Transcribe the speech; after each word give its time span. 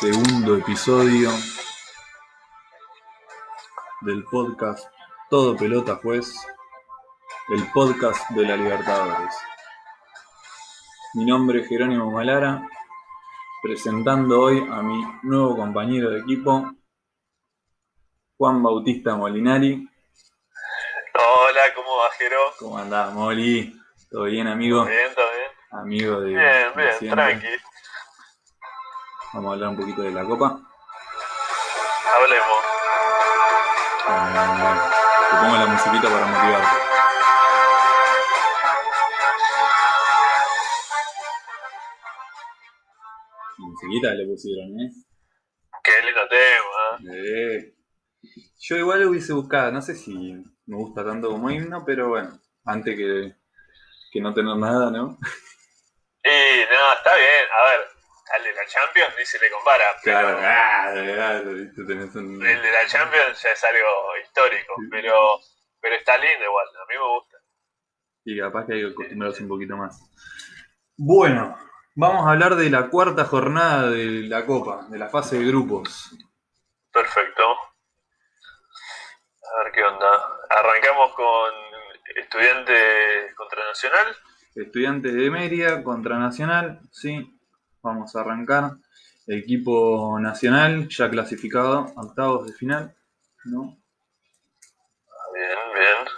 segundo 0.00 0.56
episodio 0.56 1.28
del 4.02 4.22
podcast 4.30 4.88
Todo 5.28 5.56
Pelota 5.56 5.96
Juez, 5.96 6.32
el 7.48 7.66
podcast 7.72 8.30
de 8.30 8.46
la 8.46 8.56
Libertadores. 8.56 9.34
Mi 11.14 11.24
nombre 11.24 11.62
es 11.62 11.68
Jerónimo 11.68 12.12
Malara, 12.12 12.62
presentando 13.60 14.40
hoy 14.40 14.64
a 14.70 14.82
mi 14.82 15.02
nuevo 15.24 15.56
compañero 15.56 16.10
de 16.10 16.20
equipo, 16.20 16.70
Juan 18.36 18.62
Bautista 18.62 19.16
Molinari. 19.16 19.84
Hola, 21.14 21.74
¿cómo 21.74 21.96
va, 21.96 22.10
Jero? 22.16 22.38
¿Cómo 22.60 22.78
andás, 22.78 23.12
Moli? 23.14 23.74
¿Todo 24.08 24.24
bien, 24.24 24.46
amigo? 24.46 24.84
Bien, 24.84 25.12
todo 25.12 25.26
bien. 25.32 25.80
Amigo 25.82 26.20
de. 26.20 26.28
Bien, 26.28 26.40
de 26.76 26.82
bien, 26.82 26.94
siempre. 27.00 27.38
tranqui. 27.38 27.67
Vamos 29.34 29.50
a 29.50 29.54
hablar 29.54 29.68
un 29.68 29.76
poquito 29.76 30.00
de 30.00 30.10
la 30.10 30.24
copa. 30.24 30.46
Hablemos. 32.14 32.58
Eh, 34.08 34.80
te 35.30 35.36
pongo 35.36 35.56
la 35.56 35.66
musiquita 35.66 36.08
para 36.08 36.26
motivarte. 36.26 36.76
Musiquita 43.58 44.14
le 44.14 44.26
pusieron, 44.26 44.80
¿eh? 44.80 44.90
Qué 45.84 45.92
lindo 46.06 46.20
tema. 46.28 47.14
¿eh? 47.14 47.74
Yo 48.60 48.76
igual 48.76 49.02
lo 49.02 49.10
hubiese 49.10 49.34
buscado, 49.34 49.72
no 49.72 49.82
sé 49.82 49.94
si 49.94 50.42
me 50.66 50.76
gusta 50.76 51.04
tanto 51.04 51.28
como 51.28 51.50
himno, 51.50 51.84
pero 51.84 52.08
bueno, 52.08 52.40
antes 52.64 52.96
que, 52.96 53.34
que 54.10 54.20
no 54.22 54.32
tener 54.32 54.56
nada, 54.56 54.90
¿no? 54.90 55.18
Y 56.24 56.60
no, 56.70 56.92
está 56.96 57.14
bien. 57.14 57.46
A 57.58 57.64
ver, 57.64 57.97
al 58.32 58.44
de 58.44 58.52
la 58.52 58.66
Champions 58.66 59.14
ni 59.18 59.24
se 59.24 59.38
le 59.38 59.50
compara. 59.50 59.84
Claro, 60.02 60.38
pero 60.94 61.14
claro, 61.14 61.50
un... 61.50 62.46
El 62.46 62.62
de 62.62 62.72
la 62.72 62.86
Champions 62.86 63.42
ya 63.42 63.50
es 63.50 63.64
algo 63.64 64.16
histórico. 64.22 64.74
Pero, 64.90 65.40
pero 65.80 65.94
está 65.96 66.16
lindo 66.18 66.44
igual. 66.44 66.66
A 66.68 66.86
mí 66.86 66.94
me 66.94 67.08
gusta. 67.14 67.36
Y 68.24 68.38
capaz 68.38 68.66
que 68.66 68.74
hay 68.74 68.80
que 68.80 68.92
acostumbrarse 68.92 69.42
un 69.42 69.48
poquito 69.48 69.76
más. 69.76 70.00
Bueno, 70.96 71.56
vamos 71.94 72.26
a 72.26 72.32
hablar 72.32 72.56
de 72.56 72.70
la 72.70 72.88
cuarta 72.88 73.24
jornada 73.24 73.90
de 73.90 74.28
la 74.28 74.44
Copa, 74.44 74.86
de 74.90 74.98
la 74.98 75.08
fase 75.08 75.38
de 75.38 75.46
grupos. 75.46 76.14
Perfecto. 76.92 77.42
A 79.42 79.64
ver 79.64 79.72
qué 79.72 79.82
onda. 79.82 80.38
Arrancamos 80.50 81.14
con 81.14 81.54
Estudiantes 82.16 83.34
contra 83.34 83.64
Nacional. 83.64 84.16
Estudiantes 84.54 85.14
de 85.14 85.30
Mérida 85.30 85.84
contra 85.84 86.18
Nacional, 86.18 86.80
sí, 86.90 87.37
vamos 87.88 88.14
a 88.16 88.20
arrancar. 88.20 88.72
Equipo 89.26 90.18
nacional 90.20 90.88
ya 90.88 91.10
clasificado 91.10 91.92
octavos 91.96 92.46
de 92.46 92.52
final, 92.54 92.94
¿no? 93.44 93.76
Bien, 95.34 95.58
bien. 95.74 96.08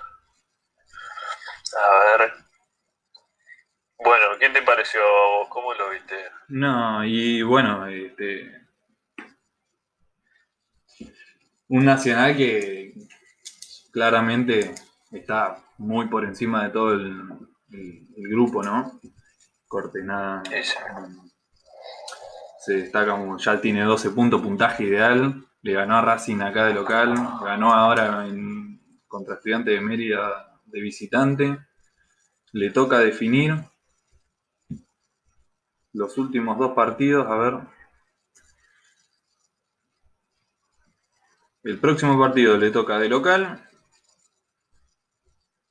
A 1.77 2.19
ver. 2.19 2.33
Bueno, 3.99 4.25
¿qué 4.39 4.49
te 4.51 4.63
pareció 4.63 5.01
a 5.01 5.39
vos? 5.39 5.49
¿Cómo 5.49 5.75
lo 5.75 5.91
viste? 5.91 6.15
No, 6.49 7.05
y 7.05 7.43
bueno, 7.43 7.87
este. 7.87 8.61
Un 11.69 11.85
Nacional 11.85 12.37
que 12.37 12.95
claramente 13.93 14.75
está 15.13 15.63
muy 15.79 16.09
por 16.09 16.25
encima 16.25 16.65
de 16.65 16.71
todo 16.71 16.93
el, 16.95 17.23
el- 17.73 18.09
el 18.17 18.29
grupo, 18.29 18.63
¿no? 18.63 19.01
Corte, 19.69 20.03
nada. 20.03 20.43
Sí. 20.51 20.75
Se 22.61 22.75
destaca 22.75 23.13
como 23.13 23.39
ya 23.39 23.59
tiene 23.59 23.85
12 23.85 24.11
puntos, 24.11 24.43
puntaje 24.43 24.85
ideal. 24.85 25.47
Le 25.63 25.73
ganó 25.73 25.97
a 25.97 26.03
Racing 26.03 26.43
acá 26.43 26.67
de 26.67 26.75
local. 26.75 27.15
Ganó 27.43 27.73
ahora 27.73 28.27
en, 28.27 28.79
contra 29.09 29.37
Estudiantes 29.37 29.75
de 29.75 29.81
Mérida 29.81 30.61
de 30.67 30.81
visitante. 30.83 31.59
Le 32.53 32.71
toca 32.71 32.99
definir 32.99 33.55
los 35.95 36.19
últimos 36.19 36.59
dos 36.59 36.73
partidos. 36.73 37.27
A 37.29 37.37
ver. 37.37 37.61
El 41.63 41.79
próximo 41.79 42.19
partido 42.19 42.59
le 42.59 42.71
toca 42.71 42.99
de 42.99 43.09
local. 43.09 43.67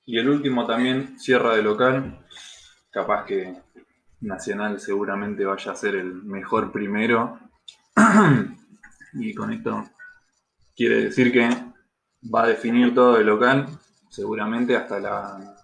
Y 0.07 0.17
el 0.17 0.27
último 0.27 0.65
también 0.65 1.19
cierra 1.19 1.55
de 1.55 1.61
local. 1.61 2.25
Capaz 2.89 3.25
que 3.25 3.61
Nacional 4.21 4.79
seguramente 4.79 5.45
vaya 5.45 5.71
a 5.71 5.75
ser 5.75 5.95
el 5.95 6.13
mejor 6.23 6.71
primero. 6.71 7.39
y 9.13 9.33
con 9.33 9.51
esto 9.53 9.89
quiere 10.75 11.03
decir 11.05 11.31
que 11.31 11.49
va 12.33 12.43
a 12.43 12.47
definir 12.47 12.93
todo 12.93 13.17
de 13.17 13.23
local, 13.23 13.67
seguramente 14.09 14.75
hasta 14.75 14.99
la 14.99 15.55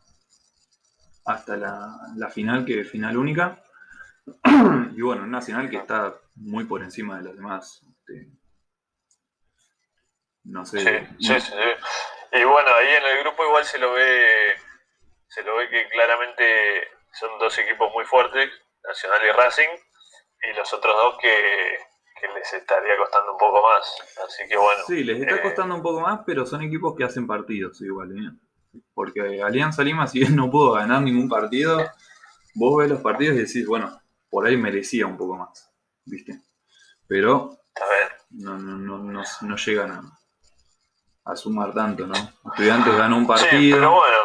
hasta 1.25 1.57
la, 1.57 1.97
la 2.15 2.29
final, 2.29 2.65
que 2.65 2.81
es 2.81 2.89
final 2.89 3.17
única. 3.17 3.63
y 4.95 5.01
bueno, 5.01 5.25
Nacional 5.25 5.69
que 5.69 5.77
está 5.77 6.15
muy 6.35 6.65
por 6.65 6.83
encima 6.83 7.17
de 7.17 7.23
los 7.23 7.35
demás. 7.35 7.81
este, 7.89 8.29
no 10.43 10.65
sé. 10.65 10.79
Sí, 11.19 11.27
sí, 11.27 11.41
sí. 11.41 11.53
Y 12.33 12.43
bueno, 12.43 12.69
ahí 12.69 12.87
en 12.95 13.05
el 13.05 13.23
grupo 13.23 13.45
igual 13.45 13.63
se 13.63 13.79
lo 13.79 13.93
ve, 13.93 14.55
se 15.27 15.43
lo 15.43 15.57
ve 15.57 15.69
que 15.69 15.87
claramente 15.89 16.43
son 17.19 17.37
dos 17.39 17.57
equipos 17.57 17.91
muy 17.93 18.05
fuertes, 18.05 18.49
Nacional 18.87 19.19
y 19.27 19.31
Racing, 19.31 19.69
y 20.51 20.55
los 20.57 20.71
otros 20.73 20.95
dos 20.95 21.17
que, 21.19 21.77
que 22.19 22.27
les 22.33 22.53
estaría 22.53 22.97
costando 22.97 23.31
un 23.33 23.37
poco 23.37 23.61
más. 23.63 23.83
Así 24.27 24.43
que 24.47 24.57
bueno. 24.57 24.83
Sí, 24.87 25.03
les 25.03 25.19
está 25.21 25.35
eh, 25.35 25.41
costando 25.41 25.75
un 25.75 25.81
poco 25.81 26.01
más, 26.01 26.21
pero 26.25 26.45
son 26.45 26.61
equipos 26.61 26.95
que 26.95 27.03
hacen 27.03 27.25
partidos 27.25 27.81
igual. 27.81 28.11
¿eh? 28.11 28.31
Porque 28.93 29.41
Alianza 29.41 29.83
Lima, 29.83 30.07
si 30.07 30.19
bien 30.19 30.35
no 30.35 30.49
pudo 30.51 30.73
ganar 30.73 31.01
ningún 31.01 31.27
partido, 31.29 31.79
vos 32.55 32.77
ves 32.77 32.89
los 32.89 33.01
partidos 33.01 33.35
y 33.35 33.39
decís, 33.39 33.65
bueno, 33.65 33.99
por 34.29 34.45
ahí 34.45 34.57
merecía 34.57 35.07
un 35.07 35.17
poco 35.17 35.35
más, 35.37 35.71
¿viste? 36.05 36.41
Pero 37.07 37.57
no, 38.31 38.57
no, 38.57 38.77
no, 38.77 38.97
no, 38.97 39.23
no 39.41 39.55
llegan 39.55 39.91
a, 39.91 41.31
a 41.31 41.35
sumar 41.35 41.73
tanto, 41.73 42.05
¿no? 42.05 42.13
Estudiantes 42.51 42.95
ganó 42.97 43.17
un 43.17 43.23
Sí, 43.23 43.27
partido. 43.27 43.77
pero 43.77 43.91
bueno. 43.95 44.17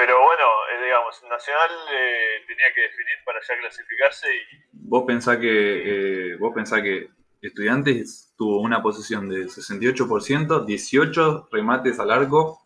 Pero 0.00 0.18
bueno, 0.24 0.44
eh, 0.72 0.82
digamos, 0.82 1.22
Nacional 1.28 1.70
eh, 1.92 2.42
tenía 2.48 2.72
que 2.74 2.80
definir 2.80 3.16
para 3.22 3.38
ya 3.46 3.58
clasificarse 3.58 4.34
y 4.34 4.40
Vos 4.72 5.04
pensás 5.06 5.36
que, 5.36 6.32
eh, 6.32 6.36
vos 6.38 6.54
pensás 6.54 6.80
que 6.80 7.10
Estudiantes 7.42 8.32
tuvo 8.38 8.62
una 8.62 8.82
posición 8.82 9.28
de 9.28 9.44
68%, 9.44 10.64
18 10.64 11.48
remates 11.52 12.00
al 12.00 12.10
arco 12.12 12.62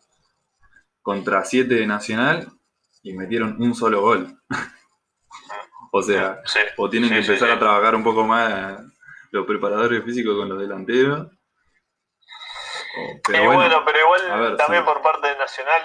contra 1.01 1.43
7 1.43 1.75
de 1.75 1.85
Nacional 1.85 2.47
y 3.03 3.11
metieron 3.11 3.61
un 3.61 3.75
solo 3.75 3.99
gol. 3.99 4.39
o 5.91 6.01
sea, 6.01 6.41
sí, 6.45 6.59
o 6.77 6.89
tienen 6.89 7.09
sí, 7.09 7.15
que 7.15 7.21
empezar 7.21 7.49
sí. 7.49 7.53
a 7.53 7.59
trabajar 7.59 7.95
un 7.95 8.03
poco 8.05 8.23
más 8.23 8.79
los 9.31 9.45
preparadores 9.45 10.05
físicos 10.05 10.37
con 10.37 10.47
los 10.47 10.57
delanteros. 10.57 11.27
O- 12.97 13.19
pero 13.27 13.43
y 13.43 13.45
bueno, 13.45 13.59
bueno, 13.61 13.83
pero 13.85 13.99
igual 13.99 14.39
ver, 14.39 14.55
también 14.55 14.85
por 14.85 15.01
parte 15.01 15.27
de 15.27 15.37
Nacional 15.37 15.81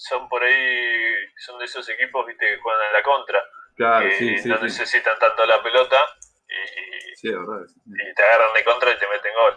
son 0.00 0.28
por 0.28 0.42
ahí, 0.42 0.54
son 1.38 1.58
de 1.58 1.66
esos 1.66 1.86
equipos 1.90 2.26
viste 2.26 2.46
que 2.46 2.58
juegan 2.60 2.80
a 2.88 2.92
la 2.92 3.02
contra, 3.02 3.42
claro, 3.76 4.08
que 4.08 4.14
sí, 4.16 4.38
sí, 4.38 4.48
no 4.48 4.56
sí. 4.56 4.62
necesitan 4.64 5.18
tanto 5.18 5.44
la 5.44 5.62
pelota 5.62 5.96
y, 7.22 7.28
verdad. 7.30 7.66
y 7.86 8.14
te 8.14 8.22
agarran 8.22 8.54
de 8.54 8.64
contra 8.64 8.92
y 8.92 8.98
te 8.98 9.06
meten 9.08 9.32
gol. 9.34 9.54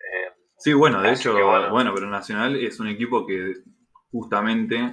Eh, 0.00 0.32
Sí, 0.60 0.72
bueno, 0.72 1.00
de 1.00 1.12
hecho, 1.12 1.32
bueno. 1.32 1.70
bueno. 1.70 1.94
pero 1.94 2.06
Nacional 2.08 2.56
es 2.56 2.78
un 2.80 2.88
equipo 2.88 3.24
que 3.26 3.54
justamente 4.10 4.92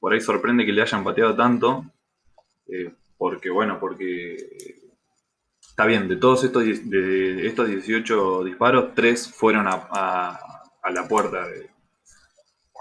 por 0.00 0.12
ahí 0.14 0.20
sorprende 0.20 0.64
que 0.66 0.72
le 0.72 0.82
hayan 0.82 1.04
pateado 1.04 1.36
tanto, 1.36 1.84
eh, 2.66 2.90
porque 3.18 3.50
bueno, 3.50 3.78
porque 3.78 4.36
está 5.60 5.84
bien, 5.86 6.08
de 6.08 6.16
todos 6.16 6.42
estos, 6.44 6.64
de 6.64 7.46
estos 7.46 7.68
18 7.68 8.42
disparos, 8.44 8.94
3 8.94 9.32
fueron 9.34 9.68
a, 9.68 9.86
a- 9.90 10.62
a 10.82 10.90
la 10.90 11.06
puerta 11.06 11.46
de, 11.46 11.70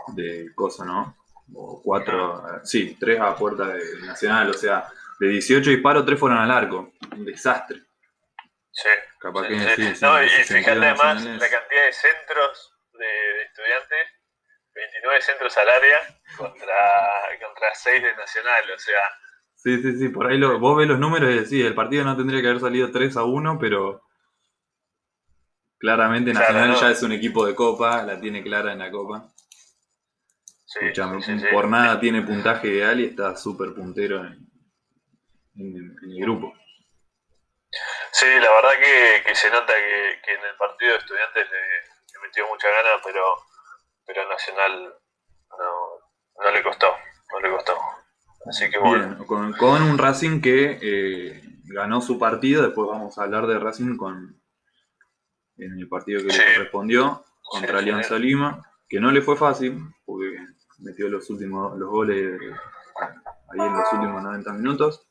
de 0.08 0.54
cosa, 0.56 0.86
¿no? 0.86 1.18
O 1.54 1.82
4, 1.84 2.62
sí, 2.64 2.96
3 3.00 3.20
a 3.20 3.36
puerta 3.36 3.68
de 3.68 4.02
Nacional, 4.02 4.50
o 4.50 4.54
sea, 4.54 4.88
de 5.20 5.28
18 5.28 5.70
disparos, 5.70 6.06
3 6.06 6.20
fueron 6.20 6.38
al 6.40 6.52
arco, 6.52 6.94
un 7.12 7.26
desastre. 7.26 7.82
sí, 8.72 8.90
Capaz 9.20 9.48
sí, 9.48 9.50
que 9.50 9.76
sí. 9.76 9.96
sí, 9.96 10.06
No, 10.06 10.24
y, 10.24 10.28
fíjate 10.30 10.72
además 10.72 11.24
la 11.24 11.50
cantidad 11.50 11.86
de 11.86 11.94
centros 11.94 12.74
de, 12.94 13.06
de 13.06 13.44
estudiantes, 13.44 14.08
29 14.74 15.22
centros 15.22 15.58
al 15.58 15.70
área 15.70 16.00
contra, 16.38 16.76
contra 17.46 17.76
6 17.76 18.02
de 18.04 18.16
Nacional, 18.16 18.64
o 18.74 18.80
sea, 18.80 19.00
Sí, 19.64 19.80
sí, 19.80 19.96
sí, 20.00 20.10
por 20.10 20.26
ahí 20.26 20.40
lo, 20.40 20.58
vos 20.58 20.76
ves 20.76 20.88
los 20.88 20.98
números 20.98 21.30
y 21.30 21.40
decís, 21.40 21.64
el 21.66 21.76
partido 21.76 22.04
no 22.04 22.18
tendría 22.18 22.42
que 22.42 22.48
haber 22.48 22.62
salido 22.62 22.92
3 22.92 23.16
a 23.18 23.24
1, 23.26 23.60
pero 23.60 24.02
claramente 25.78 26.32
Claro, 26.32 26.46
Nacional 26.48 26.70
no. 26.72 26.82
ya 26.82 26.90
es 26.92 27.04
un 27.04 27.12
equipo 27.12 27.46
de 27.46 27.54
copa, 27.54 28.02
la 28.04 28.20
tiene 28.20 28.42
clara 28.42 28.72
en 28.72 28.80
la 28.80 28.90
copa. 28.90 29.28
Sí, 30.72 30.80
Escuchame, 30.82 31.22
sí, 31.22 31.38
sí, 31.38 31.46
por 31.52 31.68
nada 31.68 32.00
tiene 32.00 32.22
puntaje 32.22 32.70
ideal 32.70 33.00
y 33.00 33.06
está 33.06 33.36
súper 33.36 33.74
puntero 33.74 34.26
en, 34.26 34.48
en- 35.56 35.98
en 36.04 36.12
el 36.12 36.22
grupo. 36.22 36.54
Sí, 38.12 38.26
la 38.26 38.52
verdad 38.52 38.72
que, 39.26 39.36
se 39.36 39.50
nota 39.50 39.74
que, 39.74 40.34
en 40.34 40.46
el 40.50 40.56
partido 40.58 40.92
de 40.92 40.98
estudiantes 40.98 41.48
le, 41.50 42.22
metió 42.22 42.48
mucha 42.48 42.68
gana, 42.70 43.02
pero, 43.04 43.22
pero 44.06 44.30
Nacional 44.30 44.94
no, 46.40 46.52
le 46.52 46.64
costó, 46.64 46.88
no 47.32 47.40
le 47.40 47.50
costó. 47.50 47.78
Así 48.48 48.70
que 48.70 48.80
bueno. 48.80 49.26
con, 49.26 49.54
con, 49.54 49.82
un 49.82 49.98
Racing 49.98 50.42
que 50.42 50.80
eh, 50.82 51.42
ganó 51.66 52.02
su 52.02 52.20
partido, 52.20 52.64
después 52.64 52.88
vamos 52.88 53.18
a 53.18 53.24
hablar 53.24 53.48
de 53.48 53.60
Racing 53.60 53.98
con 53.98 54.42
en 55.58 55.80
el 55.80 55.88
partido 55.88 56.22
que 56.22 56.38
le 56.38 56.56
correspondió 56.56 57.24
contra 57.44 57.80
Alianza 57.80 58.18
Lima, 58.18 58.64
que 58.90 59.00
no 59.00 59.12
le 59.12 59.22
fue 59.22 59.38
fácil, 59.38 59.80
metió 60.82 61.08
los 61.10 61.30
últimos 61.30 61.78
los 61.78 61.90
goles 61.90 62.40
ahí 63.50 63.60
en 63.60 63.78
los 63.78 63.94
últimos 63.94 64.24
90 64.24 64.54
minutos. 64.54 65.08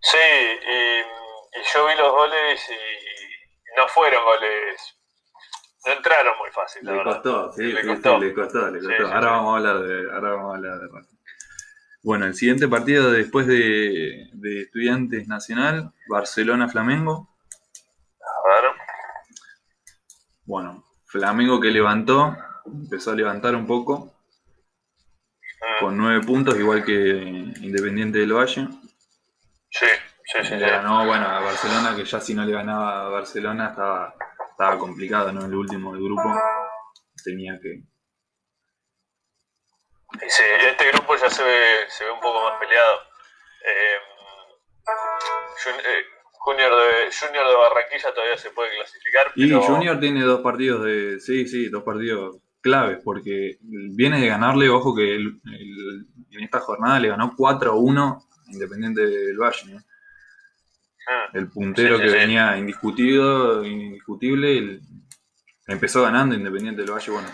Sí, 0.00 0.18
y, 0.18 1.16
yo 1.74 1.86
vi 1.86 1.94
los 1.96 2.12
goles 2.12 2.60
y 2.70 3.76
no 3.76 3.88
fueron 3.88 4.22
goles, 4.24 4.98
no 5.86 5.92
entraron 5.92 6.38
muy 6.38 6.50
fácil. 6.50 6.84
le, 6.84 7.02
costó, 7.02 7.52
sí, 7.52 7.62
le, 7.62 7.86
costó. 7.86 8.18
le 8.18 8.34
costó, 8.34 8.70
le 8.70 8.80
costó, 8.80 9.06
ahora, 9.06 9.30
vamos 9.30 9.54
a 9.54 9.56
hablar 9.56 9.80
de, 9.80 10.12
ahora 10.12 10.30
vamos 10.30 10.52
a 10.52 10.56
hablar 10.56 10.80
de 10.80 10.88
Racing. 10.92 11.16
Bueno, 12.02 12.26
el 12.26 12.34
siguiente 12.34 12.68
partido 12.68 13.10
después 13.10 13.46
de, 13.48 14.28
de 14.32 14.60
Estudiantes 14.60 15.26
Nacional, 15.26 15.92
Barcelona-Flamengo. 16.08 17.36
A 18.20 18.62
ver. 18.62 18.70
Bueno, 20.44 20.84
Flamengo 21.06 21.60
que 21.60 21.70
levantó, 21.70 22.36
empezó 22.64 23.10
a 23.10 23.16
levantar 23.16 23.56
un 23.56 23.66
poco. 23.66 24.15
Con 25.80 25.96
nueve 25.96 26.24
puntos, 26.24 26.58
igual 26.58 26.84
que 26.84 26.92
Independiente 26.92 28.18
del 28.18 28.32
Valle. 28.32 28.68
Sí, 29.70 29.86
sí, 30.24 30.38
sí. 30.44 30.54
Le 30.56 30.70
ganó, 30.70 31.06
bueno, 31.06 31.26
a 31.26 31.40
Barcelona, 31.40 31.94
que 31.96 32.04
ya 32.04 32.20
si 32.20 32.34
no 32.34 32.44
le 32.44 32.52
ganaba 32.52 33.06
a 33.06 33.08
Barcelona 33.08 33.68
estaba, 33.70 34.14
estaba 34.50 34.78
complicado, 34.78 35.32
¿no? 35.32 35.44
El 35.44 35.54
último 35.54 35.92
del 35.92 36.04
grupo 36.04 36.34
tenía 37.24 37.58
que... 37.60 37.82
Sí, 40.28 40.44
este 40.68 40.92
grupo 40.92 41.16
ya 41.16 41.28
se 41.28 41.42
ve, 41.42 41.60
se 41.88 42.04
ve 42.04 42.10
un 42.10 42.20
poco 42.20 42.42
más 42.42 42.58
peleado. 42.58 43.00
Eh, 43.64 43.96
eh 45.84 46.04
Junior 46.46 46.70
de, 46.70 47.10
Junior 47.10 47.48
de 47.48 47.56
Barranquilla 47.56 48.14
todavía 48.14 48.38
se 48.38 48.50
puede 48.50 48.76
clasificar. 48.76 49.32
Y 49.34 49.50
Junior 49.52 49.98
tiene 49.98 50.22
dos 50.22 50.42
partidos 50.42 50.84
de. 50.84 51.18
Sí, 51.18 51.48
sí, 51.48 51.68
dos 51.68 51.82
partidos 51.82 52.36
claves, 52.66 52.98
porque 53.04 53.58
viene 53.60 54.20
de 54.20 54.26
ganarle, 54.26 54.68
ojo 54.68 54.92
que 54.92 55.14
en 55.14 56.42
esta 56.42 56.58
jornada 56.58 56.98
le 56.98 57.08
ganó 57.08 57.34
4-1 57.36 58.24
Independiente 58.48 59.04
del 59.04 59.38
Valle. 59.38 59.78
Ah, 61.08 61.30
el 61.34 61.48
puntero 61.48 61.98
que 61.98 62.10
venía 62.10 62.56
indiscutido, 62.56 63.64
indiscutible, 63.64 64.80
empezó 65.66 66.02
ganando 66.02 66.34
Independiente 66.34 66.82
del 66.82 66.90
Valle. 66.90 67.12
Bueno, 67.12 67.28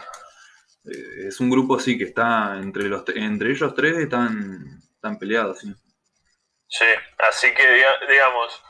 eh, 0.84 1.28
es 1.28 1.40
un 1.40 1.50
grupo 1.50 1.78
sí 1.78 1.96
que 1.96 2.04
está 2.04 2.58
entre 2.58 2.88
los 2.88 3.04
entre 3.14 3.50
ellos 3.50 3.74
tres 3.74 3.96
están, 3.96 4.80
están 4.94 5.18
peleados, 5.18 5.60
sí. 5.60 5.74
Sí, 6.68 6.86
así 7.18 7.48
que 7.54 7.62
digamos, 8.08 8.62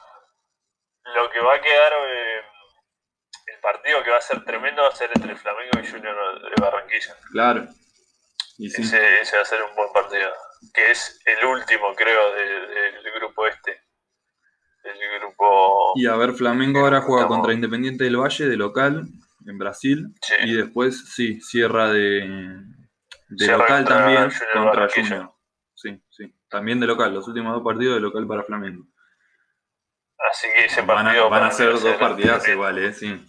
lo 1.15 1.31
que 1.31 1.41
va 1.41 1.55
a 1.55 1.61
quedar, 1.61 1.93
eh, 1.93 2.31
partido 3.62 4.03
que 4.03 4.11
va 4.11 4.19
a 4.19 4.20
ser 4.20 4.44
tremendo 4.44 4.82
va 4.82 4.88
a 4.88 4.94
ser 4.94 5.11
entre 5.14 5.37
Flamengo 5.37 5.81
y 5.82 5.87
Junior 5.87 6.14
de 6.43 6.61
Barranquilla. 6.61 7.17
Claro. 7.31 7.69
ese, 8.59 9.37
va 9.37 9.43
a 9.43 9.44
ser 9.44 9.62
un 9.62 9.75
buen 9.75 9.93
partido. 9.93 10.31
Que 10.75 10.91
es 10.91 11.20
el 11.25 11.47
último, 11.47 11.94
creo, 11.94 12.35
del 12.35 13.12
grupo 13.19 13.47
este. 13.47 13.81
El 14.85 15.20
grupo. 15.20 15.93
Y 15.94 16.06
a 16.06 16.17
ver, 16.17 16.32
Flamengo 16.32 16.81
ahora 16.81 17.00
juega 17.00 17.29
contra 17.29 17.53
Independiente 17.53 18.05
del 18.05 18.17
Valle 18.17 18.47
de 18.47 18.56
local 18.56 19.05
en 19.47 19.59
Brasil. 19.59 20.06
Y 20.44 20.55
después, 20.55 21.12
sí, 21.15 21.41
cierra 21.41 21.88
de, 21.93 22.29
de 23.29 23.47
local 23.47 23.85
también 23.85 24.31
contra 24.53 24.88
Junior. 24.88 25.32
Sí, 25.75 26.00
sí. 26.11 26.35
También 26.49 26.81
de 26.81 26.87
local, 26.87 27.15
los 27.15 27.26
últimos 27.26 27.55
dos 27.55 27.65
partidos 27.65 27.97
de 27.97 28.00
local 28.00 28.26
para 28.26 28.44
Flamengo. 28.44 28.85
Así 30.31 30.47
que 30.55 30.67
ese 30.67 30.82
partido. 30.82 31.29
Van 31.29 31.44
a, 31.44 31.50
ser 31.50 31.73
dos 31.73 31.97
partidas 31.97 32.47
iguales, 32.49 32.97
¿eh? 32.97 32.99
sí. 32.99 33.26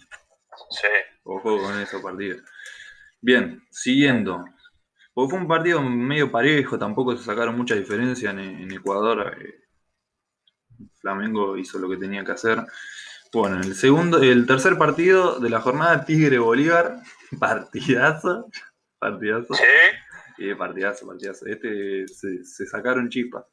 Sí. 0.74 0.88
Ojo 1.24 1.60
con 1.60 1.78
esos 1.80 2.02
partidos. 2.02 2.42
Bien, 3.20 3.62
siguiendo. 3.70 4.44
Porque 5.14 5.30
fue 5.30 5.40
un 5.40 5.48
partido 5.48 5.80
medio 5.82 6.30
parejo, 6.30 6.78
tampoco 6.78 7.16
se 7.16 7.24
sacaron 7.24 7.56
mucha 7.56 7.74
diferencia 7.74 8.30
en, 8.30 8.70
Ecuador. 8.72 9.36
Eh, 9.40 9.64
Flamengo 11.00 11.56
hizo 11.56 11.78
lo 11.78 11.88
que 11.88 11.96
tenía 11.96 12.24
que 12.24 12.32
hacer. 12.32 12.64
Bueno, 13.32 13.60
el 13.60 13.74
segundo, 13.74 14.22
el 14.22 14.46
tercer 14.46 14.76
partido 14.76 15.38
de 15.40 15.50
la 15.50 15.60
jornada 15.60 16.04
Tigre 16.04 16.38
Bolívar, 16.38 17.00
partidazo, 17.40 18.50
partidazo. 18.98 19.54
Sí. 19.54 20.54
partidazo, 20.54 21.06
partidazo. 21.06 21.46
Este 21.46 22.06
se, 22.08 22.44
se 22.44 22.66
sacaron 22.66 23.08
chispas. 23.08 23.44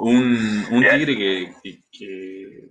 Un, 0.00 0.66
un 0.70 0.80
tigre 0.82 1.16
que, 1.16 2.70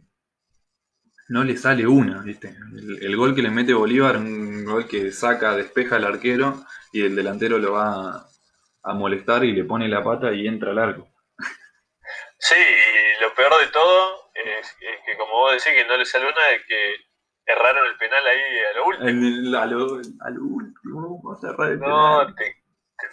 no 1.30 1.44
le 1.44 1.58
sale 1.58 1.88
una, 1.88 2.22
¿viste? 2.22 2.56
El, 3.02 3.16
gol 3.16 3.36
que 3.36 3.42
le 3.42 3.50
mete 3.50 3.74
Bolívar, 3.74 4.18
un 4.18 4.66
gol 4.66 4.88
que 4.88 5.12
saca, 5.12 5.56
despeja 5.56 5.96
al 5.96 6.06
arquero 6.06 6.66
y 6.92 7.02
el 7.02 7.16
delantero 7.16 7.58
lo 7.58 7.74
va 7.74 8.28
a, 8.84 8.94
molestar 8.94 9.44
y 9.46 9.54
le 9.54 9.64
pone 9.64 9.88
la 9.88 10.04
pata 10.04 10.34
y 10.34 10.48
entra 10.48 10.72
al 10.72 10.80
arco. 10.80 11.10
Sí, 12.38 12.56
y 12.56 13.22
lo 13.24 13.34
peor 13.34 13.54
de 13.62 13.68
todo 13.72 14.32
es, 14.34 14.76
que 15.06 15.18
como 15.18 15.32
vos 15.32 15.54
decís 15.54 15.72
que 15.74 15.88
no 15.88 15.98
le 15.98 16.06
sale 16.06 16.26
una, 16.26 16.50
es 16.52 16.66
que 16.68 16.96
erraron 17.46 17.88
el 17.88 17.98
penal 17.98 18.26
ahí 18.28 18.42
a 18.72 18.78
lo 18.78 18.86
último. 18.86 19.58
a, 19.58 19.66
lo, 19.66 20.02
a 20.20 20.30
lo 20.30 20.44
último, 20.44 21.22
vamos 21.24 21.44
a 21.44 21.50
errar 21.50 21.72
el 21.72 21.80
no, 21.80 22.36
Te, 22.36 22.44
te 22.98 23.08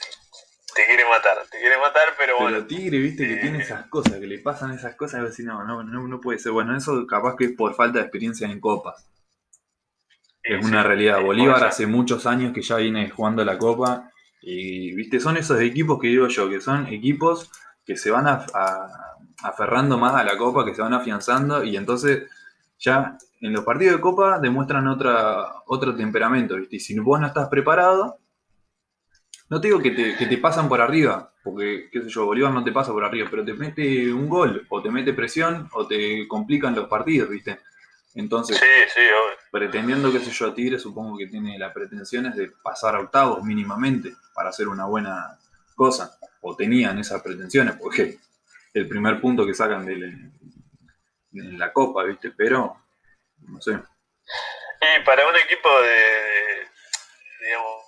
quiere 0.86 1.04
matar, 1.04 1.38
te 1.50 1.58
quiere 1.58 1.78
matar, 1.78 2.08
pero 2.18 2.38
bueno. 2.38 2.56
Pero 2.58 2.66
Tigre, 2.66 2.98
viste, 2.98 3.26
que 3.26 3.36
tiene 3.36 3.58
esas 3.58 3.86
cosas, 3.86 4.18
que 4.18 4.26
le 4.26 4.38
pasan 4.38 4.72
esas 4.72 4.94
cosas, 4.94 5.20
y 5.20 5.24
decir, 5.24 5.46
no, 5.46 5.64
no, 5.64 5.82
no, 5.82 6.20
puede 6.20 6.38
ser. 6.38 6.52
Bueno, 6.52 6.76
eso 6.76 7.06
capaz 7.06 7.36
que 7.36 7.46
es 7.46 7.52
por 7.52 7.74
falta 7.74 7.98
de 7.98 8.04
experiencia 8.04 8.48
en 8.48 8.60
copas. 8.60 9.06
Es 10.42 10.64
una 10.64 10.82
realidad. 10.82 11.20
Bolívar 11.22 11.64
hace 11.64 11.86
muchos 11.86 12.26
años 12.26 12.52
que 12.52 12.62
ya 12.62 12.76
viene 12.76 13.10
jugando 13.10 13.44
la 13.44 13.58
copa. 13.58 14.10
Y, 14.42 14.94
viste, 14.94 15.20
son 15.20 15.36
esos 15.36 15.60
equipos 15.60 15.98
que 16.00 16.08
digo 16.08 16.28
yo, 16.28 16.48
que 16.48 16.60
son 16.60 16.86
equipos 16.86 17.50
que 17.84 17.96
se 17.96 18.10
van 18.10 18.26
a, 18.26 18.46
aferrando 19.42 19.98
más 19.98 20.14
a 20.14 20.24
la 20.24 20.36
copa, 20.38 20.64
que 20.64 20.74
se 20.74 20.82
van 20.82 20.94
afianzando. 20.94 21.64
Y 21.64 21.76
entonces 21.76 22.30
ya 22.78 23.18
en 23.40 23.52
los 23.52 23.64
partidos 23.64 23.96
de 23.96 24.00
copa 24.00 24.38
demuestran 24.38 24.86
otra, 24.86 25.46
otro 25.66 25.94
temperamento, 25.94 26.56
viste. 26.56 26.76
Y 26.76 26.80
si 26.80 26.98
vos 26.98 27.20
no 27.20 27.26
estás 27.26 27.48
preparado 27.48 28.19
no 29.50 29.60
te 29.60 29.66
digo 29.66 29.82
que 29.82 29.90
te, 29.90 30.38
pasan 30.38 30.68
por 30.68 30.80
arriba, 30.80 31.32
porque, 31.42 31.88
qué 31.90 32.02
sé 32.02 32.08
yo, 32.08 32.24
Bolívar 32.24 32.52
no 32.52 32.62
te 32.62 32.70
pasa 32.70 32.92
por 32.92 33.04
arriba, 33.04 33.26
pero 33.28 33.44
te 33.44 33.52
mete 33.52 34.12
un 34.12 34.28
gol, 34.28 34.64
o 34.68 34.80
te 34.80 34.90
mete 34.92 35.12
presión, 35.12 35.68
o 35.72 35.88
te 35.88 36.28
complican 36.28 36.74
los 36.76 36.88
partidos, 36.88 37.28
¿viste? 37.28 37.58
Entonces, 38.14 38.58
sí, 38.58 38.66
sí, 38.94 39.00
pretendiendo, 39.50 40.12
qué 40.12 40.20
sé 40.20 40.30
yo, 40.30 40.46
a 40.46 40.54
Tigre, 40.54 40.78
supongo 40.78 41.18
que 41.18 41.26
tiene 41.26 41.58
las 41.58 41.72
pretensiones 41.72 42.36
de 42.36 42.52
pasar 42.62 42.94
a 42.94 43.00
octavos 43.00 43.42
mínimamente 43.42 44.14
para 44.34 44.50
hacer 44.50 44.68
una 44.68 44.84
buena 44.86 45.36
cosa, 45.74 46.16
o 46.42 46.54
tenían 46.54 47.00
esas 47.00 47.20
pretensiones, 47.20 47.74
porque 47.74 48.18
el 48.72 48.86
primer 48.86 49.20
punto 49.20 49.44
que 49.44 49.54
sacan 49.54 49.84
de 49.84 49.94
en 51.32 51.58
la 51.58 51.72
Copa, 51.72 52.04
¿viste? 52.04 52.30
Pero, 52.30 52.76
no 53.48 53.60
sé. 53.60 53.72
Y 53.72 55.04
para 55.04 55.28
un 55.28 55.34
equipo 55.36 55.68
de 55.80 56.50
digamos, 57.40 57.79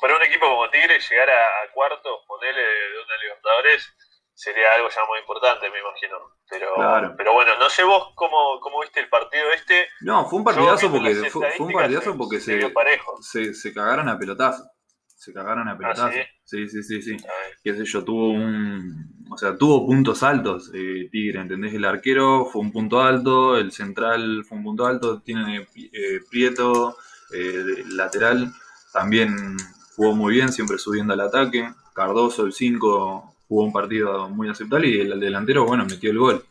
para 0.00 0.16
un 0.16 0.22
equipo 0.22 0.46
como 0.46 0.70
Tigre 0.70 0.98
llegar 0.98 1.28
a, 1.30 1.72
cuartos, 1.72 2.20
ponerle 2.26 2.62
de 2.62 2.98
una 3.04 3.16
Libertadores, 3.22 3.94
sería 4.34 4.72
algo 4.74 4.88
ya 4.88 5.02
muy 5.06 5.18
importante, 5.18 5.70
me 5.70 5.78
imagino. 5.78 6.16
Pero, 6.48 7.14
pero 7.16 7.32
bueno, 7.32 7.52
no 7.58 7.68
sé 7.68 7.84
vos 7.84 8.12
cómo, 8.14 8.58
cómo 8.60 8.80
viste 8.80 9.00
el 9.00 9.08
partido 9.08 9.44
este. 9.54 9.86
No, 10.00 10.26
fue 10.28 10.38
un 10.38 10.44
partidazo 10.44 10.90
porque, 10.90 11.14
fue, 11.30 11.50
un 11.58 11.72
partidazo 11.72 12.16
porque 12.16 12.40
se, 12.40 13.54
se, 13.54 13.74
cagaron 13.74 14.08
a 14.08 14.18
pelotazo. 14.18 14.64
Se 15.06 15.32
cagaron 15.32 15.68
a 15.68 15.72
¿Ah, 15.72 15.78
pelotazo. 15.78 16.10
sí? 16.44 16.68
sí, 16.68 16.82
sí, 16.82 17.02
sí, 17.02 17.16
Qué 17.62 17.74
sé 17.74 17.84
yo, 17.84 18.04
tuvo 18.04 18.30
un. 18.30 19.28
O 19.30 19.36
sea, 19.36 19.56
tuvo 19.56 19.86
puntos 19.86 20.24
altos 20.24 20.72
eh, 20.74 21.08
Tigre, 21.12 21.40
¿entendés? 21.40 21.74
El 21.74 21.84
arquero 21.84 22.46
fue 22.46 22.62
un 22.62 22.72
punto 22.72 23.00
alto, 23.00 23.56
el 23.56 23.70
central 23.70 24.44
fue 24.48 24.58
un 24.58 24.64
punto 24.64 24.86
alto, 24.86 25.22
tiene 25.22 25.68
eh, 25.76 26.20
Prieto, 26.28 26.96
eh, 27.32 27.84
lateral 27.90 28.52
también 28.92 29.56
jugó 30.00 30.16
muy 30.16 30.32
bien, 30.32 30.50
siempre 30.50 30.78
subiendo 30.78 31.12
al 31.12 31.20
ataque. 31.20 31.74
Cardoso, 31.92 32.46
el 32.46 32.54
5, 32.54 33.34
jugó 33.46 33.64
un 33.64 33.72
partido 33.72 34.30
muy 34.30 34.48
aceptable 34.48 34.88
y 34.88 35.00
el 35.00 35.20
delantero, 35.20 35.66
bueno, 35.66 35.84
metió 35.84 36.10
el 36.10 36.18
gol. 36.18 36.42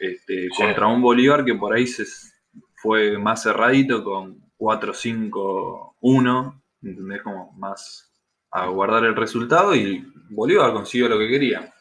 Este, 0.00 0.48
contra 0.48 0.88
un 0.88 1.00
Bolívar 1.00 1.44
que 1.44 1.54
por 1.54 1.72
ahí 1.72 1.86
se 1.86 2.04
fue 2.74 3.16
más 3.16 3.44
cerradito 3.44 4.02
con 4.02 4.42
4-5-1, 4.58 6.62
¿entendés? 6.82 7.22
Como 7.22 7.52
más 7.52 8.12
a 8.50 8.66
guardar 8.66 9.04
el 9.04 9.14
resultado 9.14 9.76
y 9.76 10.12
Bolívar 10.30 10.72
consiguió 10.72 11.08
lo 11.08 11.16
que 11.16 11.28
quería. 11.28 11.72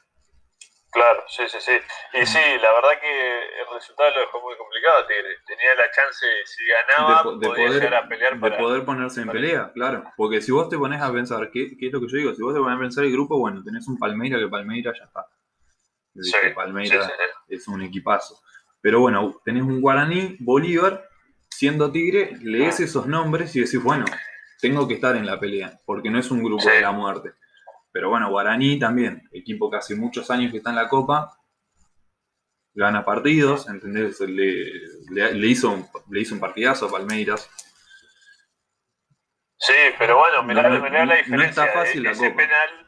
Claro, 0.94 1.24
sí, 1.28 1.44
sí, 1.48 1.58
sí. 1.60 1.72
Y 2.14 2.26
sí, 2.26 2.40
la 2.62 2.72
verdad 2.72 3.02
que 3.02 3.62
el 3.62 3.74
resultado 3.74 4.14
lo 4.14 4.22
dejó 4.22 4.42
muy 4.42 4.56
complicado, 4.56 5.08
Tigre. 5.08 5.38
Tenía 5.48 5.74
la 5.76 5.90
chance, 5.92 6.26
si 6.46 6.64
ganaba, 6.68 7.18
de, 7.18 7.50
podía 7.50 7.50
poder, 7.50 7.82
llegar 7.82 7.96
a 7.96 8.08
pelear 8.08 8.40
para... 8.40 8.56
de 8.56 8.62
poder 8.62 8.86
ponerse 8.86 9.22
en 9.22 9.30
pelea, 9.30 9.72
claro. 9.74 10.04
Porque 10.16 10.40
si 10.40 10.52
vos 10.52 10.70
te 10.70 10.78
pones 10.78 11.02
a 11.02 11.12
pensar, 11.12 11.50
¿qué, 11.52 11.76
¿qué, 11.80 11.88
es 11.88 11.94
lo 11.94 12.00
que 12.00 12.08
yo 12.10 12.18
digo? 12.18 12.36
Si 12.36 12.44
vos 12.44 12.54
te 12.54 12.60
pones 12.60 12.78
a 12.78 12.80
pensar 12.80 13.04
el 13.06 13.12
grupo, 13.12 13.40
bueno, 13.40 13.64
tenés 13.64 13.88
un 13.88 13.98
Palmeira 13.98 14.38
que 14.38 14.48
Palmeira 14.48 14.94
ya 14.96 15.06
está. 15.06 15.26
Sí, 16.14 16.38
Palmeira 16.54 17.12
es 17.48 17.68
un 17.68 17.82
equipazo. 17.82 18.40
Pero 18.80 19.00
bueno, 19.00 19.42
tenés 19.44 19.64
un 19.64 19.82
Guaraní, 19.82 20.38
Bolívar, 20.42 21.10
siendo 21.50 21.92
Tigre, 21.92 22.38
lees 22.42 22.80
esos 22.80 23.08
nombres 23.08 23.56
y 23.56 23.62
decís, 23.62 23.82
bueno, 23.82 24.06
tengo 24.62 24.88
que 24.88 24.94
estar 24.94 25.16
en 25.16 25.26
la 25.26 25.40
pelea, 25.40 25.80
porque 25.86 26.12
no 26.12 26.20
es 26.20 26.30
un 26.30 26.44
grupo 26.44 26.70
de 26.70 26.82
la 26.82 26.92
muerte. 26.92 27.32
Pero 27.94 28.10
bueno, 28.10 28.32
Guaraní 28.32 28.80
también, 28.80 29.30
equipo 29.32 29.70
que 29.70 29.78
hace 29.78 29.96
muchos 29.96 30.32
años 30.32 30.52
que 30.52 30.58
está 30.58 30.72
en 30.72 30.78
la 30.78 30.90
Copa, 30.90 31.38
gana 32.74 33.06
partidos, 33.06 33.70
¿entendés? 33.70 34.20
Le, 34.20 35.48
hizo, 35.48 35.70
un, 35.70 35.88
le 36.10 36.22
hizo 36.22 36.34
un 36.34 36.42
partidazo 36.42 36.88
a 36.88 36.92
Palmeiras. 36.92 37.48
Sí, 39.58 39.76
pero 40.00 40.18
bueno, 40.18 40.42
mirá, 40.42 40.64
no, 40.64 40.70
la 40.70 40.76
diferencia. 40.76 41.38
No 41.38 41.44
está 41.44 41.68
fácil 41.68 42.06
ese 42.08 42.32
penal, 42.32 42.88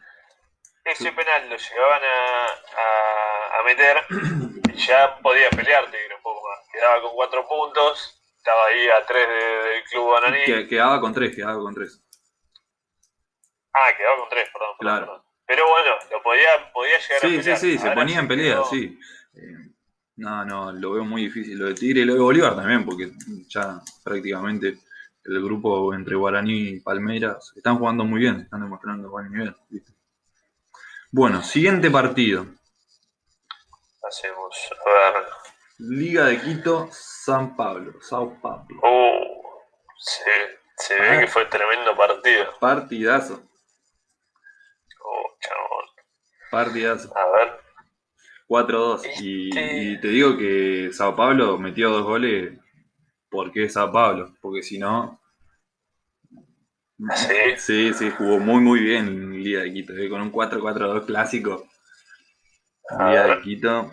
ese 0.84 1.12
penal 1.12 1.50
lo 1.50 1.56
llegaban 1.56 2.02
a, 2.04 3.60
a, 3.60 3.64
meter 3.64 3.98
y 4.74 4.78
ya 4.78 5.20
podía 5.20 5.52
pelear 5.52 5.86
Tigre 5.86 6.16
un 6.16 6.24
poco 6.24 6.42
más. 6.50 6.68
Quedaba 6.74 7.02
con 7.04 7.14
cuatro 7.14 7.48
puntos, 7.48 8.24
estaba 8.38 8.66
ahí 8.66 8.90
a 8.90 9.06
tres 9.06 9.28
del 9.28 9.84
club 9.84 10.04
Guaraní. 10.06 10.68
quedaba 10.68 11.00
con 11.00 11.14
tres, 11.14 11.36
quedaba 11.36 11.60
con 11.60 11.76
tres. 11.76 12.05
Ah, 13.76 13.92
quedaba 13.98 14.18
con 14.18 14.30
tres, 14.30 14.50
perdón. 14.54 14.76
Claro. 14.80 15.26
Pero 15.46 15.68
bueno, 15.70 15.96
lo 16.12 16.24
podía, 16.24 16.72
podía 16.74 16.98
llegar 16.98 17.20
sí, 17.22 17.28
a 17.28 17.30
pelear. 17.30 17.58
Sí, 17.58 17.72
sí, 17.72 17.78
se 17.78 17.92
ponía 17.92 18.20
en 18.20 18.28
pelea, 18.28 18.64
sí. 18.70 18.98
Eh, 19.36 19.70
no, 20.16 20.46
no, 20.46 20.72
lo 20.72 20.92
veo 20.94 21.04
muy 21.04 21.24
difícil 21.24 21.60
lo 21.60 21.68
de 21.68 21.74
Tigre 21.76 22.02
y 22.02 22.06
lo 22.06 22.14
de 22.14 22.20
Bolívar 22.22 22.56
también, 22.56 22.86
porque 22.86 23.12
ya 23.48 23.82
prácticamente 24.04 24.80
el 25.26 25.44
grupo 25.44 25.94
entre 25.94 26.16
Guaraní 26.16 26.70
y 26.70 26.80
Palmeiras 26.80 27.52
están 27.56 27.78
jugando 27.78 28.06
muy 28.06 28.22
bien, 28.22 28.42
están 28.42 28.62
demostrando 28.62 29.10
buen 29.10 29.30
nivel. 29.30 29.56
Bueno, 31.12 31.44
siguiente 31.44 31.92
partido. 31.92 32.46
Hacemos, 34.08 34.74
a 34.86 34.90
ver. 34.90 35.26
Liga 35.80 36.26
de 36.26 36.40
Quito, 36.40 36.88
San 36.92 37.56
Pablo, 37.56 38.02
Sao 38.02 38.40
Pablo. 38.42 38.80
Uh, 38.82 39.52
se, 39.98 40.24
se 40.78 41.02
ve 41.02 41.20
que 41.22 41.28
fue 41.28 41.46
tremendo 41.46 41.96
partido. 41.98 42.46
Partidazo. 42.60 43.44
Chabón. 45.46 45.86
Partidazo. 46.52 47.14
A 47.18 47.38
ver. 47.38 47.66
4-2. 48.48 49.02
Y, 49.22 49.50
y, 49.50 50.00
te 50.00 50.08
digo 50.10 50.38
que 50.38 50.90
Sao 50.94 51.16
Pablo 51.16 51.58
metió 51.58 51.90
dos 51.90 52.04
goles 52.04 52.58
porque 53.30 53.66
es 53.66 53.74
Sao 53.74 53.92
Pablo, 53.92 54.34
porque 54.42 54.64
si 54.64 54.78
no. 54.78 55.20
¿Sí? 57.16 57.36
sí, 57.58 57.94
sí, 57.94 58.10
jugó 58.18 58.40
muy 58.40 58.62
muy 58.62 58.80
bien 58.80 59.08
en 59.08 59.44
Liga 59.44 59.62
de 59.62 59.74
Quito, 59.74 59.94
eh, 59.98 60.10
con 60.10 60.22
un 60.22 60.32
4-4-2 60.32 61.06
clásico. 61.06 61.68
Liga 62.92 63.36
de 63.36 63.42
Quito 63.42 63.92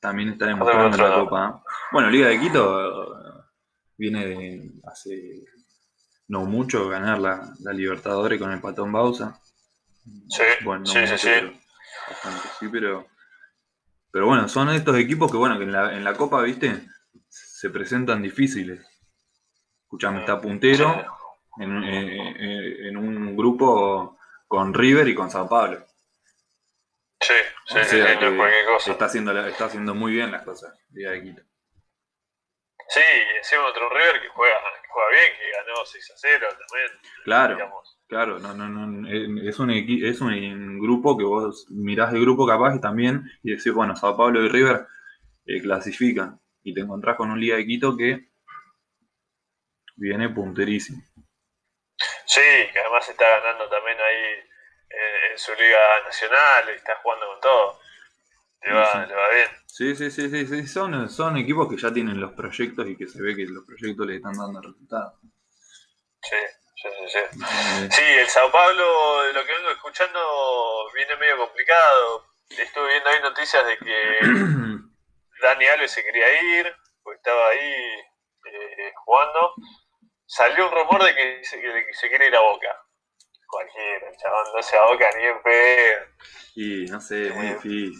también 0.00 0.30
está 0.30 0.46
demostrando 0.46 0.96
en 0.96 1.02
la 1.02 1.14
Copa. 1.14 1.64
Bueno, 1.90 2.10
Liga 2.10 2.28
de 2.28 2.38
Quito 2.38 2.82
eh, 2.82 3.44
viene 3.96 4.26
de 4.26 4.70
hace 4.86 5.44
no 6.28 6.44
mucho 6.44 6.88
ganar 6.88 7.18
la, 7.18 7.54
la 7.60 7.72
Libertadores 7.72 8.38
con 8.38 8.52
el 8.52 8.60
Patón 8.60 8.92
Bausa. 8.92 9.40
Sí, 10.28 10.42
bueno, 10.64 10.84
sí, 10.86 11.06
sí, 11.06 11.18
sí 11.18 11.30
bastante, 12.08 12.48
sí, 12.58 12.68
pero. 12.68 13.06
Pero 14.10 14.26
bueno, 14.26 14.48
son 14.48 14.68
estos 14.70 14.96
equipos 14.96 15.30
que, 15.30 15.36
bueno, 15.36 15.58
que 15.58 15.64
en 15.64 15.72
la, 15.72 15.92
en 15.92 16.04
la 16.04 16.14
Copa, 16.14 16.40
viste, 16.42 16.86
se 17.28 17.70
presentan 17.70 18.22
difíciles. 18.22 18.80
Escuchame, 19.82 20.20
está 20.20 20.40
puntero 20.40 21.04
en, 21.58 21.82
en, 21.82 22.96
un 22.96 23.36
grupo 23.36 24.16
con 24.46 24.72
River 24.72 25.08
y 25.08 25.16
con 25.16 25.30
Sao 25.30 25.48
Paulo. 25.48 25.84
Sí, 27.20 27.34
sí, 27.66 27.78
sí, 27.84 28.00
cualquier 28.00 28.66
cosa. 28.66 28.92
Está 28.92 29.06
haciendo, 29.06 29.46
está 29.46 29.64
haciendo 29.64 29.94
muy 29.96 30.12
bien 30.12 30.30
las 30.30 30.42
cosas, 30.42 30.78
Liga 30.90 31.10
de 31.10 31.22
Quito. 31.22 31.42
Sí, 32.88 33.00
y 33.00 33.36
encima 33.38 33.66
otro 33.66 33.88
River 33.88 34.22
que 34.22 34.28
juega, 34.28 34.56
que 34.80 34.88
juega 34.88 35.08
bien, 35.10 35.32
que 35.38 35.50
ganó 35.50 35.84
6 35.84 36.10
a 36.10 36.14
0 36.16 36.48
también. 36.50 37.00
Claro. 37.24 37.54
Digamos. 37.54 37.98
Claro, 38.06 38.38
no, 38.38 38.54
no, 38.54 38.68
no, 38.68 39.08
eh, 39.08 39.48
es 39.48 39.58
un, 39.58 39.70
es 39.70 40.20
un 40.20 40.78
grupo 40.78 41.16
que 41.16 41.24
vos 41.24 41.66
mirás 41.70 42.12
el 42.12 42.20
grupo 42.20 42.46
capaz 42.46 42.76
y 42.76 42.80
también 42.80 43.30
y 43.42 43.52
decís, 43.56 43.72
bueno, 43.72 43.96
Sao 43.96 44.16
Paulo 44.16 44.44
y 44.44 44.48
River 44.48 44.86
eh, 45.46 45.62
clasifican 45.62 46.38
y 46.62 46.74
te 46.74 46.80
encontrás 46.80 47.16
con 47.16 47.30
un 47.30 47.40
Liga 47.40 47.56
de 47.56 47.66
Quito 47.66 47.96
que 47.96 48.28
viene 49.96 50.28
punterísimo. 50.28 51.02
Sí, 52.26 52.40
que 52.72 52.78
además 52.78 53.08
está 53.08 53.28
ganando 53.40 53.68
también 53.68 53.96
ahí 53.98 54.24
eh, 54.90 55.32
en 55.32 55.38
su 55.38 55.52
Liga 55.52 55.78
Nacional, 56.04 56.68
está 56.70 56.96
jugando 57.02 57.26
con 57.26 57.40
todo. 57.40 57.78
Le 58.62 58.72
va, 58.72 59.06
Le 59.06 59.14
va 59.14 59.30
bien. 59.30 59.48
Sí, 59.66 59.94
sí, 59.96 60.10
sí, 60.10 60.30
sí, 60.30 60.46
sí, 60.46 60.66
son, 60.66 61.08
son 61.08 61.36
equipos 61.36 61.68
que 61.68 61.76
ya 61.76 61.92
tienen 61.92 62.20
los 62.20 62.32
proyectos 62.32 62.86
y 62.88 62.96
que 62.96 63.06
se 63.06 63.20
ve 63.22 63.34
que 63.34 63.46
los 63.46 63.64
proyectos 63.64 64.06
le 64.06 64.16
están 64.16 64.36
dando 64.36 64.60
resultados. 64.60 65.20
Sí. 66.22 66.36
Sí, 66.84 66.90
sí, 66.98 67.18
sí. 67.18 67.88
sí, 67.90 68.02
el 68.02 68.28
Sao 68.28 68.50
Paulo, 68.52 69.22
de 69.22 69.32
lo 69.32 69.46
que 69.46 69.54
vengo 69.54 69.70
escuchando, 69.70 70.20
viene 70.94 71.16
medio 71.16 71.38
complicado. 71.38 72.26
Estuve 72.50 72.88
viendo 72.88 73.08
ahí 73.08 73.22
noticias 73.22 73.66
de 73.66 73.78
que 73.78 74.18
Dani 75.42 75.66
Alves 75.66 75.92
se 75.92 76.04
quería 76.04 76.60
ir, 76.60 76.76
porque 77.02 77.16
estaba 77.16 77.48
ahí 77.48 77.72
eh, 78.44 78.92
jugando. 79.02 79.54
Salió 80.26 80.66
un 80.66 80.72
rumor 80.72 81.04
de 81.04 81.14
que, 81.14 81.44
se, 81.44 81.58
quiere 82.08 82.28
ir 82.28 82.36
a 82.36 82.40
Boca. 82.40 82.68
Cualquiera, 83.46 84.12
chabón, 84.18 84.44
no 84.54 84.62
se 84.62 84.76
a 84.76 84.84
Boca 84.84 85.06
ni 85.16 85.24
en 85.24 85.42
pedo. 85.42 86.06
Y 86.54 86.84
no 86.90 87.00
sé, 87.00 87.30
muy 87.30 87.46
eh. 87.46 87.54
difícil. 87.54 87.94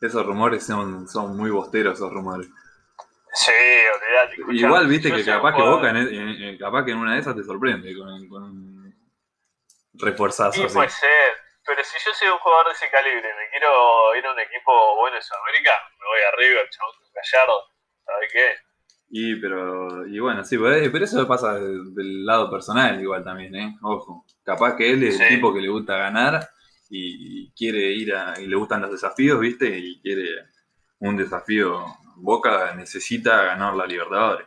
Esos 0.00 0.24
rumores 0.24 0.64
son, 0.64 1.08
son 1.08 1.36
muy 1.36 1.50
bosteros, 1.50 1.94
esos 1.94 2.12
rumores. 2.12 2.46
Sí, 3.34 3.52
olvidate. 3.94 4.56
Igual 4.56 4.88
viste 4.88 5.12
que 5.12 5.24
capaz 5.24 5.54
que 5.54 5.62
Boca, 5.62 5.90
en, 5.90 6.58
capaz 6.58 6.84
que 6.84 6.92
en 6.92 6.98
una 6.98 7.14
de 7.14 7.20
esas 7.20 7.36
te 7.36 7.44
sorprende 7.44 7.96
con, 7.96 8.28
con 8.28 8.42
un 8.42 8.94
refuerzazo. 9.94 10.68
Sí, 10.68 10.74
puede 10.74 10.88
ser. 10.88 11.38
Pero 11.68 11.84
si 11.84 11.98
yo 12.02 12.14
soy 12.14 12.28
un 12.28 12.38
jugador 12.38 12.68
de 12.68 12.72
ese 12.72 12.88
calibre, 12.88 13.28
me 13.28 13.50
quiero 13.50 14.16
ir 14.16 14.24
a 14.24 14.32
un 14.32 14.40
equipo 14.40 14.96
bueno 14.96 15.16
en 15.16 15.22
Sudamérica, 15.22 15.72
me 16.00 16.06
voy 16.06 16.20
arriba, 16.32 16.60
el 16.62 16.70
chabón 16.70 16.94
Gallardo, 17.14 17.62
¿sabes 18.06 18.32
qué? 18.32 18.68
Y, 19.10 19.36
pero, 19.36 20.06
y 20.06 20.18
bueno, 20.18 20.44
sí, 20.44 20.56
pero 20.56 21.04
eso 21.04 21.28
pasa 21.28 21.54
del, 21.54 22.24
lado 22.24 22.50
personal 22.50 23.00
igual 23.00 23.22
también, 23.22 23.54
¿eh? 23.54 23.76
Ojo, 23.82 24.24
capaz 24.42 24.76
que 24.76 24.90
él 24.90 25.02
es 25.02 25.20
el 25.20 25.28
tipo 25.28 25.52
que 25.52 25.60
le 25.60 25.68
gusta 25.68 25.96
ganar 25.96 26.48
y, 26.88 27.52
quiere 27.52 27.92
ir 27.92 28.14
a, 28.14 28.40
y 28.40 28.46
le 28.46 28.56
gustan 28.56 28.82
los 28.82 28.90
desafíos, 28.90 29.38
¿viste? 29.38 29.66
Y 29.66 30.00
quiere 30.00 30.46
un 31.00 31.16
desafío 31.16 31.84
Boca 32.20 32.74
necesita 32.74 33.42
ganar 33.44 33.74
la 33.74 33.86
Libertadores. 33.86 34.46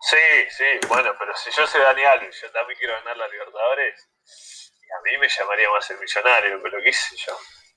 Sí, 0.00 0.16
sí, 0.50 0.64
bueno, 0.88 1.10
pero 1.18 1.32
si 1.36 1.50
yo 1.56 1.66
soy 1.66 1.80
Dani 1.80 2.02
Alves, 2.02 2.40
yo 2.42 2.50
también 2.50 2.78
quiero 2.78 2.94
ganar 2.94 3.16
la 3.16 3.28
Libertadores, 3.28 4.08
a 4.92 5.02
mí 5.04 5.18
me 5.18 5.28
llamaría 5.28 5.70
más 5.70 5.90
el 5.90 5.98
millonario, 5.98 6.60
pero 6.62 6.78
qué 6.84 6.92
sé 6.92 7.16
yo. 7.16 7.32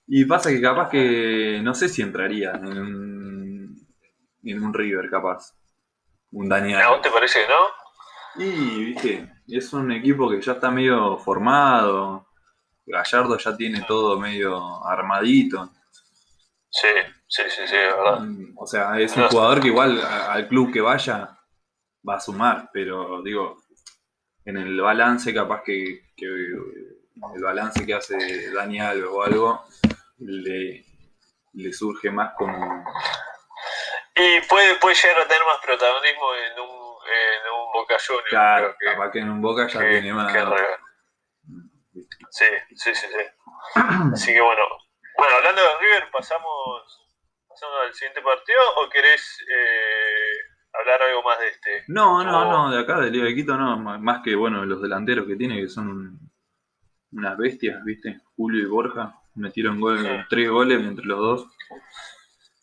Y 0.08 0.26
pasa 0.26 0.50
que 0.50 0.62
capaz 0.62 0.90
que 0.90 1.60
no 1.64 1.74
sé 1.74 1.88
si 1.88 2.02
entraría 2.02 2.52
en 2.52 2.66
un, 2.66 3.88
en 4.44 4.64
un 4.64 4.74
River, 4.74 5.10
capaz. 5.10 5.54
Un 6.32 6.50
Dani 6.50 6.74
Alves. 6.74 6.88
¿A 6.88 6.90
vos 6.92 7.02
te 7.02 7.12
parece 7.12 7.42
que 7.42 7.48
no? 7.48 8.44
Y, 8.44 8.86
viste, 8.86 9.30
es 9.48 9.72
un 9.74 9.92
equipo 9.92 10.30
que 10.30 10.42
ya 10.42 10.54
está 10.54 10.70
medio 10.70 11.18
formado. 11.18 12.28
Gallardo 12.86 13.38
ya 13.38 13.56
tiene 13.56 13.84
todo 13.88 14.20
medio 14.20 14.86
armadito. 14.86 15.72
Sí, 16.70 16.90
sí, 17.36 17.44
sí, 17.50 17.68
sí, 17.68 17.76
es 17.76 17.96
verdad. 17.96 18.20
Mm, 18.22 18.54
o 18.58 18.68
sea, 18.68 19.00
es 19.00 19.16
un 19.18 19.28
jugador 19.28 19.62
que 19.62 19.68
igual 19.68 20.02
al 20.02 20.48
club 20.48 20.72
que 20.72 20.82
vaya 20.82 21.38
va 22.08 22.16
a 22.16 22.20
sumar, 22.20 22.70
pero 22.72 23.22
digo, 23.24 23.58
en 24.46 24.58
el 24.58 24.80
balance 24.80 25.34
capaz 25.34 25.64
que, 25.64 26.04
el 26.18 27.44
balance 27.44 27.86
que 27.86 27.94
hace 27.94 28.52
Dani 28.52 28.80
Alves 28.80 29.10
o 29.10 29.24
algo 29.24 29.66
le, 30.20 30.84
surge 31.74 32.12
más 32.12 32.34
como... 32.38 32.86
Y 34.16 34.42
puede, 34.48 34.76
puede 34.76 34.96
llegar 34.96 35.20
a 35.20 35.28
tener 35.28 35.44
más 35.46 35.58
protagonismo 35.62 36.26
en 36.36 36.60
un, 36.62 36.70
en 36.70 37.52
un 37.52 37.74
Boca 37.74 37.98
Juniors. 38.06 38.30
Claro, 38.30 38.76
capaz 38.80 39.12
que 39.12 39.20
en 39.20 39.30
un 39.30 39.42
Boca 39.42 39.68
ya 39.68 39.80
tiene 39.80 40.14
más... 40.14 40.32
sí, 42.30 42.46
sí, 42.76 42.96
sí, 42.96 43.08
sí. 43.08 43.76
Así 44.14 44.34
que 44.34 44.42
bueno, 44.42 44.64
bueno, 45.18 45.36
hablando 45.36 45.62
de 45.62 45.78
River, 45.80 46.12
pasamos, 46.12 47.05
pasamos 47.56 47.76
al 47.88 47.94
siguiente 47.94 48.22
partido 48.22 48.60
o 48.78 48.90
querés 48.90 49.40
eh, 49.50 50.38
hablar 50.74 51.02
algo 51.04 51.24
más 51.24 51.40
de 51.40 51.48
este? 51.48 51.84
No, 51.88 52.24
no, 52.24 52.46
no, 52.52 52.72
de 52.72 52.82
acá, 52.82 53.00
de 53.00 53.10
Liga 53.12 53.26
de 53.26 53.36
Quito, 53.36 53.56
no, 53.58 53.78
más 53.78 54.22
que 54.24 54.36
bueno, 54.36 54.66
los 54.66 54.82
delanteros 54.82 55.26
que 55.26 55.36
tiene, 55.38 55.62
que 55.62 55.70
son 55.70 56.20
unas 57.12 57.38
bestias, 57.38 57.84
¿viste? 57.86 58.20
Julio 58.36 58.64
y 58.64 58.66
Borja. 58.66 59.16
metieron 59.36 59.80
gol, 59.80 60.26
tres 60.30 60.50
goles 60.50 60.82
entre 60.82 61.06
los 61.06 61.18
dos. 61.20 61.48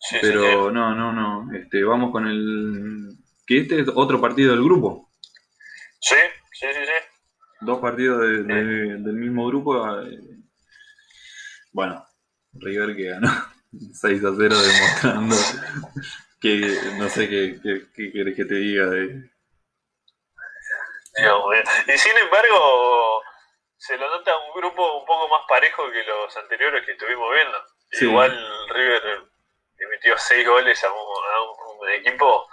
Sí, 0.01 0.17
pero 0.21 0.69
sí, 0.69 0.75
no, 0.75 0.95
no, 0.95 1.13
no. 1.13 1.55
Este, 1.57 1.83
vamos 1.85 2.11
con 2.13 2.27
el. 2.27 3.09
Que 3.47 3.59
este 3.59 3.81
es 3.81 3.89
otro 3.95 4.21
partido 4.21 4.53
del 4.53 4.65
grupo. 4.65 5.11
Sí, 6.01 6.17
sí, 6.53 6.67
sí, 6.73 6.81
sí. 6.85 7.19
Dos 7.61 7.79
partidos 7.81 8.21
de- 8.21 8.43
de- 8.43 8.97
del 8.99 9.13
mismo 9.15 9.47
grupo. 9.47 10.01
eh, 10.01 10.19
Bueno, 11.73 12.05
River 12.55 12.95
que 12.97 13.09
ganó 13.11 13.31
6 13.93 14.25
a 14.25 14.33
0 14.37 14.57
demostrando 14.59 15.37
que 16.41 16.77
no 16.99 17.09
sé 17.09 17.29
qué, 17.29 17.59
qué, 17.63 17.83
qué 17.95 18.13
querés 18.13 18.37
que 18.37 18.45
te 18.45 18.55
diga 18.55 18.87
de. 18.87 19.31
Dios. 21.19 21.45
Y 21.95 21.99
sin 21.99 22.17
embargo, 22.17 23.23
se 23.77 23.97
lo 23.97 24.09
nota 24.09 24.33
un 24.39 24.61
grupo 24.61 25.01
un 25.01 25.07
poco 25.07 25.29
más 25.29 25.43
parejo 25.49 25.83
que 25.91 26.03
los 26.05 26.37
anteriores 26.37 26.85
que 26.87 26.93
estuvimos 26.93 27.29
viendo. 27.35 27.59
Sí. 27.91 28.05
Igual 28.07 28.33
River 28.75 29.03
metió 29.91 30.15
seis 30.17 30.47
goles 30.47 30.83
a 30.85 30.91
un, 30.91 30.97
a 30.97 31.81
un 31.83 31.91
equipo 31.91 32.47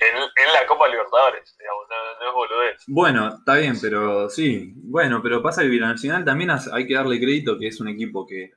en, 0.00 0.16
en 0.16 0.52
la 0.52 0.66
Copa 0.66 0.88
Libertadores, 0.88 1.54
digamos, 1.58 1.86
no, 1.88 2.18
no 2.24 2.28
es 2.28 2.34
boludez. 2.34 2.82
Bueno, 2.88 3.28
está 3.38 3.54
bien, 3.56 3.74
pero 3.80 4.28
sí. 4.28 4.72
Bueno, 4.76 5.20
pero 5.22 5.42
pasa 5.42 5.62
que 5.62 5.68
Binacional 5.68 6.24
también 6.24 6.50
has- 6.50 6.72
hay 6.72 6.86
que 6.86 6.94
darle 6.94 7.18
crédito 7.20 7.58
que 7.58 7.68
es 7.68 7.80
un 7.80 7.88
equipo 7.88 8.26
que 8.26 8.50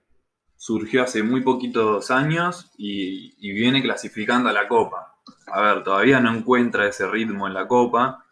surgió 0.59 1.03
hace 1.03 1.23
muy 1.23 1.41
poquitos 1.41 2.11
años 2.11 2.69
y, 2.77 3.33
viene 3.53 3.81
clasificando 3.81 4.49
a 4.49 4.53
la 4.53 4.67
Copa. 4.67 5.15
A 5.47 5.61
ver, 5.61 5.83
todavía 5.85 6.19
no 6.19 6.35
encuentra 6.35 6.85
ese 6.87 7.07
ritmo 7.07 7.47
en 7.47 7.53
la 7.53 7.65
Copa, 7.67 8.25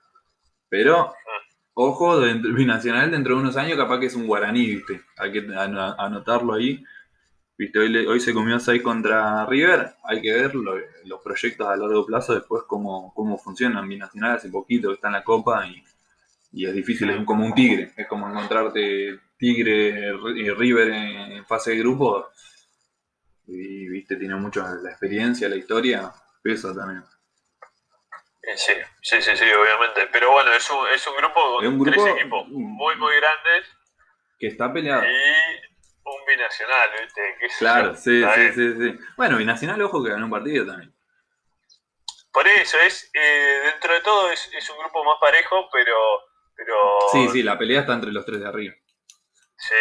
pero 0.70 1.14
ojo, 1.74 2.20
dentro- 2.20 2.54
Binacional 2.54 3.12
dentro 3.12 3.36
de 3.36 3.42
unos 3.42 3.58
años 3.58 3.78
capaz 3.78 4.00
que 4.00 4.08
es 4.08 4.16
un 4.16 4.28
guaraní, 4.28 4.66
¿viste? 4.68 5.02
Hay 5.18 5.32
que 5.32 5.40
an- 5.58 5.78
anotarlo 5.98 6.54
ahí. 6.54 6.84
¿Viste? 7.58 7.80
Hoy, 7.80 7.96
hoy 8.08 8.20
se 8.20 8.34
comió 8.34 8.60
6 8.60 8.84
contra 8.84 9.46
River, 9.48 9.96
hay 10.04 10.22
que 10.22 10.34
ver 10.34 10.56
lo- 10.56 10.76
los 11.06 11.22
proyectos 11.22 11.68
a 11.68 11.78
largo 11.78 12.06
plazo 12.06 12.36
después 12.36 12.64
cómo, 12.68 13.14
cómo 13.16 13.38
funcionan. 13.38 13.88
Binacional 13.88 14.36
hace 14.38 14.50
poquito 14.50 14.92
está 14.92 15.08
en 15.08 15.14
la 15.14 15.24
Copa 15.24 15.66
y, 15.68 15.84
y 16.58 16.66
es 16.66 16.74
difícil, 16.74 17.08
es 17.12 17.24
como 17.24 17.46
un 17.46 17.54
tigre, 17.54 17.92
es 17.96 18.08
como 18.08 18.28
encontrarte 18.28 19.20
tigre 19.38 20.12
y 20.36 20.50
River 20.50 20.88
en 20.90 21.46
fase 21.46 21.72
de 21.72 21.78
grupo 21.78 22.32
y 23.46 23.88
viste, 23.88 24.16
tiene 24.16 24.36
mucho 24.36 24.62
la 24.82 24.90
experiencia, 24.90 25.48
la 25.48 25.56
historia, 25.56 26.12
pesa 26.42 26.74
también. 26.74 27.04
Y 28.42 28.58
Sí, 28.58 28.74
sí, 29.02 29.22
sí, 29.22 29.38
sí, 29.38 29.44
obviamente. 29.44 30.08
Pero 30.12 30.32
bueno, 30.32 30.52
es 30.54 30.68
un, 30.72 30.88
es 30.90 31.06
un 31.06 31.16
grupo 31.18 31.58
con 31.58 31.68
un 31.68 31.84
tres 31.86 32.06
equipos 32.06 32.48
muy, 32.48 32.96
muy 32.96 33.16
grandes 33.18 33.68
Que 34.40 34.48
está 34.48 34.74
peleado. 34.74 35.04
y 35.04 35.08
un 36.06 36.26
binacional, 36.26 36.90
¿viste? 37.02 37.22
¿Qué 37.40 37.50
sé 37.50 37.58
Claro, 37.60 37.96
sí, 37.96 38.24
sí, 38.24 38.40
bien. 38.40 38.54
sí, 38.56 38.74
sí. 38.74 39.00
Bueno, 39.16 39.38
Binacional, 39.38 39.82
ojo 39.82 40.04
que 40.04 40.10
ganó 40.12 40.26
un 40.26 40.32
partido 40.32 40.66
también. 40.66 40.92
Por 42.32 42.48
eso, 42.48 42.80
es 42.80 43.12
eh, 43.14 43.60
dentro 43.72 43.94
de 43.94 44.02
todo 44.02 44.32
es, 44.32 44.50
es 44.54 44.70
un 44.70 44.80
grupo 44.80 45.04
más 45.04 45.18
parejo, 45.22 45.70
pero... 45.72 46.27
pero 46.58 46.76
Sí, 47.14 47.30
sí, 47.30 47.44
la 47.44 47.58
pelea 47.58 47.82
está 47.82 47.94
entre 47.94 48.12
los 48.12 48.26
tres 48.26 48.40
de 48.42 48.48
arriba. 48.48 48.74
Sí, 49.58 49.76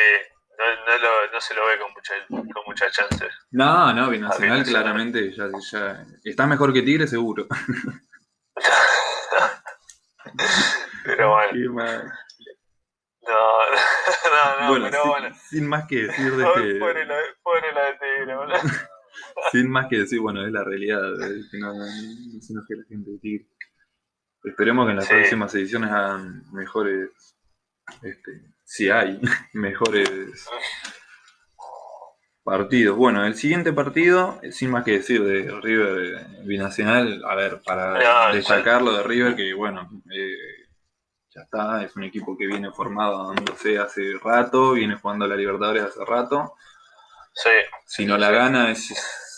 no, 0.58 0.64
no, 0.86 0.98
lo- 0.98 1.32
no 1.32 1.40
se 1.40 1.54
lo 1.54 1.66
ve 1.66 1.78
con, 1.78 1.92
mucha, 1.92 2.14
con 2.28 2.62
muchas 2.66 2.92
chances. 2.92 3.32
No, 3.50 3.92
no, 3.92 4.08
Binacional 4.10 4.64
claramente 4.64 5.32
ya, 5.34 5.48
ya 5.72 6.06
está 6.24 6.46
mejor 6.46 6.72
que 6.72 6.82
Tigre, 6.82 7.06
seguro. 7.08 7.46
Pero 11.04 11.30
bueno, 11.30 11.52
no, 13.26 13.58
no, 14.30 14.60
no, 14.60 14.68
bueno, 14.70 14.86
pero 14.90 15.02
sin, 15.02 15.10
bueno. 15.10 15.36
sin 15.50 15.66
más 15.68 15.86
que 15.88 15.96
decir 16.02 16.32
de 16.36 16.44
este, 16.44 16.78
pobre 16.80 17.06
la, 17.06 17.16
pobre 17.42 17.72
la 17.72 17.84
de 17.86 17.92
Tigre, 17.94 18.36
boludo. 18.36 18.58
sin 19.52 19.70
más 19.70 19.86
que 19.88 19.98
decir, 19.98 20.20
bueno, 20.20 20.44
es 20.44 20.52
la 20.52 20.64
realidad, 20.64 21.00
que 21.50 21.58
no, 21.58 21.72
no, 21.74 21.84
no 21.84 22.40
se 22.40 22.52
enoje 22.52 22.74
la 22.76 22.84
gente 22.88 23.10
de 23.10 23.18
Tigre. 23.18 23.46
Esperemos 24.46 24.86
que 24.86 24.90
en 24.92 24.96
las 24.96 25.06
Sí. 25.06 25.14
próximas 25.14 25.54
ediciones 25.54 25.90
hagan 25.90 26.42
mejores, 26.52 27.10
este, 28.02 28.42
si 28.64 28.88
hay, 28.88 29.20
mejores 29.52 30.48
partidos. 32.44 32.96
Bueno, 32.96 33.26
el 33.26 33.34
siguiente 33.34 33.72
partido, 33.72 34.40
sin 34.52 34.70
más 34.70 34.84
que 34.84 34.92
decir 34.92 35.22
de 35.24 35.50
River 35.60 36.26
Binacional, 36.44 37.22
a 37.28 37.34
ver, 37.34 37.60
para 37.64 38.28
No, 38.28 38.34
destacarlo 38.34 38.92
de 38.96 39.02
River, 39.02 39.34
que 39.34 39.52
bueno, 39.52 39.90
eh, 40.14 40.68
ya 41.34 41.42
está, 41.42 41.82
es 41.84 41.96
un 41.96 42.04
equipo 42.04 42.36
que 42.38 42.46
viene 42.46 42.70
formado, 42.70 43.34
sé, 43.56 43.78
hace 43.78 44.12
rato, 44.22 44.72
viene 44.72 44.94
jugando 44.96 45.24
a 45.24 45.28
la 45.28 45.36
Libertadores 45.36 45.82
hace 45.82 46.04
rato. 46.04 46.54
Sí, 47.34 47.50
Si 47.84 48.06
no 48.06 48.16
la 48.16 48.30
gana 48.30 48.70
es 48.70 48.86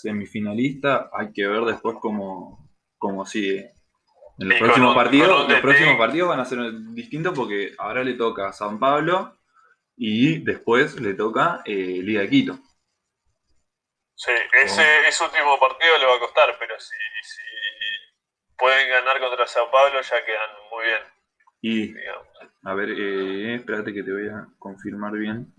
semifinalista, 0.02 1.10
hay 1.12 1.32
que 1.32 1.46
ver 1.46 1.62
después 1.64 1.96
cómo, 2.00 2.70
cómo 2.98 3.24
sigue. 3.26 3.72
En 4.38 4.48
los 4.48 4.58
con 4.58 4.66
próximos 4.66 4.94
partidos, 4.94 5.42
con 5.42 5.52
los 5.52 5.60
próximos 5.60 5.96
partidos 5.96 6.28
van 6.28 6.40
a 6.40 6.44
ser 6.44 6.58
distintos 6.94 7.34
porque 7.34 7.74
ahora 7.78 8.04
le 8.04 8.14
toca 8.14 8.48
a 8.48 8.52
San 8.52 8.78
Pablo 8.78 9.36
y 9.96 10.38
después 10.44 11.00
le 11.00 11.14
toca 11.14 11.60
eh, 11.64 12.00
Liga 12.02 12.20
de 12.22 12.28
Quito. 12.30 12.58
sí. 14.14 14.30
Ese, 14.52 15.08
ese 15.08 15.24
último 15.24 15.58
partido 15.58 15.98
le 15.98 16.06
va 16.06 16.16
a 16.16 16.20
costar, 16.20 16.56
pero 16.58 16.78
si, 16.78 16.94
si 17.22 17.42
pueden 18.56 18.88
ganar 18.90 19.18
contra 19.20 19.46
Sao 19.46 19.70
Paulo 19.70 20.00
ya 20.00 20.24
quedan 20.24 20.50
muy 20.70 20.84
bien, 20.86 21.00
Y 21.60 21.92
digamos. 21.94 22.26
a 22.64 22.74
ver, 22.74 22.90
eh, 22.90 23.54
espérate 23.56 23.92
que 23.92 24.02
te 24.02 24.12
voy 24.12 24.28
a 24.28 24.46
confirmar 24.58 25.12
bien 25.12 25.52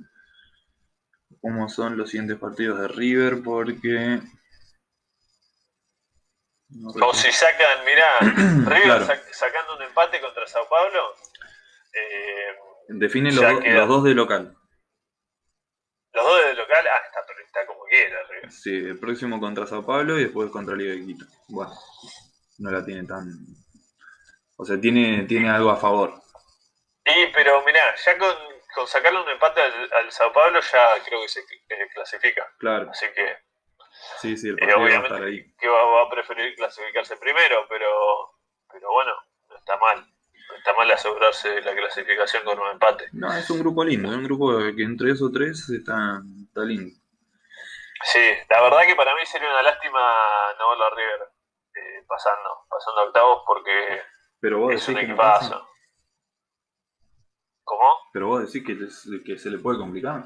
cómo 1.41 1.67
son 1.69 1.97
los 1.97 2.09
siguientes 2.09 2.37
partidos 2.37 2.79
de 2.79 2.87
River 2.89 3.41
porque 3.43 4.19
no 6.69 6.89
O 7.07 7.13
si 7.13 7.31
sacan, 7.31 7.83
mirá, 7.85 8.17
River 8.69 8.83
Claro. 8.83 9.05
sac- 9.05 9.31
sacando 9.31 9.75
un 9.75 9.81
empate 9.83 10.19
contra 10.21 10.45
Sao 10.47 10.67
Paulo, 10.69 11.15
eh, 11.93 12.55
define 12.89 13.31
los, 13.31 13.41
do- 13.41 13.85
dos 13.87 14.03
de 14.03 14.13
local. 14.13 14.55
los 16.13 16.25
dos 16.25 16.43
de 16.45 16.53
local, 16.55 16.87
ah, 16.87 17.01
está, 17.05 17.25
está 17.45 17.65
como 17.65 17.83
quiera 17.85 18.17
River. 18.29 18.51
Sí, 18.51 18.75
el 18.75 18.99
próximo 18.99 19.39
contra 19.39 19.65
Sao 19.65 19.85
Paulo 19.85 20.17
y 20.19 20.23
después 20.23 20.49
contra 20.51 20.75
Liga 20.75 20.93
de 20.93 21.05
Quito. 21.05 21.25
Bueno, 21.47 21.73
no 22.59 22.71
la 22.71 22.83
tiene 22.85 23.05
tan. 23.07 23.27
O 24.57 24.65
sea, 24.65 24.79
tiene, 24.79 25.23
tiene 25.23 25.49
algo 25.49 25.69
a 25.71 25.77
favor. 25.77 26.13
Y, 27.05 27.27
pero 27.33 27.63
mirá, 27.65 27.95
ya 27.95 28.17
con, 28.17 28.35
con 28.75 28.85
sacarle 28.87 29.21
un 29.21 29.29
empate 29.29 29.61
al, 29.61 29.89
al 29.93 30.11
Sao 30.11 30.31
Paulo 30.33 30.59
ya 30.59 31.03
creo 31.05 31.21
que 31.21 31.29
se 31.29 31.39
eh, 31.39 31.87
clasifica. 31.93 32.45
Claro, 32.59 32.89
Así 32.91 33.05
que, 33.15 33.37
sí, 34.21 34.37
sí, 34.37 34.49
el 34.49 34.55
eh, 34.55 34.57
partido 34.57 34.77
va 34.77 34.83
a 34.83 34.85
obviamente 34.85 35.13
estar 35.13 35.27
ahí. 35.27 35.55
que 35.57 35.67
va, 35.67 35.83
va 35.85 36.03
a 36.03 36.09
preferir 36.09 36.55
clasificarse 36.55 37.17
primero, 37.17 37.65
pero, 37.69 37.87
pero 38.71 38.91
bueno, 38.91 39.11
no 39.49 39.55
está 39.55 39.77
mal. 39.77 40.05
No 40.49 40.55
está 40.55 40.73
mal 40.73 40.89
asegurarse 40.89 41.61
la 41.61 41.75
clasificación 41.75 42.43
con 42.43 42.57
un 42.59 42.67
empate. 42.71 43.07
No, 43.11 43.31
es 43.31 43.47
un 43.51 43.59
grupo 43.59 43.83
lindo, 43.83 44.09
es 44.09 44.15
un 44.15 44.23
grupo 44.23 44.57
que 44.75 44.83
entre 44.83 45.11
esos 45.11 45.31
tres 45.31 45.69
está, 45.69 46.21
está 46.47 46.61
lindo. 46.61 46.91
Sí, 48.03 48.19
la 48.49 48.61
verdad 48.61 48.85
que 48.87 48.95
para 48.95 49.13
mí 49.13 49.25
sería 49.25 49.49
una 49.49 49.61
lástima 49.61 49.99
no 50.57 50.69
verlo 50.69 50.85
a 50.85 50.89
River 50.95 51.19
eh, 51.75 52.03
pasando, 52.07 52.65
pasando 52.69 53.01
a 53.01 53.03
octavos 53.05 53.43
porque 53.45 54.01
Pero 54.39 54.59
vos 54.59 54.73
es 54.73 54.79
decís 54.79 54.89
un 54.89 54.95
que 54.95 55.07
no 55.07 55.13
equipazo. 55.13 55.67
¿Cómo? 57.63 57.87
Pero 58.13 58.27
vos 58.27 58.51
decís 58.51 58.65
que, 58.65 59.23
que 59.23 59.37
se 59.37 59.51
le 59.51 59.59
puede 59.59 59.77
complicar. 59.77 60.25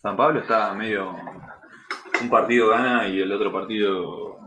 San 0.00 0.16
Pablo 0.16 0.40
está 0.40 0.72
medio. 0.72 1.14
Un 2.20 2.30
partido 2.30 2.68
gana 2.68 3.08
y 3.08 3.20
el 3.20 3.32
otro 3.32 3.52
partido. 3.52 4.38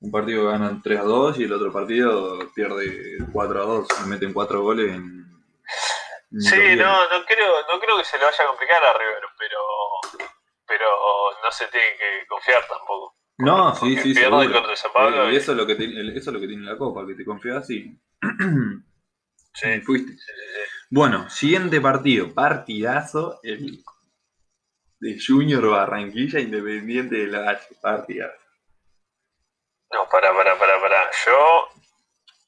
Un 0.00 0.10
partido 0.12 0.46
gana 0.46 0.80
3 0.82 1.00
a 1.00 1.02
2 1.02 1.38
y 1.40 1.44
el 1.44 1.52
otro 1.52 1.72
partido 1.72 2.38
pierde 2.54 3.18
4 3.32 3.62
a 3.62 3.64
2. 3.66 3.88
Le 4.02 4.06
meten 4.06 4.32
4 4.32 4.62
goles 4.62 4.90
en. 4.94 5.26
en 6.32 6.40
Sí, 6.40 6.56
días. 6.56 6.78
no, 6.78 6.92
no 7.18 7.24
creo, 7.26 7.52
no 7.72 7.80
creo 7.80 7.96
que 7.98 8.04
se 8.04 8.16
le 8.18 8.24
vaya 8.24 8.44
a 8.44 8.46
complicar 8.48 8.82
a 8.84 8.92
River, 8.98 9.22
pero, 9.38 9.58
pero 10.66 10.86
no 11.42 11.50
se 11.50 11.66
tiene 11.68 11.86
que 11.98 12.26
confiar 12.28 12.62
tampoco. 12.68 13.16
No, 13.38 13.74
sí, 13.74 13.80
Porque 13.94 14.02
sí, 14.02 14.14
pierde 14.14 14.38
seguro. 14.38 14.52
contra 14.52 14.76
San 14.76 14.92
Pablo 14.92 15.28
Eh, 15.28 15.32
y- 15.32 15.36
eso, 15.36 15.52
es 15.52 15.58
lo 15.58 15.66
que 15.66 15.74
tiene, 15.76 16.00
eso 16.16 16.30
es 16.30 16.34
lo 16.34 16.40
que 16.40 16.48
tiene 16.48 16.64
la 16.64 16.76
Copa, 16.76 17.06
que 17.06 17.14
te 17.14 17.24
confías 17.24 17.68
y. 17.70 17.98
Sí, 19.54 19.68
y 19.70 19.80
fuiste. 19.80 20.12
sí, 20.12 20.18
sí, 20.18 20.24
sí. 20.26 20.84
Bueno, 20.90 21.28
siguiente 21.30 21.80
partido, 21.80 22.32
partidazo, 22.32 23.40
el 23.42 23.82
de 25.00 25.18
Junior 25.24 25.66
Barranquilla 25.68 26.40
Independiente 26.40 27.16
de 27.16 27.26
la 27.28 27.50
H, 27.50 27.74
partidazo. 27.80 28.38
No, 29.92 30.08
para, 30.10 30.32
para, 30.34 30.58
para, 30.58 30.80
para. 30.80 30.96
Yo, 31.26 31.68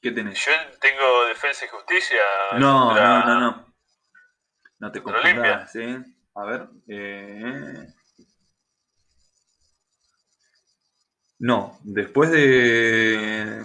¿Qué 0.01 0.11
tenés? 0.11 0.43
yo 0.45 0.51
tengo 0.79 1.25
defensa 1.25 1.65
y 1.65 1.69
justicia. 1.69 2.21
No, 2.59 2.87
contra- 2.87 3.25
no, 3.25 3.25
no, 3.25 3.39
no. 3.39 3.73
No 4.79 4.91
te 4.91 5.01
confundas, 5.01 5.75
¿eh? 5.75 6.03
A 6.35 6.43
ver. 6.45 6.67
Eh... 6.87 7.87
No, 11.39 11.79
después 11.83 12.29
de, 12.31 13.63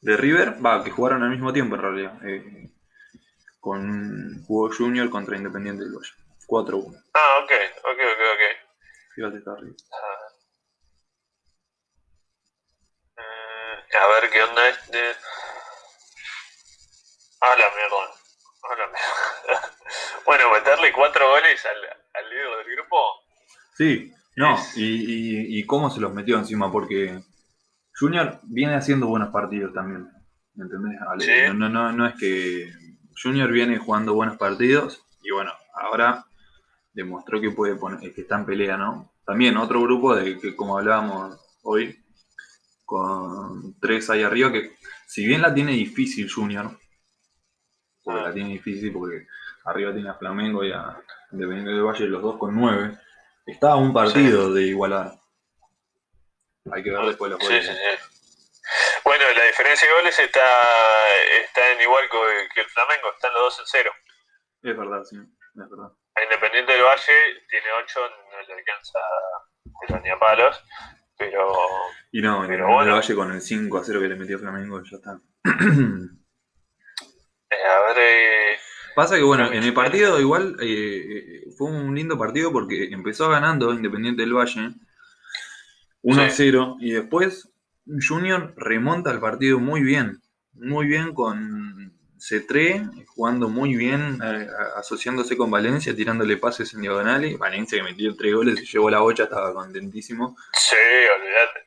de 0.00 0.16
River, 0.16 0.64
va, 0.64 0.82
que 0.82 0.90
jugaron 0.90 1.22
al 1.22 1.30
mismo 1.30 1.52
tiempo 1.52 1.76
en 1.76 1.82
realidad. 1.82 2.26
eh, 2.26 2.70
con 3.60 4.42
jugó 4.44 4.70
Junior 4.72 5.08
contra 5.10 5.36
Independiente 5.36 5.84
del 5.84 5.92
Valle. 5.94 6.12
4-1. 6.46 7.02
Ah, 7.14 7.40
ok, 7.42 7.52
ok, 7.84 7.98
ok, 7.98 8.22
ok. 8.34 8.42
Fíjate, 9.14 9.38
está 9.38 9.52
arriba. 9.52 9.74
Mm, 13.16 13.96
a 13.96 14.06
ver 14.08 14.30
qué 14.30 14.42
onda 14.42 14.68
este. 14.68 14.98
A 17.40 17.56
la 17.56 17.70
mierda. 17.70 18.04
A 18.62 18.76
la 18.76 18.86
mierda. 18.86 19.72
bueno, 20.26 20.50
meterle 20.52 20.92
cuatro 20.92 21.28
goles 21.28 21.64
al, 21.66 21.84
al 22.14 22.30
líder 22.30 22.56
del 22.58 22.76
grupo. 22.76 22.96
Sí, 23.76 24.12
no, 24.36 24.56
y, 24.76 25.58
y, 25.58 25.66
cómo 25.66 25.90
se 25.90 26.00
los 26.00 26.12
metió 26.12 26.36
encima, 26.36 26.70
porque 26.70 27.20
Junior 27.98 28.40
viene 28.44 28.74
haciendo 28.74 29.06
buenos 29.06 29.30
partidos 29.30 29.72
también. 29.72 30.08
¿Me 30.54 30.64
entendés? 30.64 31.54
No, 31.54 31.68
no, 31.68 31.92
no 31.92 32.06
es 32.06 32.14
que 32.14 32.72
Junior 33.20 33.50
viene 33.50 33.78
jugando 33.78 34.14
buenos 34.14 34.36
partidos 34.36 35.04
y 35.22 35.30
bueno, 35.30 35.52
ahora 35.74 36.24
demostró 36.94 37.40
que 37.40 37.50
puede 37.50 37.74
poner, 37.74 38.14
que 38.14 38.22
está 38.22 38.36
en 38.36 38.46
pelea, 38.46 38.76
¿no? 38.76 39.12
También 39.26 39.56
otro 39.56 39.82
grupo 39.82 40.14
de 40.14 40.38
que 40.38 40.56
como 40.56 40.78
hablábamos 40.78 41.38
hoy, 41.62 42.02
con 42.84 43.78
tres 43.80 44.08
ahí 44.10 44.22
arriba, 44.22 44.52
que 44.52 44.76
si 45.06 45.26
bien 45.26 45.42
la 45.42 45.52
tiene 45.52 45.72
difícil 45.72 46.30
Junior, 46.30 46.70
porque 48.02 48.22
la 48.22 48.32
tiene 48.32 48.50
difícil 48.50 48.92
porque 48.92 49.26
arriba 49.64 49.92
tiene 49.92 50.10
a 50.10 50.14
Flamengo 50.14 50.64
y 50.64 50.72
a 50.72 51.02
Independiente 51.32 51.70
del 51.70 51.82
Valle, 51.82 52.06
los 52.06 52.22
dos 52.22 52.38
con 52.38 52.54
nueve, 52.54 52.96
está 53.46 53.72
a 53.72 53.76
un 53.76 53.92
partido 53.92 54.52
de 54.52 54.62
igualar. 54.62 55.18
Hay 56.70 56.82
que 56.82 56.90
ver 56.90 57.04
después 57.06 57.30
los 57.30 57.40
goles. 57.40 57.70
Bueno, 59.04 59.24
la 59.36 59.44
diferencia 59.44 59.88
de 59.88 59.94
goles 59.94 60.18
está, 60.18 60.40
está 61.42 61.72
en 61.72 61.80
igual 61.82 62.08
que 62.54 62.60
el 62.60 62.66
Flamengo, 62.68 63.08
están 63.14 63.32
los 63.34 63.42
dos 63.42 63.58
en 63.60 63.64
cero. 63.66 63.90
Es 64.62 64.76
verdad, 64.76 65.04
sí, 65.04 65.16
es 65.16 65.70
verdad. 65.70 65.92
Independiente 66.22 66.72
del 66.72 66.82
Valle 66.82 67.42
tiene 67.48 67.66
8, 67.82 68.00
no 68.00 68.42
le 68.46 68.54
alcanza 68.54 68.98
pero 69.80 70.00
ni 70.00 70.10
a 70.10 70.18
palos, 70.18 70.62
pero. 71.18 71.52
Y 72.12 72.20
no, 72.20 72.44
pero 72.46 72.66
bueno. 72.66 72.84
del 72.84 72.94
Valle 72.94 73.14
con 73.14 73.32
el 73.32 73.40
5 73.40 73.78
a 73.78 73.84
0 73.84 74.00
que 74.00 74.08
le 74.08 74.16
metió 74.16 74.38
Flamengo 74.38 74.82
ya 74.82 74.96
está. 74.96 75.20
Eh, 77.50 77.66
a 77.70 77.80
ver. 77.86 77.96
Eh, 77.98 78.58
Pasa 78.96 79.16
que 79.16 79.22
bueno, 79.22 79.52
en 79.52 79.62
el 79.62 79.74
partido 79.74 80.20
igual 80.20 80.56
eh, 80.60 81.44
fue 81.56 81.70
un 81.70 81.94
lindo 81.94 82.18
partido 82.18 82.52
porque 82.52 82.88
empezó 82.90 83.28
ganando 83.28 83.72
Independiente 83.72 84.22
del 84.22 84.34
Valle 84.34 84.70
1 86.02 86.22
a 86.22 86.30
0 86.30 86.76
y 86.80 86.92
después 86.92 87.52
Junior 87.86 88.54
remonta 88.56 89.10
el 89.10 89.20
partido 89.20 89.58
muy 89.58 89.82
bien, 89.82 90.20
muy 90.52 90.86
bien 90.86 91.12
con 91.12 91.93
C3 92.24 93.04
jugando 93.06 93.50
muy 93.50 93.76
bien, 93.76 94.18
asociándose 94.76 95.36
con 95.36 95.50
Valencia, 95.50 95.94
tirándole 95.94 96.38
pases 96.38 96.72
en 96.72 96.80
diagonales. 96.80 97.36
Valencia 97.36 97.78
que 97.78 97.84
metió 97.84 98.16
tres 98.16 98.34
goles 98.34 98.62
y 98.62 98.66
llevó 98.66 98.88
la 98.88 99.00
bocha, 99.00 99.24
estaba 99.24 99.52
contentísimo. 99.52 100.34
Sí, 100.52 100.76
olvídate. 101.18 101.64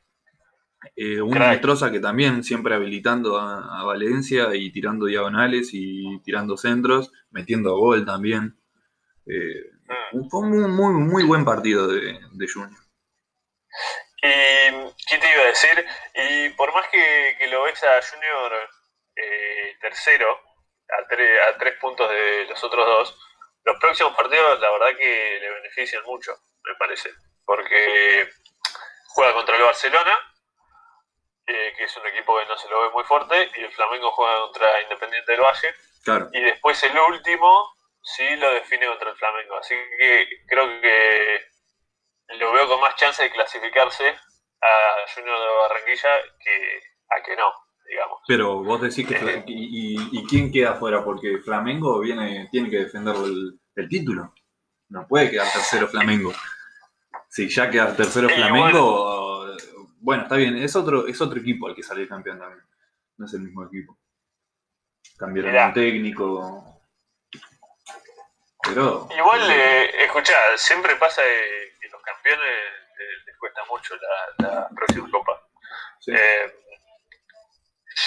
Eh, 0.96 1.20
una 1.20 1.50
Mestroza 1.50 1.92
que 1.92 2.00
también 2.00 2.42
siempre 2.42 2.74
habilitando 2.74 3.38
a, 3.38 3.84
Valencia 3.84 4.54
y 4.54 4.70
tirando 4.72 5.06
diagonales 5.06 5.70
y 5.72 6.20
tirando 6.24 6.56
centros, 6.56 7.12
metiendo 7.30 7.76
gol 7.76 8.04
también. 8.04 8.58
Eh, 9.26 9.62
mm. 10.12 10.28
Fue 10.28 10.40
un 10.40 10.70
muy, 10.74 10.92
muy, 10.92 11.24
buen 11.24 11.44
partido 11.44 11.86
de, 11.86 12.18
de 12.32 12.48
Junior. 12.52 12.80
¿Y 14.20 15.06
qué 15.08 15.18
te 15.18 15.32
iba 15.32 15.42
a 15.44 15.46
decir? 15.46 15.86
Y 16.14 16.48
por 16.50 16.74
más 16.74 16.86
que, 16.90 17.36
que 17.38 17.46
lo 17.46 17.62
ves 17.62 17.80
a 17.84 18.00
Junior 18.02 18.52
eh, 19.14 19.76
tercero, 19.80 20.47
a, 20.90 21.48
a 21.48 21.58
tres 21.58 21.74
puntos 21.80 22.10
de 22.10 22.46
los 22.46 22.62
otros 22.64 22.86
dos, 22.86 23.18
los 23.64 23.78
próximos 23.78 24.14
partidos 24.16 24.60
la 24.60 24.70
verdad 24.70 24.96
que 24.96 25.38
le 25.40 25.50
benefician 25.50 26.02
mucho, 26.04 26.34
me 26.64 26.74
parece, 26.76 27.10
porque 27.44 28.30
juega 29.08 29.34
contra 29.34 29.56
el 29.56 29.62
Barcelona, 29.62 30.16
que 31.46 31.84
es 31.84 31.96
un 31.96 32.06
equipo 32.06 32.38
que 32.38 32.46
no 32.46 32.56
se 32.58 32.68
lo 32.68 32.82
ve 32.82 32.90
muy 32.90 33.04
fuerte, 33.04 33.50
y 33.56 33.64
el 33.64 33.72
Flamengo 33.72 34.12
juega 34.12 34.40
contra 34.42 34.82
Independiente 34.82 35.32
del 35.32 35.40
Valle, 35.40 35.74
y 36.32 36.40
después 36.42 36.82
el 36.82 36.98
último 36.98 37.74
sí 38.02 38.36
lo 38.36 38.52
define 38.52 38.86
contra 38.86 39.10
el 39.10 39.16
Flamengo, 39.16 39.56
así 39.56 39.74
que 39.98 40.28
creo 40.46 40.80
que 40.80 41.46
lo 42.28 42.52
veo 42.52 42.68
con 42.68 42.80
más 42.80 42.96
chance 42.96 43.22
de 43.22 43.30
clasificarse 43.30 44.18
a 44.60 44.94
Junior 45.14 45.38
de 45.38 45.56
Barranquilla 45.56 46.22
que 46.40 46.82
a 47.10 47.22
que 47.22 47.36
no. 47.36 47.52
Pero 48.26 48.62
vos 48.62 48.80
decís 48.80 49.06
que. 49.06 49.42
y, 49.46 50.26
quién 50.26 50.52
queda 50.52 50.72
afuera? 50.72 51.02
Porque 51.02 51.38
Flamengo 51.38 52.00
viene, 52.00 52.48
tiene 52.52 52.68
que 52.68 52.80
defender 52.80 53.16
el, 53.16 53.88
título. 53.88 54.34
No 54.90 55.06
puede 55.06 55.30
quedar 55.30 55.50
tercero 55.50 55.88
Flamengo. 55.88 56.32
Si 57.28 57.48
ya 57.48 57.70
queda 57.70 57.96
tercero 57.96 58.28
Flamengo, 58.28 59.56
bueno. 60.00 60.24
está 60.24 60.36
bien, 60.36 60.56
es 60.56 60.74
otro, 60.76 61.06
es 61.06 61.20
otro 61.20 61.40
equipo 61.40 61.68
el 61.68 61.74
que 61.74 61.82
sale 61.82 62.06
campeón 62.06 62.38
también. 62.38 62.62
No 63.16 63.26
es 63.26 63.34
el 63.34 63.40
mismo 63.40 63.64
equipo. 63.64 63.98
Cambiaron 65.16 65.68
un 65.68 65.74
técnico. 65.74 66.82
Pero. 68.62 69.08
Igual, 69.16 69.50
eh, 69.50 70.04
escuchá, 70.04 70.36
siempre 70.56 70.96
pasa 70.96 71.22
que 71.80 71.88
los 71.88 72.02
campeones 72.02 72.46
les, 73.26 73.36
cuesta 73.38 73.62
mucho 73.70 73.94
la, 74.38 74.68
próxima 74.74 75.10
copa. 75.10 75.40
Eh, 76.08 76.52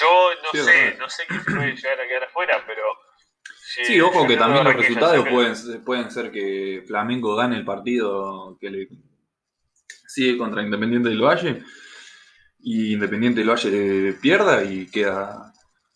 yo 0.01 0.31
no 0.43 0.63
sé, 0.63 0.95
no 0.97 1.09
sé 1.09 1.23
quién 1.27 1.43
puede 1.45 1.75
llegar 1.75 2.01
a 2.01 2.07
quedar 2.07 2.23
afuera, 2.23 2.63
pero. 2.65 2.83
sí, 3.53 4.01
ojo 4.01 4.27
que 4.27 4.37
también 4.37 4.63
los 4.63 4.75
resultados 4.75 5.27
pueden, 5.27 5.83
pueden 5.83 6.11
ser 6.11 6.31
que 6.31 6.83
Flamengo 6.87 7.35
gane 7.35 7.57
el 7.57 7.65
partido 7.65 8.57
que 8.59 8.69
le 8.69 8.87
sigue 10.07 10.37
contra 10.37 10.61
Independiente 10.61 11.09
del 11.09 11.21
Valle 11.21 11.63
y 12.59 12.93
Independiente 12.93 13.39
del 13.39 13.49
Valle 13.49 14.13
pierda 14.21 14.63
y 14.63 14.89
queda 14.89 15.53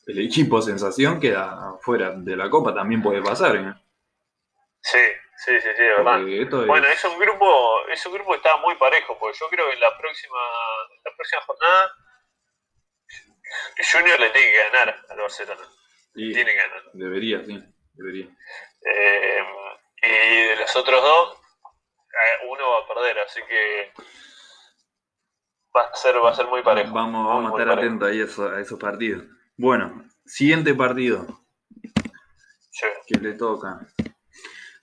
el 0.08 0.20
equipo 0.20 0.62
sensación 0.62 1.20
queda 1.20 1.74
fuera 1.82 2.12
de 2.12 2.36
la 2.36 2.50
copa 2.50 2.74
también 2.74 3.02
puede 3.02 3.22
pasar 3.22 3.56
¿eh? 3.56 3.74
sí 4.82 5.00
sí 5.46 5.60
sí 5.60 5.70
sí 5.76 5.84
verdad 5.84 6.66
bueno 6.66 6.88
es 6.88 7.04
un 7.04 7.20
grupo 7.20 7.88
es 7.92 8.06
un 8.06 8.14
grupo 8.14 8.32
que 8.32 8.38
está 8.38 8.56
muy 8.58 8.76
parejo 8.76 9.18
porque 9.20 9.38
yo 9.40 9.48
creo 9.50 9.68
que 9.68 9.74
en 9.74 9.80
la 9.80 9.98
próxima 9.98 10.38
la 11.04 11.12
próxima 11.16 11.42
jornada 11.42 11.92
Junior 13.92 14.20
le 14.20 14.30
tiene 14.30 14.52
que 14.52 14.58
ganar 14.58 15.06
al 15.10 15.18
Barcelona. 15.18 15.62
tiene 16.14 16.46
que 16.46 16.56
ganar. 16.56 16.84
Debería, 16.94 17.44
sí, 17.46 17.64
debería. 17.94 18.26
Eh, 18.26 19.40
y 20.04 20.48
de 20.50 20.56
los 20.58 20.76
otros 20.76 21.02
dos, 21.02 21.38
eh, 21.66 22.48
uno 22.50 22.70
va 22.70 22.80
a 22.80 22.88
perder, 22.88 23.20
así 23.20 23.42
que 23.48 23.92
va 25.76 25.82
a 25.92 25.96
ser, 25.96 26.16
va 26.24 26.32
a 26.32 26.36
ser 26.36 26.48
muy 26.48 26.62
parejo. 26.62 26.94
Vamos, 26.94 27.28
vamos 27.28 27.52
a 27.52 27.62
estar 27.62 27.78
atentos 27.78 28.10
ahí 28.10 28.22
a, 28.22 28.60
esos 28.62 28.80
partidos. 28.80 29.26
Bueno, 29.58 30.06
siguiente 30.26 30.74
partido. 30.74 31.26
Sí. 32.72 32.88
Que 33.08 33.20
le 33.20 33.34
toca 33.34 33.88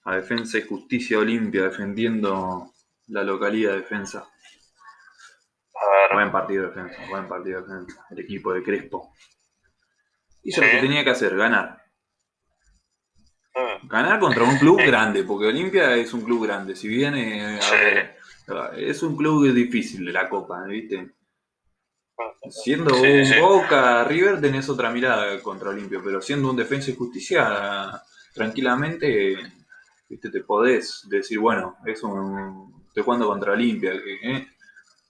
a 0.04 0.16
Defensa 0.16 0.58
y 0.58 0.62
Justicia 0.62 1.18
Olimpia 1.18 1.64
defendiendo 1.64 2.72
la 3.08 3.22
localidad 3.22 3.72
de 3.72 3.80
Defensa. 3.80 4.28
Buen 6.12 6.32
partido 6.32 6.62
de 6.62 6.68
defensa, 6.68 7.02
buen 7.08 7.28
partido 7.28 7.60
de 7.60 7.66
defensa. 7.66 8.06
El 8.10 8.18
equipo 8.20 8.52
de 8.52 8.62
Crespo. 8.62 9.12
Hizo 10.42 10.60
lo 10.60 10.70
que 10.70 10.78
tenía 10.78 11.04
que 11.04 11.10
hacer, 11.10 11.36
ganar. 11.36 11.82
Mm. 13.54 13.88
Ganar 13.88 14.20
contra 14.20 14.44
un 14.44 14.58
club 14.58 14.80
grande, 14.86 15.24
porque 15.24 15.46
Olimpia 15.46 15.94
es 15.96 16.12
un 16.12 16.22
club 16.22 16.44
grande. 16.44 16.74
Si 16.74 16.88
bien 16.88 17.14
es 17.14 19.02
un 19.02 19.16
club 19.16 19.52
difícil 19.52 20.04
de 20.04 20.12
la 20.12 20.28
Copa, 20.28 20.64
¿viste? 20.64 21.14
Siendo 22.50 22.94
un 22.94 23.40
Boca 23.40 24.04
River 24.04 24.40
tenés 24.40 24.68
otra 24.68 24.90
mirada 24.90 25.40
contra 25.40 25.70
Olimpia, 25.70 26.00
pero 26.04 26.20
siendo 26.20 26.50
un 26.50 26.56
defensa 26.56 26.90
y 26.90 26.96
justicia, 26.96 28.02
tranquilamente 28.34 29.36
¿viste? 30.08 30.30
te 30.30 30.40
podés 30.40 31.06
decir, 31.08 31.38
bueno, 31.38 31.76
es 31.86 32.02
un, 32.02 32.84
estoy 32.88 33.02
jugando 33.04 33.28
contra 33.28 33.52
Olimpia, 33.52 33.92
¿eh? 33.92 34.48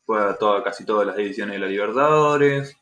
Juega 0.06 0.36
toda, 0.38 0.62
casi 0.62 0.84
todas 0.84 1.06
las 1.06 1.16
ediciones 1.16 1.54
de 1.54 1.60
la 1.60 1.66
Libertadores, 1.66 2.76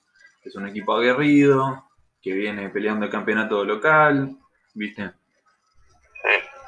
es 0.45 0.55
un 0.57 0.69
equipo 0.69 0.95
aguerrido, 0.95 1.89
que 2.23 2.33
viene 2.33 2.69
peleando 2.69 3.07
el 3.07 3.13
campeonato 3.13 3.65
local, 3.65 4.37
¿viste? 4.75 5.13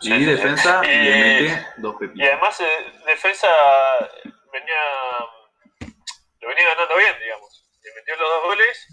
Sí, 0.00 0.12
y 0.12 0.24
defensa 0.24 0.82
le 0.82 0.88
mete 0.88 1.66
dos 1.76 1.96
pepitas. 1.96 2.18
Y 2.18 2.28
además 2.28 2.60
eh, 2.60 2.92
defensa 3.06 3.48
venía 4.52 4.80
lo 6.40 6.48
venía 6.48 6.68
ganando 6.68 6.96
bien, 6.96 7.14
digamos. 7.22 7.64
Le 7.82 7.94
metió 7.94 8.16
los 8.16 8.28
dos 8.28 8.42
goles 8.44 8.88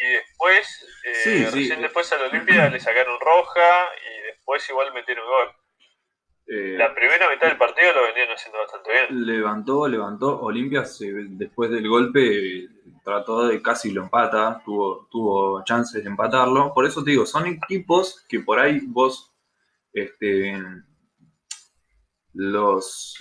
y 0.00 0.06
después, 0.06 0.86
eh, 1.04 1.50
recién 1.52 1.82
después 1.82 2.12
a 2.12 2.18
la 2.18 2.26
Olimpia 2.26 2.68
le 2.68 2.80
sacaron 2.80 3.18
roja 3.20 3.88
y 3.96 4.26
después 4.26 4.68
igual 4.68 4.92
metieron 4.92 5.26
gol. 5.26 5.52
Eh, 6.50 6.76
la 6.78 6.94
primera 6.94 7.28
mitad 7.28 7.48
del 7.48 7.58
partido 7.58 7.92
lo 7.92 8.02
venían 8.04 8.28
haciendo 8.34 8.58
bastante 8.58 8.90
bien. 8.90 9.26
Levantó, 9.26 9.86
levantó. 9.86 10.40
Olimpia 10.40 10.84
después 11.30 11.70
del 11.70 11.86
golpe 11.88 12.68
trató 13.04 13.46
de 13.46 13.60
casi 13.60 13.90
lo 13.90 14.02
empata, 14.02 14.62
tuvo, 14.64 15.08
tuvo 15.10 15.62
chances 15.64 16.02
de 16.02 16.08
empatarlo. 16.08 16.72
Por 16.72 16.86
eso 16.86 17.04
te 17.04 17.10
digo, 17.10 17.26
son 17.26 17.46
equipos 17.46 18.24
que 18.28 18.40
por 18.40 18.58
ahí 18.58 18.80
vos 18.86 19.34
este, 19.92 20.58
los 22.32 23.14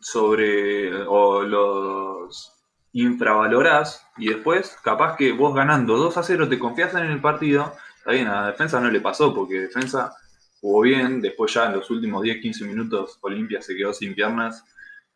sobre 0.00 0.94
o 1.06 1.42
los 1.42 2.54
infravalorás 2.92 4.06
y 4.16 4.28
después 4.28 4.76
capaz 4.82 5.16
que 5.16 5.32
vos 5.32 5.54
ganando 5.54 5.96
2 5.96 6.16
a 6.16 6.22
0 6.22 6.48
te 6.48 6.58
confías 6.58 6.94
en 6.94 7.04
el 7.04 7.20
partido, 7.20 7.74
está 7.96 8.12
bien, 8.12 8.26
a 8.26 8.42
la 8.42 8.46
defensa 8.48 8.80
no 8.80 8.90
le 8.90 9.00
pasó 9.00 9.34
porque 9.34 9.60
defensa 9.60 10.16
jugó 10.60 10.82
bien, 10.82 11.20
después 11.20 11.52
ya 11.54 11.66
en 11.66 11.72
los 11.72 11.90
últimos 11.90 12.22
10-15 12.22 12.66
minutos 12.66 13.18
Olimpia 13.22 13.62
se 13.62 13.76
quedó 13.76 13.92
sin 13.92 14.14
piernas 14.14 14.64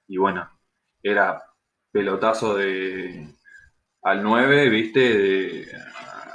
y 0.06 0.16
bueno, 0.16 0.48
era 1.02 1.42
pelotazo 1.90 2.56
de 2.56 3.34
al 4.02 4.22
9, 4.22 4.68
viste, 4.68 5.00
de, 5.00 5.68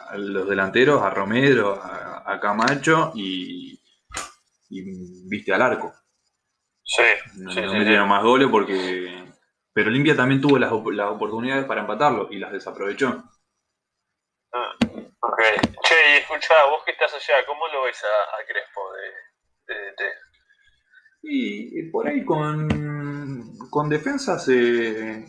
a 0.09 0.17
los 0.17 0.47
delanteros, 0.47 1.01
a 1.01 1.09
Romero, 1.09 1.81
a, 1.83 2.39
Camacho 2.39 3.11
y, 3.15 3.79
viste 4.69 5.53
al 5.53 5.61
arco. 5.61 5.93
Sí, 6.83 7.03
no, 7.37 7.51
sí, 7.51 7.61
metieron 7.61 8.07
más 8.07 8.23
goles 8.23 8.47
porque. 8.49 9.25
Pero 9.73 9.89
Olimpia 9.89 10.15
también 10.15 10.41
tuvo 10.41 10.57
las, 10.57 10.71
oportunidades 10.71 11.65
para 11.65 11.81
empatarlo 11.81 12.27
y 12.31 12.37
las 12.37 12.51
desaprovechó. 12.51 13.23
Ah, 14.53 14.75
ok. 15.37 15.77
Che, 15.83 15.95
y 16.13 16.17
escuchá, 16.17 16.65
vos 16.69 16.83
que 16.83 16.91
estás 16.91 17.13
allá, 17.13 17.45
¿cómo 17.45 17.67
lo 17.67 17.83
ves 17.83 18.03
a, 18.03 18.45
Crespo 18.45 18.81
de, 18.93 19.75
de, 19.75 20.11
Y, 21.21 21.83
por 21.91 22.07
ahí 22.07 22.25
con, 22.25 23.57
con 23.69 23.89
defensa 23.89 24.39
se 24.39 25.25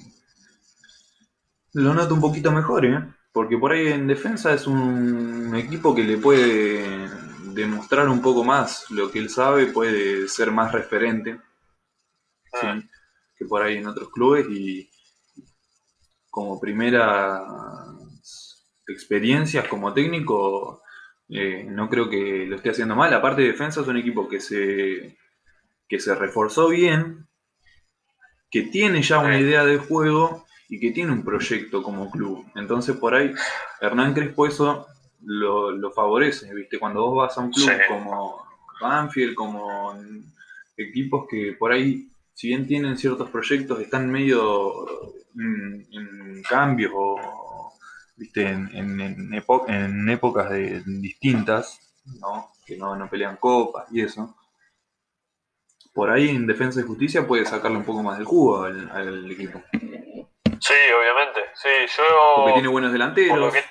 lo 1.74 1.94
noto 1.94 2.14
un 2.14 2.20
poquito 2.20 2.50
mejor, 2.50 2.86
¿eh? 2.86 2.98
Porque 3.32 3.58
por 3.58 3.72
ahí 3.72 3.88
en 3.88 4.06
defensa 4.06 4.54
es 4.54 4.66
un 4.66 5.54
equipo 5.54 5.94
que 5.94 6.02
le 6.02 6.16
puede 6.16 7.08
demostrar 7.52 8.08
un 8.08 8.22
poco 8.22 8.42
más 8.42 8.90
lo 8.90 9.10
que 9.10 9.18
él 9.18 9.28
sabe, 9.28 9.66
puede 9.66 10.28
ser 10.28 10.50
más 10.50 10.72
referente 10.72 11.38
ah. 12.62 12.80
que 13.36 13.44
por 13.44 13.62
ahí 13.62 13.78
en 13.78 13.86
otros 13.86 14.10
clubes 14.10 14.46
y 14.48 14.90
como 16.30 16.58
primera 16.58 17.44
experiencias 18.88 19.68
como 19.68 19.92
técnico 19.92 20.82
eh, 21.28 21.64
no 21.68 21.88
creo 21.90 22.08
que 22.08 22.46
lo 22.46 22.56
esté 22.56 22.70
haciendo 22.70 22.96
mal. 22.96 23.12
Aparte 23.12 23.42
de 23.42 23.48
defensa 23.48 23.80
es 23.80 23.86
un 23.86 23.96
equipo 23.96 24.28
que 24.28 24.40
se, 24.40 25.16
que 25.88 26.00
se 26.00 26.14
reforzó 26.14 26.68
bien, 26.68 27.28
que 28.50 28.62
tiene 28.62 29.02
ya 29.02 29.18
una 29.18 29.38
idea 29.38 29.64
de 29.64 29.78
juego 29.78 30.46
y 30.68 30.80
que 30.80 30.90
tiene 30.90 31.12
un 31.12 31.24
proyecto 31.24 31.82
como 31.82 32.10
club. 32.10 32.46
Entonces 32.54 32.96
por 32.96 33.14
ahí 33.14 33.32
Hernán 33.80 34.14
Crespo 34.14 34.46
eso 34.46 34.86
lo, 35.22 35.90
favorece, 35.92 36.52
¿viste? 36.54 36.78
Cuando 36.78 37.02
vos 37.06 37.16
vas 37.16 37.38
a 37.38 37.40
un 37.40 37.50
club 37.50 37.70
como 37.88 38.42
Banfield, 38.80 39.34
como 39.34 39.94
equipos 40.76 41.26
que 41.28 41.54
por 41.58 41.72
ahí, 41.72 42.10
si 42.34 42.48
bien 42.48 42.66
tienen 42.66 42.96
ciertos 42.96 43.30
proyectos, 43.30 43.80
están 43.80 44.10
medio 44.10 44.86
en, 45.36 46.42
cambios 46.48 46.92
o, 46.94 47.16
¿viste? 48.18 48.46
En, 48.46 48.68
en, 48.74 50.08
épocas 50.10 50.50
de, 50.50 50.82
distintas, 50.84 51.80
¿no? 52.20 52.50
Que 52.66 52.76
no, 52.76 52.96
no 52.96 53.08
pelean 53.08 53.36
copas 53.36 53.86
y 53.90 54.02
eso 54.02 54.34
por 55.98 56.10
ahí 56.10 56.28
en 56.28 56.46
defensa 56.46 56.78
y 56.78 56.84
justicia 56.84 57.26
puede 57.26 57.44
sacarle 57.44 57.76
un 57.76 57.84
poco 57.84 58.04
más 58.04 58.18
del 58.18 58.26
jugo 58.26 58.62
al 58.62 59.28
equipo. 59.32 59.60
Sí, 59.72 60.78
obviamente. 60.94 61.40
Sí, 61.54 61.68
yo. 61.96 62.04
Porque 62.36 62.52
tiene 62.52 62.68
buenos 62.68 62.92
delanteros. 62.92 63.30
Por 63.30 63.40
lo 63.40 63.50
que, 63.50 63.64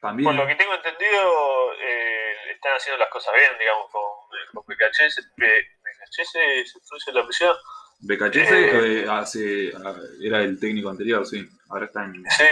también. 0.00 0.24
Por 0.24 0.34
lo 0.34 0.44
que 0.44 0.56
tengo 0.56 0.74
entendido, 0.74 1.72
eh, 1.80 2.50
están 2.50 2.74
haciendo 2.74 2.98
las 2.98 3.08
cosas 3.10 3.32
bien, 3.34 3.52
digamos, 3.60 3.86
con, 3.92 4.02
con 4.54 4.64
BKHS. 4.66 5.30
BKHS 5.36 7.04
se 7.04 7.12
la 7.12 7.24
prisión. 7.24 7.54
BKHS 8.00 8.36
eh, 8.52 9.00
eh, 9.02 9.06
hace, 9.10 9.72
era 10.22 10.42
el 10.42 10.58
técnico 10.58 10.90
anterior, 10.90 11.26
sí. 11.26 11.48
Ahora 11.68 11.86
está 11.86 12.04
en. 12.04 12.14
Sí, 12.14 12.44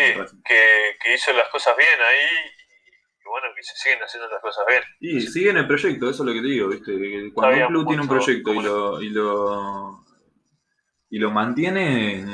que, 0.44 0.96
que 1.02 1.14
hizo 1.14 1.32
las 1.32 1.48
cosas 1.48 1.76
bien 1.76 1.88
ahí 2.00 2.50
y 3.20 3.28
bueno, 3.28 3.46
que 3.54 3.62
se 3.62 3.74
siguen 3.76 4.00
haciendo 4.00 4.28
las 4.28 4.42
cosas 4.42 4.64
bien. 4.68 4.82
Y 5.00 5.20
siguen 5.20 5.56
el 5.56 5.66
proyecto, 5.66 6.10
eso 6.10 6.22
es 6.22 6.26
lo 6.26 6.32
que 6.34 6.40
te 6.40 6.46
digo, 6.46 6.68
¿viste? 6.68 7.32
Cuando 7.32 7.60
un 7.60 7.66
club 7.68 7.86
tiene 7.86 8.02
un 8.02 8.08
proyecto 8.08 8.54
y 8.54 8.62
lo, 8.62 9.02
y 9.02 9.08
lo, 9.10 10.04
y 11.10 11.18
lo 11.18 11.30
mantiene, 11.30 12.24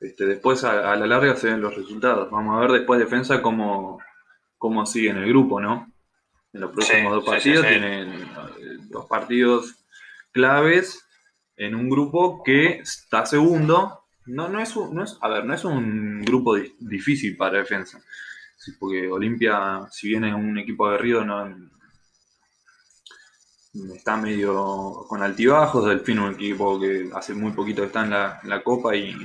este, 0.00 0.26
después 0.26 0.64
a, 0.64 0.96
la 0.96 1.06
larga 1.06 1.36
se 1.36 1.48
ven 1.48 1.60
los 1.60 1.74
resultados. 1.74 2.30
Vamos 2.30 2.56
a 2.56 2.60
ver 2.60 2.72
después 2.72 3.00
defensa 3.00 3.40
cómo, 3.40 4.00
cómo 4.58 4.86
sigue 4.86 5.10
en 5.10 5.18
el 5.18 5.28
grupo, 5.28 5.60
¿no? 5.60 5.92
En 6.52 6.60
los 6.60 6.72
próximos 6.72 7.12
dos 7.12 7.24
partidos 7.24 7.66
tienen 7.66 8.12
eh, 8.12 8.26
dos 8.88 9.06
partidos 9.06 9.85
claves 10.36 11.02
en 11.56 11.74
un 11.74 11.88
grupo 11.88 12.42
que 12.44 12.80
está 12.80 13.24
segundo. 13.26 14.04
No, 14.26 14.48
no, 14.48 14.60
es 14.60 14.76
no 14.76 15.02
es, 15.02 15.18
a 15.22 15.28
ver, 15.28 15.44
no 15.44 15.54
es 15.54 15.64
un 15.64 16.22
grupo 16.22 16.56
difícil 16.78 17.36
para 17.36 17.58
defensa. 17.58 18.00
porque 18.78 19.08
Olimpia, 19.08 19.82
si 19.90 20.08
viene 20.08 20.34
un 20.34 20.58
equipo 20.58 20.86
aguerrido, 20.86 21.24
no, 21.24 21.56
está 23.94 24.16
medio 24.16 25.04
con 25.08 25.22
altibajos. 25.22 25.86
Delfín, 25.86 26.18
un 26.18 26.34
equipo 26.34 26.78
que 26.80 27.08
hace 27.14 27.34
muy 27.34 27.52
poquito 27.52 27.84
está 27.84 28.04
en 28.04 28.10
la, 28.10 28.40
en 28.42 28.50
la 28.50 28.62
Copa 28.62 28.94
y 28.94 29.16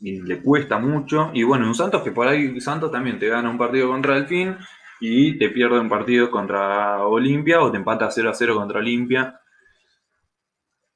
y 0.00 0.22
le 0.22 0.42
cuesta 0.42 0.78
mucho. 0.78 1.30
Y 1.34 1.42
bueno, 1.42 1.66
un 1.66 1.74
Santos 1.74 2.02
que 2.02 2.12
por 2.12 2.26
ahí 2.26 2.60
Santos 2.60 2.90
también 2.90 3.18
te 3.18 3.28
gana 3.28 3.50
un 3.50 3.58
partido 3.58 3.88
contra 3.88 4.14
Delfín 4.14 4.56
y 5.00 5.38
te 5.38 5.50
pierde 5.50 5.80
un 5.80 5.88
partido 5.88 6.30
contra 6.30 7.04
Olimpia 7.06 7.60
o 7.60 7.70
te 7.70 7.78
empata 7.78 8.10
0 8.10 8.30
a 8.30 8.34
0 8.34 8.56
contra 8.56 8.80
Olimpia. 8.80 9.40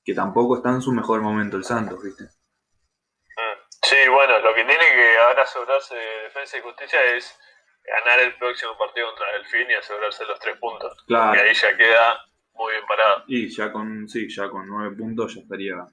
Que 0.04 0.14
tampoco 0.14 0.56
está 0.56 0.70
en 0.70 0.82
su 0.82 0.92
mejor 0.92 1.22
momento 1.22 1.56
el 1.56 1.64
Santos, 1.64 2.02
¿viste? 2.02 2.24
Mm. 2.24 3.60
Sí, 3.82 4.08
bueno, 4.10 4.38
lo 4.40 4.54
que 4.54 4.64
tiene 4.64 4.78
que 4.78 5.18
ahora 5.18 5.42
asegurarse 5.42 5.94
de 5.94 6.22
Defensa 6.24 6.58
y 6.58 6.60
Justicia 6.60 7.02
es 7.16 7.38
ganar 7.84 8.20
el 8.20 8.34
próximo 8.36 8.76
partido 8.78 9.08
contra 9.08 9.32
Delfín 9.32 9.70
y 9.70 9.74
asegurarse 9.74 10.24
los 10.24 10.38
tres 10.38 10.56
puntos. 10.58 11.04
Claro. 11.06 11.36
Y 11.36 11.48
ahí 11.48 11.54
ya 11.54 11.76
queda 11.76 12.18
muy 12.54 12.72
bien 12.72 12.86
parado. 12.86 13.24
Y 13.26 13.48
ya 13.48 13.72
con, 13.72 14.08
sí, 14.08 14.28
ya 14.28 14.48
con 14.48 14.66
nueve 14.66 14.96
puntos 14.96 15.34
ya 15.34 15.40
estaría 15.40 15.86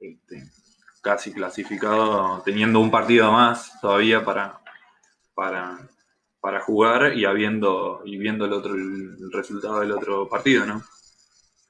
este, 0.00 0.42
casi 1.02 1.32
clasificado, 1.32 2.42
teniendo 2.44 2.80
un 2.80 2.90
partido 2.90 3.30
más 3.32 3.80
todavía 3.80 4.24
para, 4.24 4.60
para, 5.34 5.78
para 6.40 6.60
jugar 6.60 7.14
y 7.16 7.24
habiendo 7.24 8.02
y 8.04 8.18
viendo 8.18 8.44
el 8.44 8.52
otro 8.52 8.74
el, 8.74 9.16
resultado 9.32 9.80
del 9.80 9.92
otro 9.92 10.28
partido, 10.28 10.66
¿no? 10.66 10.82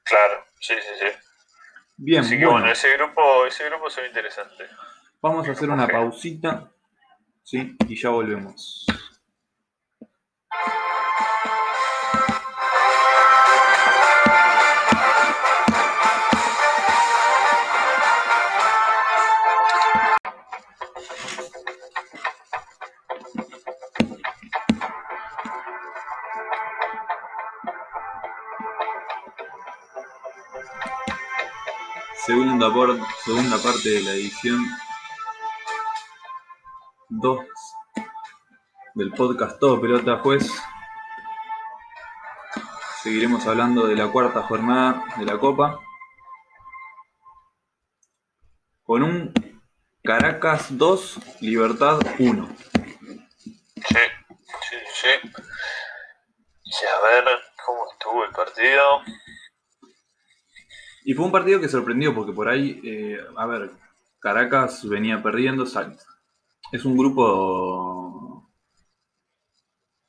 Claro, 0.05 0.45
sí, 0.61 0.75
sí, 0.75 0.95
sí. 1.01 1.07
Bien, 1.96 2.20
Así 2.22 2.38
que 2.38 2.46
bueno, 2.46 2.70
ese 2.70 2.96
grupo, 2.96 3.46
ese 3.46 3.64
grupo 3.66 3.90
se 3.90 4.00
ve 4.00 4.09
interesante. 4.09 4.64
Vamos 5.20 5.48
a 5.48 5.52
hacer 5.52 5.70
una 5.70 5.87
pausita, 5.87 6.72
sí, 7.42 7.76
y 7.88 8.00
ya 8.00 8.11
volvemos. 8.11 8.87
Segunda, 32.26 32.72
por, 32.72 32.98
segunda 33.24 33.58
parte 33.58 33.88
de 33.88 34.00
la 34.02 34.12
edición 34.12 34.64
2 37.08 37.38
del 38.94 39.11
podcast 39.12 39.58
Todo 39.58 39.80
Pelota 39.80 40.18
Juez. 40.18 40.48
Seguiremos 43.02 43.44
hablando 43.46 43.88
de 43.88 43.96
la 43.96 44.06
cuarta 44.12 44.42
jornada 44.42 45.04
de 45.16 45.24
la 45.24 45.38
Copa. 45.38 45.80
Con 48.85 49.02
un 49.02 49.32
Caracas 50.04 50.78
2, 50.78 51.40
Libertad 51.40 51.98
1. 52.18 52.56
Sí, 52.64 53.52
sí, 53.85 54.76
sí. 54.94 55.08
Y 56.64 56.87
a 56.87 57.00
ver 57.00 57.24
cómo 57.66 57.90
estuvo 57.90 58.24
el 58.24 58.30
partido. 58.30 59.02
Y 61.04 61.14
fue 61.14 61.26
un 61.26 61.32
partido 61.32 61.60
que 61.60 61.68
sorprendió 61.68 62.14
porque 62.14 62.32
por 62.32 62.48
ahí, 62.48 62.80
eh, 62.84 63.18
a 63.36 63.46
ver, 63.46 63.70
Caracas 64.20 64.88
venía 64.88 65.22
perdiendo. 65.22 65.64
Es 66.72 66.84
un 66.84 66.96
grupo, 66.96 68.48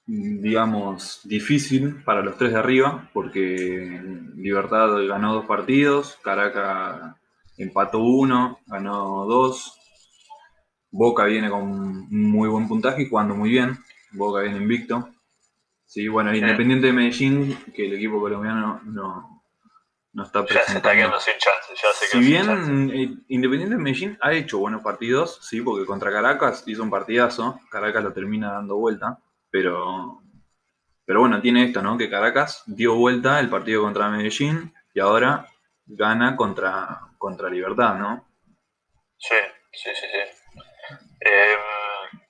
digamos, 0.05 1.21
difícil 1.23 2.03
para 2.03 2.21
los 2.21 2.37
tres 2.37 2.51
de 2.53 2.59
arriba 2.59 3.09
porque 3.13 4.01
Libertad 4.35 5.07
ganó 5.07 5.33
dos 5.33 5.45
partidos, 5.45 6.17
Caracas 6.23 7.15
empató 7.57 7.99
uno, 7.99 8.59
ganó 8.67 9.25
dos. 9.25 9.79
Boca 10.91 11.25
viene 11.25 11.49
con 11.49 12.07
muy 12.09 12.47
buen 12.49 12.67
puntaje 12.67 13.01
y 13.01 13.09
jugando 13.09 13.33
muy 13.33 13.49
bien. 13.49 13.79
Boca 14.11 14.41
viene 14.41 14.57
invicto. 14.57 15.09
Sí, 15.87 16.07
bueno, 16.07 16.35
Independiente 16.35 16.87
de 16.87 16.93
Medellín, 16.93 17.57
que 17.73 17.87
el 17.87 17.93
equipo 17.93 18.19
colombiano 18.19 18.81
no, 18.85 19.32
no 20.13 20.23
está 20.23 20.45
Ya 20.45 20.63
se 20.63 20.77
está 20.77 20.93
quedando 20.93 21.19
sin 21.19 21.33
chance. 21.37 21.73
Ya 21.75 21.91
se 21.91 22.07
si 22.07 22.19
bien 22.19 22.91
eh, 22.91 23.17
Independiente 23.29 23.75
de 23.75 23.81
Medellín 23.81 24.17
ha 24.21 24.31
hecho 24.33 24.59
buenos 24.59 24.83
partidos, 24.83 25.39
sí, 25.41 25.61
porque 25.61 25.85
contra 25.85 26.11
Caracas 26.11 26.63
hizo 26.67 26.83
un 26.83 26.91
partidazo, 26.91 27.59
Caracas 27.71 28.03
lo 28.03 28.13
termina 28.13 28.53
dando 28.53 28.75
vuelta, 28.75 29.17
pero, 29.49 30.21
pero 31.05 31.19
bueno, 31.21 31.41
tiene 31.41 31.65
esto, 31.65 31.81
¿no? 31.81 31.97
Que 31.97 32.11
Caracas 32.11 32.63
dio 32.67 32.93
vuelta 32.95 33.39
el 33.39 33.49
partido 33.49 33.81
contra 33.81 34.09
Medellín 34.09 34.73
y 34.93 34.99
ahora 34.99 35.47
gana 35.85 36.35
contra, 36.35 36.99
contra 37.17 37.49
Libertad, 37.49 37.95
¿no? 37.95 38.27
Sí, 39.17 39.35
sí, 39.71 39.89
sí, 39.95 40.05
sí. 40.11 40.57
Em, 41.21 41.59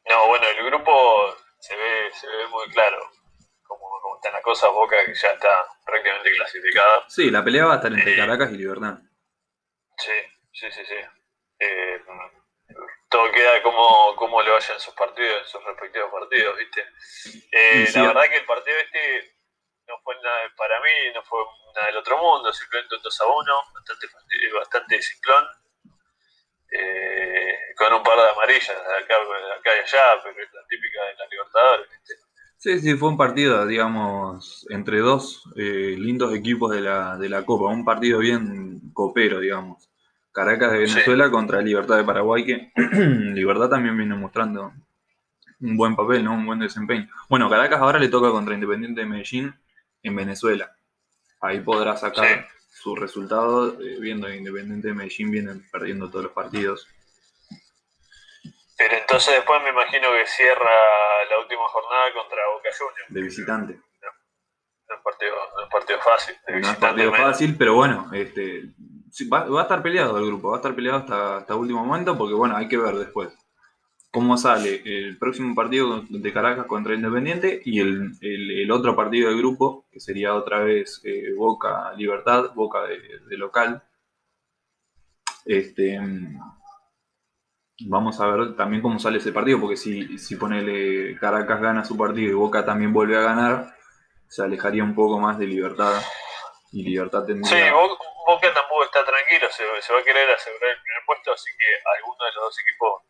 no, 0.10 0.28
bueno, 0.28 0.46
el 0.48 0.66
grupo 0.68 1.36
se 1.60 1.76
ve, 1.76 2.12
se 2.14 2.28
ve 2.28 2.48
muy 2.48 2.70
claro 2.70 3.13
está 4.24 4.32
la 4.32 4.42
cosa. 4.42 4.70
Boca 4.70 4.96
que 5.06 5.14
ya 5.14 5.30
está 5.30 5.66
prácticamente 5.86 6.32
clasificada. 6.34 7.06
Sí, 7.10 7.30
la 7.30 7.44
pelea 7.44 7.66
va 7.66 7.74
a 7.74 7.76
estar 7.76 7.92
entre 7.92 8.14
eh, 8.14 8.18
Caracas 8.18 8.52
y 8.52 8.58
Libertad. 8.58 9.00
Sí, 9.98 10.12
sí, 10.54 10.72
sí, 10.72 10.86
sí. 10.86 10.96
Em, 11.60 12.06
todo 13.10 13.32
queda 13.32 13.62
como, 13.62 14.16
como 14.16 14.42
le 14.42 14.52
vayan 14.52 14.80
sus 14.80 14.94
partidos, 14.96 15.42
en 15.42 15.48
sus 15.48 15.64
respectivos 15.66 16.12
partidos, 16.12 16.58
¿viste? 16.58 16.82
Eh, 17.52 17.88
la 17.94 18.08
verdad 18.08 18.30
que 18.30 18.38
el 18.38 18.46
partido 18.46 18.78
este 18.80 19.36
no 19.88 20.00
fue 20.00 20.16
nada, 20.24 20.52
para 20.56 20.80
mí 20.80 21.14
no 21.14 21.22
fue 21.24 21.40
nada 21.76 21.88
del 21.88 21.98
otro 21.98 22.18
mundo, 22.18 22.52
simplemente 22.54 22.96
un 22.96 23.02
2 23.02 23.22
a 23.22 23.26
1, 23.28 23.62
bastante, 23.74 24.08
bastante 24.54 25.02
ciclón, 25.02 25.46
eh, 26.72 27.56
con 27.78 27.94
un 27.94 28.02
par 28.02 28.18
de 28.18 28.30
amarillas 28.30 28.70
acá, 28.70 29.16
acá 29.60 29.76
y 29.76 29.80
allá, 29.80 30.24
pero 30.24 30.42
es 30.42 30.54
la 30.54 30.66
típica 30.68 31.04
de 31.04 31.16
la 31.16 31.28
Libertadores. 31.28 31.90
Sí, 32.64 32.80
sí, 32.80 32.96
fue 32.96 33.10
un 33.10 33.18
partido, 33.18 33.68
digamos, 33.68 34.66
entre 34.70 35.00
dos 35.00 35.44
eh, 35.58 35.98
lindos 36.00 36.34
equipos 36.34 36.72
de 36.72 36.80
la, 36.80 37.18
de 37.18 37.28
la 37.28 37.46
Copa, 37.46 37.66
un 37.66 37.84
partido 37.84 38.20
bien 38.20 38.80
copero, 38.94 39.42
digamos. 39.42 39.90
Caracas 40.32 40.72
de 40.72 40.78
Venezuela 40.78 41.30
contra 41.30 41.62
Libertad 41.62 41.98
de 41.98 42.06
Paraguay, 42.06 42.46
que 42.46 42.72
Libertad 43.34 43.68
también 43.68 43.98
viene 43.98 44.16
mostrando 44.16 44.72
un 45.60 45.76
buen 45.76 45.94
papel, 45.98 46.24
¿no? 46.24 46.36
Un 46.36 46.46
buen 46.46 46.60
desempeño. 46.60 47.10
Bueno, 47.28 47.50
Caracas 47.50 47.82
ahora 47.82 48.00
le 48.00 48.08
toca 48.08 48.32
contra 48.32 48.54
Independiente 48.54 49.02
de 49.02 49.08
Medellín 49.08 49.54
en 50.02 50.16
Venezuela. 50.16 50.72
Ahí 51.42 51.60
podrá 51.60 51.98
sacar 51.98 52.48
su 52.70 52.96
resultado, 52.96 53.78
eh, 53.82 53.98
viendo 54.00 54.28
que 54.28 54.38
Independiente 54.38 54.88
de 54.88 54.94
Medellín 54.94 55.32
viene 55.32 55.52
perdiendo 55.70 56.10
todos 56.10 56.24
los 56.24 56.34
partidos. 56.34 56.88
Pero 58.84 58.98
entonces 58.98 59.36
después 59.36 59.64
me 59.64 59.70
imagino 59.70 60.12
que 60.12 60.28
cierra 60.28 60.72
la 61.30 61.40
última 61.40 61.66
jornada 61.70 62.14
contra 62.14 62.42
Boca 62.54 62.70
Juniors. 62.78 63.14
De 63.14 63.22
visitante. 63.22 63.74
No, 63.76 64.96
es 64.96 65.02
partido, 65.02 65.36
partido 65.72 66.00
fácil. 66.02 66.36
no 66.50 66.70
es 66.70 66.78
partido 66.78 67.14
fácil, 67.14 67.56
pero 67.58 67.76
bueno, 67.76 68.10
este, 68.12 68.64
va, 69.32 69.46
va, 69.46 69.62
a 69.62 69.64
estar 69.64 69.82
peleado 69.82 70.18
el 70.18 70.26
grupo, 70.26 70.50
va 70.50 70.56
a 70.56 70.60
estar 70.60 70.76
peleado 70.76 70.98
hasta, 71.00 71.38
hasta 71.38 71.56
último 71.56 71.86
momento, 71.86 72.18
porque 72.18 72.34
bueno, 72.34 72.58
hay 72.58 72.68
que 72.68 72.78
ver 72.78 72.96
después 72.96 73.34
cómo 74.12 74.36
sale 74.36 74.82
el 74.84 75.18
próximo 75.18 75.56
partido 75.56 76.04
de 76.10 76.34
Caracas 76.34 76.68
contra 76.68 76.94
Independiente 76.94 77.62
y 77.64 77.80
el, 77.80 78.70
otro 78.70 78.98
partido 78.98 79.30
del 79.30 79.38
grupo, 79.38 79.86
que 79.94 80.02
sería 80.02 80.36
otra 80.36 80.60
vez 80.60 81.00
eh, 81.06 81.34
Boca 81.38 81.94
Libertad, 81.96 82.54
Boca 82.54 82.82
de, 82.84 83.38
local. 83.38 83.82
Este, 85.46 85.98
vamos 87.88 88.20
a 88.20 88.28
ver 88.28 88.56
también 88.56 88.82
cómo 88.82 89.00
sale 89.00 89.18
ese 89.18 89.32
partido, 89.32 89.60
porque 89.60 89.78
si, 89.78 90.18
si 90.18 90.36
ponele 90.36 91.18
Caracas 91.20 91.62
gana 91.62 91.86
su 91.86 91.98
partido 91.98 92.32
y 92.32 92.34
Boca 92.34 92.66
también 92.66 92.94
vuelve 92.94 93.18
a 93.18 93.22
ganar, 93.22 93.76
se 94.28 94.44
alejaría 94.44 94.84
un 94.84 94.96
poco 94.96 95.20
más 95.20 95.38
de 95.38 95.48
Libertad. 95.48 96.02
Y 96.72 96.84
Libertad 96.84 97.26
tendría... 97.26 97.50
Sí, 97.50 97.72
Boca 98.26 98.54
tampoco 98.54 98.86
está 98.86 99.04
tranquilo, 99.06 99.48
se, 99.52 99.64
se 99.82 99.94
va 99.94 100.00
a 100.00 100.04
querer 100.04 100.30
asegurar 100.30 100.72
el 100.72 100.82
primer 100.82 101.04
puesto, 101.06 101.34
así 101.34 101.52
que 101.58 101.66
alguno 102.00 102.26
de 102.26 102.32
los 102.34 102.44
dos 102.46 102.60
equipos 102.60 103.02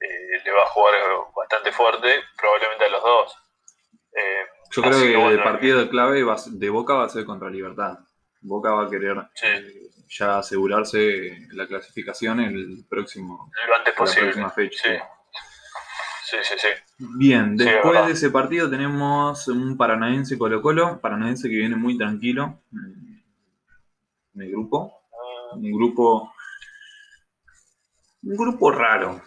eh, 0.00 0.44
le 0.44 0.52
va 0.52 0.62
a 0.62 0.66
jugar 0.66 0.94
bastante 1.34 1.72
fuerte, 1.72 2.22
probablemente 2.36 2.84
a 2.84 2.88
los 2.90 3.02
dos. 3.02 3.36
Eh, 4.14 4.46
Yo 4.70 4.82
creo 4.82 5.00
que, 5.00 5.34
el 5.34 5.42
partido 5.42 5.80
de 5.80 5.88
clave 5.88 6.24
de 6.46 6.70
Boca 6.70 6.94
va 6.94 7.04
a 7.04 7.08
ser 7.08 7.24
contra 7.24 7.50
Libertad. 7.50 7.98
Boca 8.40 8.70
va 8.72 8.86
a 8.86 8.90
querer 8.90 9.16
eh, 9.42 9.90
ya 10.08 10.38
asegurarse 10.38 11.46
la 11.52 11.66
clasificación 11.66 12.40
el 12.40 12.84
próximo, 12.88 13.50
lo 13.68 13.76
antes 13.76 13.94
posible. 13.94 14.26
La 14.26 14.32
próxima 14.32 14.50
fecha. 14.50 14.82
Sí. 14.82 15.02
Sí, 16.30 16.36
sí, 16.42 16.68
Bien, 16.98 17.56
después 17.56 18.04
de 18.06 18.12
ese 18.12 18.28
partido 18.28 18.68
tenemos 18.68 19.48
un 19.48 19.78
paranaense 19.78 20.36
Colo 20.36 20.60
Colo, 20.60 21.00
paranaense 21.00 21.48
que 21.48 21.56
viene 21.56 21.74
muy 21.74 21.96
tranquilo 21.96 22.60
en 24.34 24.42
el 24.42 24.50
grupo. 24.50 24.92
Un 25.54 25.72
grupo 25.72 26.30
un 28.22 28.36
grupo 28.36 28.70
raro, 28.70 29.22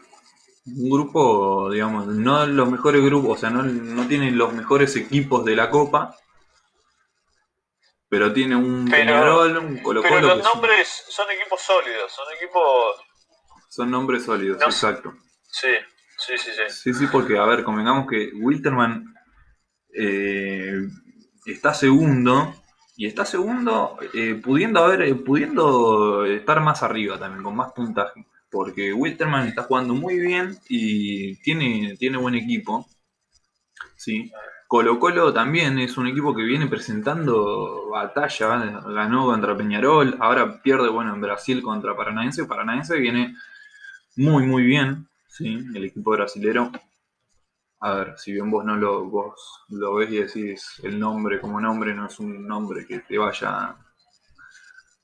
un 0.65 0.89
grupo, 0.89 1.71
digamos, 1.71 2.07
no 2.07 2.45
los 2.45 2.69
mejores 2.69 3.03
grupos, 3.03 3.37
o 3.37 3.39
sea, 3.39 3.49
no, 3.49 3.63
no 3.63 4.07
tienen 4.07 4.37
los 4.37 4.53
mejores 4.53 4.95
equipos 4.95 5.45
de 5.45 5.55
la 5.55 5.69
Copa, 5.69 6.15
pero 8.11 8.33
tiene 8.33 8.57
un 8.57 8.89
Peñarol, 8.89 9.57
un 9.57 9.77
Colo. 9.77 10.01
Pero 10.01 10.19
los 10.19 10.43
nombres 10.43 11.05
son... 11.07 11.31
equipos 11.31 11.61
sólidos, 11.61 12.11
son 12.11 12.25
equipos. 12.35 12.97
Son 13.69 13.89
nombres 13.89 14.25
sólidos, 14.25 14.61
exacto. 14.61 15.13
Sí, 15.49 15.69
sí, 16.17 16.37
sí, 16.37 16.51
sí. 16.51 16.63
Sí, 16.67 16.93
sí, 16.93 17.07
porque, 17.09 17.37
a 17.37 17.45
ver, 17.45 17.63
convengamos 17.63 18.07
que 18.09 18.31
Wilterman 18.33 19.15
eh, 19.93 20.81
está 21.45 21.73
segundo. 21.73 22.53
Y 22.97 23.07
está 23.07 23.23
segundo, 23.23 23.97
eh, 24.13 24.35
pudiendo 24.43 24.83
haber, 24.83 25.03
eh, 25.03 25.15
pudiendo 25.15 26.25
estar 26.25 26.59
más 26.59 26.83
arriba 26.83 27.17
también, 27.17 27.41
con 27.41 27.55
más 27.55 27.71
puntaje 27.71 28.27
porque 28.51 28.91
Wilterman 28.91 29.47
está 29.47 29.63
jugando 29.63 29.93
muy 29.93 30.19
bien 30.19 30.59
y 30.67 31.37
tiene, 31.37 31.95
tiene 31.97 32.17
buen 32.17 32.35
equipo. 32.35 32.85
¿sí? 33.95 34.29
Colo 34.71 34.99
Colo 34.99 35.33
también 35.33 35.79
es 35.79 35.97
un 35.97 36.07
equipo 36.07 36.33
que 36.33 36.43
viene 36.43 36.65
presentando 36.65 37.89
batalla, 37.89 38.81
ganó 38.87 39.25
contra 39.25 39.57
Peñarol, 39.57 40.15
ahora 40.21 40.61
pierde 40.61 40.87
bueno 40.87 41.13
en 41.13 41.19
Brasil 41.19 41.61
contra 41.61 41.93
Paranaense. 41.93 42.45
Paranaense 42.45 42.97
viene 42.97 43.35
muy 44.15 44.45
muy 44.45 44.63
bien, 44.63 45.09
¿sí? 45.27 45.61
el 45.75 45.83
equipo 45.83 46.11
brasilero. 46.11 46.71
A 47.81 47.95
ver, 47.95 48.13
si 48.17 48.31
bien 48.31 48.49
vos 48.49 48.63
no 48.63 48.77
lo, 48.77 49.03
vos 49.09 49.65
lo 49.67 49.95
ves 49.95 50.09
y 50.09 50.19
decís 50.19 50.79
el 50.83 50.97
nombre 50.97 51.41
como 51.41 51.59
nombre, 51.59 51.93
no 51.93 52.05
es 52.05 52.17
un 52.21 52.47
nombre 52.47 52.87
que 52.87 52.99
te 52.99 53.17
vaya 53.17 53.75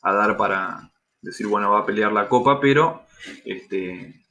a 0.02 0.14
dar 0.14 0.38
para 0.38 0.90
decir, 1.22 1.46
bueno, 1.46 1.72
va 1.72 1.80
a 1.80 1.86
pelear 1.86 2.14
la 2.14 2.30
copa, 2.30 2.62
pero 2.62 3.04
este, 3.44 4.24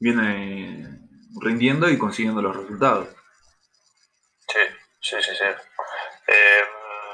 viene 0.00 1.06
rindiendo 1.40 1.88
y 1.88 1.96
consiguiendo 1.96 2.42
los 2.42 2.56
resultados. 2.56 3.06
Sí, 5.04 5.16
sí, 5.20 5.32
sí. 5.36 5.44
Em, 5.44 6.66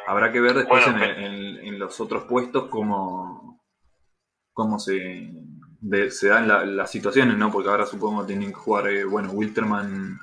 Habrá 0.07 0.31
que 0.31 0.41
ver 0.41 0.55
después 0.55 0.87
en, 0.87 1.79
los 1.79 2.01
otros 2.01 2.25
puestos 2.25 2.69
cómo, 2.69 3.61
cómo 4.53 4.79
se, 4.79 5.33
se 6.11 6.29
dan 6.29 6.77
las 6.77 6.91
situaciones, 6.91 7.37
¿no? 7.37 7.51
Porque 7.51 7.69
ahora 7.69 7.87
supongo 7.87 8.21
que 8.21 8.29
tienen 8.29 8.51
que 8.51 8.59
jugar, 8.59 8.89
eh, 8.89 9.05
bueno, 9.05 9.31
Wilterman 9.31 10.21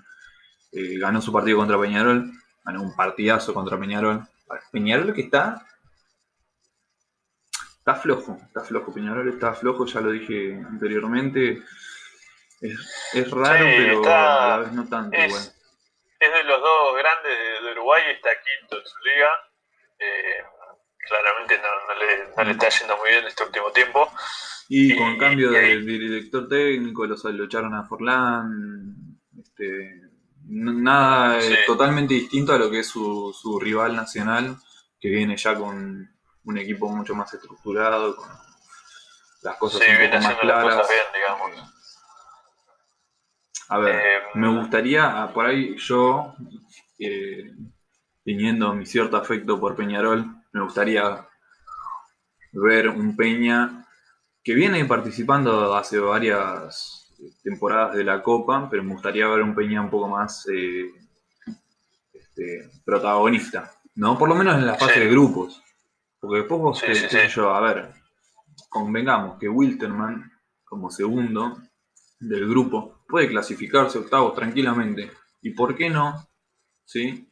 eh, 0.71 0.97
ganó 0.97 1.21
su 1.21 1.33
partido 1.33 1.57
contra 1.57 1.79
Peñarol, 1.79 2.31
ganó 2.63 2.81
un 2.81 2.95
partidazo 2.95 3.53
contra 3.53 3.77
Peñarol. 3.77 4.25
Peñarol 4.71 5.13
que 5.13 5.21
está 5.21 5.65
Está 7.79 7.95
flojo, 7.95 8.37
está 8.45 8.61
flojo. 8.61 8.93
Peñarol 8.93 9.27
está 9.29 9.53
flojo, 9.53 9.85
ya 9.85 10.01
lo 10.01 10.11
dije 10.11 10.55
anteriormente. 10.55 11.63
Es, 12.61 13.31
raro, 13.31 13.65
pero 13.65 14.13
a 14.13 14.47
la 14.47 14.57
vez 14.57 14.71
no 14.73 14.85
tanto. 14.87 15.15
Es, 15.17 15.56
es 16.19 16.33
de 16.33 16.43
los 16.43 16.61
dos 16.61 16.97
grandes 16.97 17.37
de, 17.63 17.71
Uruguay, 17.71 18.03
está 18.11 18.29
quinto 18.41 18.77
en 18.77 18.85
su 18.85 18.97
liga. 18.99 19.29
Eh, 19.99 20.43
claramente 21.07 21.59
no, 21.59 22.43
le, 22.45 22.51
está 22.51 22.69
yendo 22.69 22.97
muy 22.97 23.09
bien 23.09 23.25
este 23.25 23.43
último 23.43 23.71
tiempo. 23.71 24.11
Y, 24.69 24.95
con 24.97 25.17
cambio 25.17 25.51
de, 25.51 25.77
director 25.77 26.47
técnico, 26.47 27.05
los, 27.05 27.23
lo 27.23 27.45
echaron 27.45 27.73
a 27.73 27.85
Forlán. 27.85 29.19
Este, 29.39 30.01
nada 30.45 31.39
totalmente 31.65 32.13
distinto 32.13 32.53
a 32.53 32.57
lo 32.57 32.69
que 32.69 32.79
es 32.79 32.87
su, 32.87 33.35
su 33.39 33.59
rival 33.59 33.95
nacional, 33.95 34.57
que 34.99 35.09
viene 35.09 35.37
ya 35.37 35.55
con 35.55 36.09
un 36.43 36.57
equipo 36.57 36.89
mucho 36.89 37.15
más 37.15 37.33
estructurado, 37.33 38.15
con 38.15 38.29
las 39.43 39.57
cosas 39.57 39.81
un 39.81 40.09
poco 40.09 40.23
más 40.23 40.35
claras. 40.39 40.87
A 43.69 43.77
ver, 43.79 43.95
eh, 43.95 44.19
me 44.35 44.47
gustaría, 44.57 45.23
ah, 45.23 45.33
por 45.33 45.45
ahí 45.45 45.75
yo, 45.77 46.33
eh, 46.99 47.53
teniendo 48.23 48.73
mi 48.73 48.85
cierto 48.85 49.17
afecto 49.17 49.59
por 49.59 49.75
Peñarol, 49.75 50.25
me 50.53 50.61
gustaría 50.61 51.27
ver 52.53 52.89
un 52.89 53.15
Peña 53.15 53.85
que 54.43 54.53
viene 54.53 54.85
participando 54.85 55.75
hace 55.75 55.99
varias 55.99 57.13
temporadas 57.43 57.95
de 57.95 58.05
la 58.05 58.23
Copa, 58.23 58.69
pero 58.69 58.83
me 58.83 58.93
gustaría 58.93 59.27
ver 59.27 59.41
un 59.41 59.53
Peña 59.53 59.81
un 59.81 59.89
poco 59.89 60.07
más 60.07 60.47
eh, 60.47 60.89
este, 62.13 62.69
protagonista, 62.85 63.73
¿no? 63.95 64.17
Por 64.17 64.29
lo 64.29 64.35
menos 64.35 64.55
en 64.55 64.67
la 64.67 64.75
fase 64.75 65.01
de 65.01 65.09
grupos. 65.09 65.61
Porque 66.19 66.39
después 66.39 66.61
vos, 66.61 66.83
yo, 67.35 67.53
a 67.53 67.59
ver, 67.61 67.91
convengamos 68.69 69.37
que 69.37 69.49
Wilterman, 69.49 70.31
como 70.63 70.89
segundo 70.89 71.57
del 72.19 72.47
grupo, 72.47 73.03
puede 73.07 73.27
clasificarse 73.27 73.99
octavos 73.99 74.35
tranquilamente. 74.35 75.11
¿Y 75.41 75.51
por 75.51 75.75
qué 75.75 75.89
no? 75.89 76.27
¿Sí? 76.85 77.29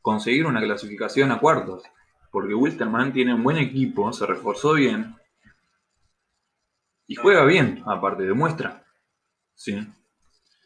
Conseguir 0.00 0.46
una 0.46 0.60
clasificación 0.60 1.32
a 1.32 1.40
cuartos. 1.40 1.82
Porque 2.30 2.54
Wilterman 2.54 3.12
tiene 3.12 3.34
un 3.34 3.42
buen 3.42 3.58
equipo, 3.58 4.12
se 4.12 4.26
reforzó 4.26 4.74
bien. 4.74 5.14
Y 7.06 7.14
juega 7.14 7.44
bien, 7.44 7.82
aparte, 7.86 8.24
demuestra. 8.24 8.84
¿Sí? 9.54 9.86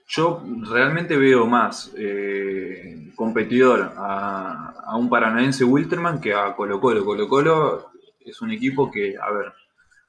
Yo 0.08 0.42
realmente 0.70 1.18
veo 1.18 1.46
más 1.46 1.92
eh, 1.96 3.12
competidor 3.14 3.92
a, 3.96 4.96
un 4.96 5.10
paranaense 5.10 5.64
Wilterman 5.64 6.20
que 6.20 6.32
a 6.32 6.56
Colo 6.56 6.80
Colo. 6.80 7.04
Colo 7.04 7.28
Colo 7.28 7.92
es 8.20 8.40
un 8.40 8.50
equipo 8.50 8.90
que, 8.90 9.16
a 9.18 9.30
ver, 9.30 9.52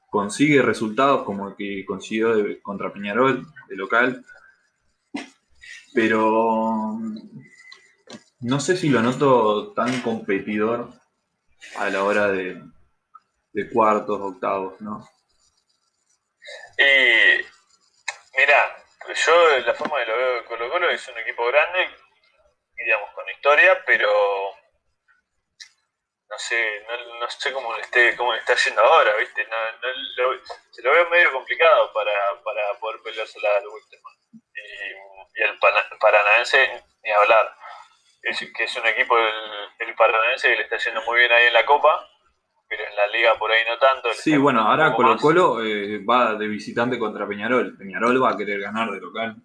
consigue 0.09 0.61
resultados 0.61 1.23
como 1.23 1.49
el 1.49 1.55
que 1.55 1.85
consiguió 1.85 2.33
contra 2.61 2.91
Peñarol, 2.91 3.45
de 3.67 3.75
local, 3.75 4.25
pero 5.93 6.97
no 8.41 8.59
sé 8.59 8.77
si 8.77 8.89
lo 8.89 9.01
noto 9.01 9.73
tan 9.73 10.01
competidor 10.01 10.89
a 11.77 11.89
la 11.89 12.03
hora 12.03 12.31
de, 12.31 12.61
de 13.53 13.69
cuartos, 13.69 14.19
octavos, 14.19 14.79
¿no? 14.81 15.07
Y 16.77 17.43
mira, 18.37 18.85
yo 19.13 19.59
la 19.65 19.73
forma 19.73 19.97
que 19.99 20.05
lo 20.05 20.17
veo 20.17 20.35
de 20.35 20.45
Colo 20.45 20.69
Colo 20.69 20.89
es 20.89 21.07
un 21.07 21.17
equipo 21.17 21.45
grande, 21.47 21.89
digamos, 22.77 23.09
con 23.13 23.29
historia, 23.29 23.83
pero 23.85 24.09
no 26.29 26.37
sé, 26.37 26.85
no, 27.19 27.29
sé 27.29 27.51
cómo 27.51 27.73
le, 27.75 27.81
esté, 27.81 28.15
cómo 28.15 28.33
está 28.35 28.55
yendo 28.55 28.81
ahora, 28.81 29.15
¿viste? 29.17 29.47
se 30.71 30.81
lo 30.83 30.91
veo 30.91 31.09
medio 31.09 31.31
complicado 31.31 31.91
para, 31.93 32.11
para 32.43 32.79
poder 32.79 33.01
peleársela 33.01 33.49
al 33.57 33.67
último. 33.67 34.09
Y, 34.31 35.39
y 35.39 35.43
el 35.43 35.57
Paranaense, 35.99 36.83
ni 37.03 37.11
hablar. 37.11 37.55
Es, 38.21 38.37
que 38.55 38.63
es 38.65 38.75
un 38.75 38.85
equipo 38.85 39.15
del, 39.17 39.33
el 39.79 39.95
Paranaense 39.95 40.49
que 40.49 40.57
le 40.57 40.63
está 40.63 40.77
yendo 40.77 41.01
muy 41.03 41.19
bien 41.19 41.31
ahí 41.31 41.47
en 41.47 41.53
la 41.53 41.65
Copa, 41.65 42.07
pero 42.67 42.83
en 42.87 42.95
la 42.95 43.07
liga 43.07 43.37
por 43.39 43.51
ahí 43.51 43.63
no 43.67 43.79
tanto. 43.79 44.09
Sí, 44.13 44.37
bueno, 44.37 44.61
ahora 44.61 44.93
Colo 44.93 45.17
Colo 45.17 45.63
eh, 45.63 46.03
va 46.07 46.35
de 46.35 46.47
visitante 46.47 46.99
contra 46.99 47.27
Peñarol. 47.27 47.75
Peñarol 47.75 48.23
va 48.23 48.31
a 48.31 48.37
querer 48.37 48.59
ganar 48.59 48.91
de 48.91 48.99
local. 48.99 49.35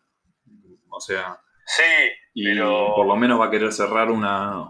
O 0.90 1.00
sea. 1.00 1.40
Sí, 1.64 1.82
y 2.34 2.58
por 2.58 3.06
lo 3.06 3.16
menos 3.16 3.40
va 3.40 3.46
a 3.46 3.50
querer 3.50 3.72
cerrar 3.72 4.10
una. 4.10 4.68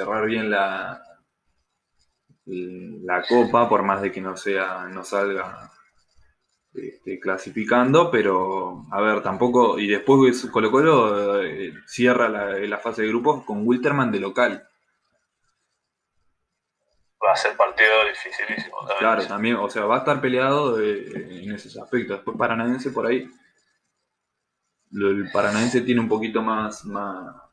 Cerrar 0.00 0.26
bien 0.26 0.50
la. 0.50 1.02
la 2.46 3.22
copa, 3.28 3.68
por 3.68 3.82
más 3.82 4.02
de 4.02 4.10
que 4.10 4.20
no 4.20 4.36
sea. 4.36 4.86
no 4.88 5.04
salga 5.04 5.70
este, 6.72 7.18
clasificando, 7.18 8.10
pero 8.10 8.84
a 8.90 9.00
ver, 9.00 9.22
tampoco. 9.22 9.78
Y 9.78 9.88
después 9.88 10.46
Colo 10.46 10.70
Colo 10.70 11.42
eh, 11.42 11.74
cierra 11.86 12.28
la, 12.28 12.58
la 12.58 12.78
fase 12.78 13.02
de 13.02 13.08
grupos 13.08 13.44
con 13.44 13.66
Wilterman 13.66 14.12
de 14.12 14.20
local 14.20 14.66
va 17.22 17.32
a 17.32 17.36
ser 17.36 17.56
partido 17.56 17.90
dificilísimo. 18.08 18.76
Claro, 18.98 19.26
también, 19.26 19.56
o 19.56 19.68
sea, 19.68 19.84
va 19.84 19.96
a 19.96 19.98
estar 19.98 20.20
peleado 20.20 20.80
eh, 20.80 21.42
en 21.42 21.52
esos 21.52 21.76
aspectos. 21.76 22.18
Después 22.18 22.36
Paranaense 22.36 22.90
por 22.90 23.06
ahí, 23.06 23.30
el 24.92 25.30
Paranaense 25.32 25.82
tiene 25.82 26.00
un 26.00 26.08
poquito 26.08 26.42
más... 26.42 26.84
más... 26.84 27.49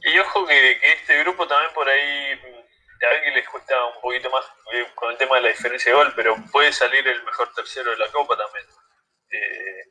Y 0.00 0.18
ojo 0.18 0.46
que, 0.46 0.78
este 0.82 1.18
grupo 1.22 1.46
también 1.46 1.72
por 1.74 1.88
ahí, 1.88 2.32
a 2.32 3.12
ver 3.12 3.22
que 3.22 3.30
les 3.30 3.48
cuesta 3.48 3.74
un 3.86 4.00
poquito 4.00 4.30
más 4.30 4.44
eh, 4.72 4.86
con 4.94 5.10
el 5.10 5.18
tema 5.18 5.36
de 5.36 5.42
la 5.42 5.48
diferencia 5.48 5.92
de 5.92 5.98
gol, 5.98 6.12
pero 6.16 6.36
puede 6.50 6.72
salir 6.72 7.06
el 7.06 7.22
mejor 7.24 7.52
tercero 7.54 7.90
de 7.90 7.98
la 7.98 8.08
Copa 8.08 8.36
también. 8.36 8.64
Eh, 9.30 9.84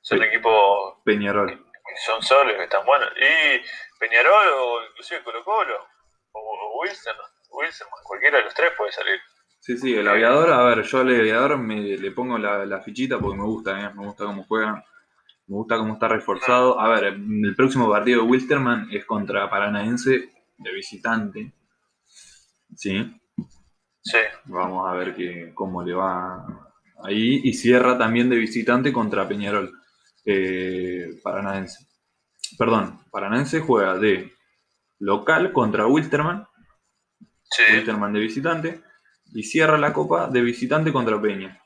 son 0.00 0.22
equipos 0.22 0.96
Peñarol. 1.04 1.48
Que 1.50 1.96
son 2.04 2.22
solos, 2.22 2.54
que 2.56 2.64
están 2.64 2.84
buenos. 2.84 3.10
Y 3.16 3.62
Peñarol 3.98 4.48
o 4.48 4.86
inclusive 4.90 5.22
Colo 5.22 5.44
Colo 5.44 5.86
o 6.32 6.80
Wilson, 6.80 7.16
Wilson, 7.50 7.88
cualquiera 8.04 8.38
de 8.38 8.44
los 8.44 8.54
tres 8.54 8.72
puede 8.76 8.92
salir. 8.92 9.20
Sí, 9.60 9.76
sí, 9.76 9.94
el 9.94 10.08
aviador, 10.08 10.50
a 10.50 10.62
ver, 10.64 10.82
yo 10.82 11.00
al 11.00 11.08
aviador 11.08 11.58
me, 11.58 11.80
le 11.80 12.10
pongo 12.12 12.38
la, 12.38 12.80
fichita 12.80 13.18
porque 13.18 13.38
me 13.38 13.44
gusta, 13.44 13.78
¿eh? 13.78 13.90
me 13.94 14.06
gusta 14.06 14.24
cómo 14.24 14.44
juega, 14.44 14.84
me 15.48 15.56
gusta 15.56 15.78
cómo 15.78 15.94
está 15.94 16.08
reforzado. 16.08 16.78
A 16.78 16.88
ver, 16.88 17.04
el 17.04 17.54
próximo 17.56 17.88
partido 17.90 18.22
de 18.22 18.28
Wilsterman 18.28 18.88
es 18.92 19.06
contra 19.06 19.48
Paranaense 19.48 20.30
de 20.58 20.72
visitante. 20.72 21.52
¿Sí? 22.76 23.18
Sí. 24.02 24.18
Vamos 24.44 24.86
a 24.86 24.92
ver 24.92 25.14
que, 25.14 25.52
cómo 25.54 25.82
le 25.82 25.94
va 25.94 26.44
ahí. 27.02 27.40
Y 27.44 27.54
cierra 27.54 27.96
también 27.96 28.28
de 28.28 28.36
visitante 28.36 28.92
contra 28.92 29.26
Peñarol. 29.26 29.72
Eh, 30.26 31.18
Paranaense. 31.22 31.86
Perdón, 32.58 33.00
Paranaense 33.10 33.60
juega 33.60 33.96
de 33.96 34.32
local 34.98 35.52
contra 35.52 35.86
Wilterman. 35.86 36.46
Wilterman 37.72 38.12
de 38.12 38.20
visitante. 38.20 38.82
Y 39.32 39.44
cierra 39.44 39.78
la 39.78 39.94
copa 39.94 40.28
de 40.28 40.42
visitante 40.42 40.92
contra 40.92 41.20
Peña. 41.20 41.58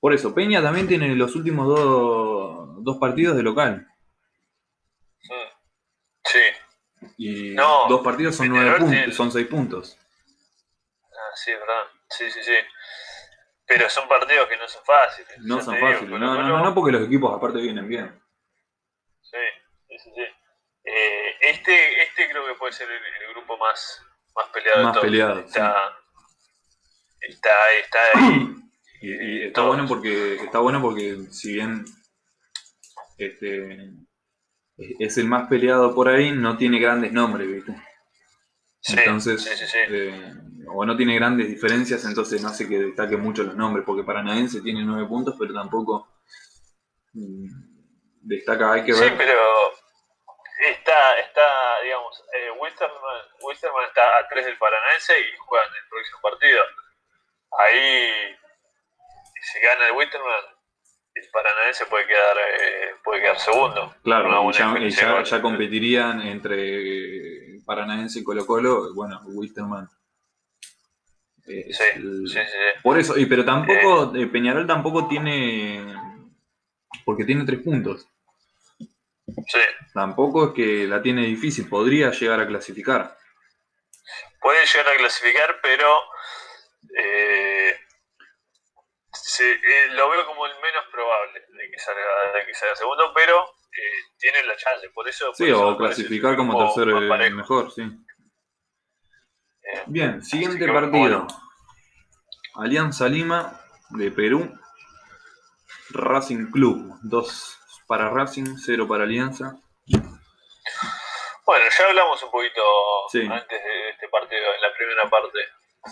Por 0.00 0.12
eso, 0.12 0.34
Peña 0.34 0.62
también 0.62 0.86
tiene 0.86 1.14
los 1.16 1.34
últimos 1.34 1.66
dos, 1.66 2.25
partidos 2.98 3.36
de 3.36 3.42
local. 3.42 3.86
Sí. 6.24 6.40
Y 7.18 7.54
dos 7.54 8.00
partidos 8.02 8.36
son 8.36 8.48
nueve 8.48 8.78
puntos, 8.78 9.14
son 9.14 9.32
seis 9.32 9.46
puntos. 9.46 9.98
Ah, 11.12 11.36
sí, 11.36 11.50
es 11.50 11.60
verdad. 11.60 11.84
Sí, 12.08 12.30
sí, 12.30 12.42
sí. 12.42 12.54
Pero 13.66 13.90
son 13.90 14.08
partidos 14.08 14.48
que 14.48 14.56
no 14.56 14.68
son 14.68 14.84
fáciles. 14.84 15.38
No 15.38 15.60
son 15.60 15.78
fáciles. 15.78 16.10
no, 16.10 16.18
no, 16.18 16.42
no, 16.42 16.64
no, 16.64 16.74
porque 16.74 16.92
los 16.92 17.06
equipos 17.06 17.36
aparte 17.36 17.60
vienen 17.60 17.88
bien. 17.88 18.22
Sí, 19.22 19.36
sí, 19.88 20.10
sí. 20.14 20.22
Eh, 20.84 21.36
este, 21.40 22.02
este 22.02 22.30
creo 22.30 22.46
que 22.46 22.54
puede 22.54 22.72
ser 22.72 22.88
el, 22.88 23.34
grupo 23.34 23.58
más, 23.58 24.00
más 24.36 24.48
peleado 24.50 24.84
más 24.84 24.94
de 24.94 25.00
Peleado, 25.00 25.40
está, 25.40 25.98
está, 27.20 27.50
está 27.82 27.98
ahí. 28.14 28.52
Y, 28.98 29.42
está 29.42 29.60
bueno 29.60 29.86
porque 29.86 30.36
está 30.36 30.58
bueno 30.58 30.80
porque 30.80 31.18
si 31.30 31.52
bien 31.52 31.84
este 33.16 33.92
es 34.76 35.16
el 35.18 35.26
más 35.26 35.48
peleado 35.48 35.94
por 35.94 36.08
ahí, 36.08 36.32
no 36.32 36.56
tiene 36.56 36.78
grandes 36.78 37.12
nombres, 37.12 37.48
¿viste? 37.48 37.74
entonces, 38.88 39.74
eh, 39.88 40.32
o 40.68 40.84
no 40.84 40.96
tiene 40.96 41.16
grandes 41.16 41.48
diferencias, 41.48 42.04
entonces 42.04 42.40
no 42.42 42.48
hace 42.48 42.68
que 42.68 42.78
destaque 42.78 43.16
mucho 43.16 43.42
los 43.42 43.56
nombres, 43.56 43.84
porque 43.84 44.04
Paranaense 44.04 44.60
tiene 44.60 44.84
nueve 44.84 45.08
puntos, 45.08 45.34
pero 45.38 45.54
tampoco 45.54 46.08
mm, 47.14 47.46
destaca, 48.22 48.72
hay 48.72 48.84
que 48.84 48.92
ver. 48.92 49.08
Sí, 49.08 49.14
pero 49.16 49.40
está, 50.70 51.18
está 51.18 51.80
digamos, 51.82 52.24
eh, 52.34 52.50
Wisterman, 52.60 53.84
está 53.86 54.18
a 54.18 54.28
3 54.28 54.44
del 54.44 54.58
Paranaense 54.58 55.18
y 55.18 55.36
juega 55.38 55.66
en 55.66 55.74
el 55.74 55.88
próximo 55.88 56.20
partido. 56.20 56.62
Ahí, 57.58 58.36
si 59.40 59.60
gana 59.60 59.88
el 59.88 59.92
Wisterman, 59.92 60.55
Paranaense 61.32 61.86
puede 61.86 62.06
quedar, 62.06 62.36
eh, 62.36 62.94
puede 63.02 63.22
quedar 63.22 63.38
segundo. 63.38 63.94
Claro, 64.02 64.50
ya, 64.52 65.22
ya, 65.22 65.42
competirían 65.42 66.20
entre 66.22 67.60
Paranaense 67.64 68.20
y 68.20 68.24
Colo 68.24 68.46
Colo, 68.46 68.94
bueno, 68.94 69.20
Wisterman. 69.24 69.88
sí, 71.44 71.72
sí, 71.72 71.84
sí, 72.26 72.38
Por 72.82 72.98
eso, 72.98 73.18
y, 73.18 73.26
pero 73.26 73.44
tampoco, 73.44 74.14
eh, 74.16 74.26
Peñarol 74.26 74.66
tampoco 74.66 75.08
tiene, 75.08 75.94
porque 77.04 77.24
tiene 77.24 77.44
tres 77.44 77.60
puntos. 77.60 78.08
Sí. 79.26 79.60
Tampoco 79.92 80.48
es 80.48 80.52
que 80.52 80.86
la 80.86 81.02
tiene 81.02 81.22
difícil, 81.22 81.68
podría 81.68 82.10
llegar 82.10 82.40
a 82.40 82.46
clasificar. 82.46 83.16
Puede 84.40 84.64
llegar 84.66 84.92
a 84.92 84.96
clasificar, 84.96 85.56
pero 85.62 85.88
eh, 89.40 89.60
eh, 89.62 89.88
lo 89.92 90.08
veo 90.10 90.26
como 90.26 90.46
el 90.46 90.52
menos 90.60 90.84
probable 90.90 91.40
de 91.40 91.70
que 91.70 91.78
salga, 91.78 92.32
de 92.32 92.46
que 92.46 92.54
salga 92.54 92.76
segundo, 92.76 93.12
pero 93.14 93.56
eh, 93.72 94.12
tiene 94.18 94.42
la 94.44 94.56
chance, 94.56 94.88
por 94.90 95.08
eso. 95.08 95.32
Sí, 95.34 95.50
o 95.50 95.76
clasificar 95.76 96.36
como 96.36 96.58
tercero 96.58 97.00
mejor, 97.00 97.70
sí. 97.72 97.82
Bien, 99.86 100.22
siguiente 100.22 100.66
partido. 100.72 101.26
Alianza 102.54 103.08
Lima 103.08 103.60
de 103.90 104.10
Perú, 104.10 104.50
Racing 105.90 106.50
Club, 106.50 106.98
dos 107.02 107.58
para 107.86 108.10
Racing, 108.10 108.56
cero 108.56 108.86
para 108.88 109.04
Alianza. 109.04 109.58
Bueno, 111.44 111.64
ya 111.78 111.84
hablamos 111.86 112.22
un 112.22 112.30
poquito 112.30 112.62
antes 113.30 113.64
de 113.64 113.90
este 113.90 114.08
partido, 114.08 114.42
en 114.54 114.62
la 114.62 114.74
primera 114.76 115.08
parte. 115.08 115.38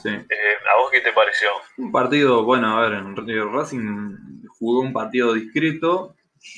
Sí. 0.02 0.08
Eh, 0.08 0.24
¿A 0.72 0.78
vos 0.78 0.90
qué 0.90 1.00
te 1.00 1.12
pareció? 1.12 1.48
Un 1.78 1.92
partido, 1.92 2.44
bueno, 2.44 2.76
a 2.76 2.88
ver, 2.88 2.98
en 2.98 3.52
Racing 3.52 4.44
jugó 4.58 4.80
un 4.80 4.92
partido 4.92 5.34
discreto, 5.34 6.14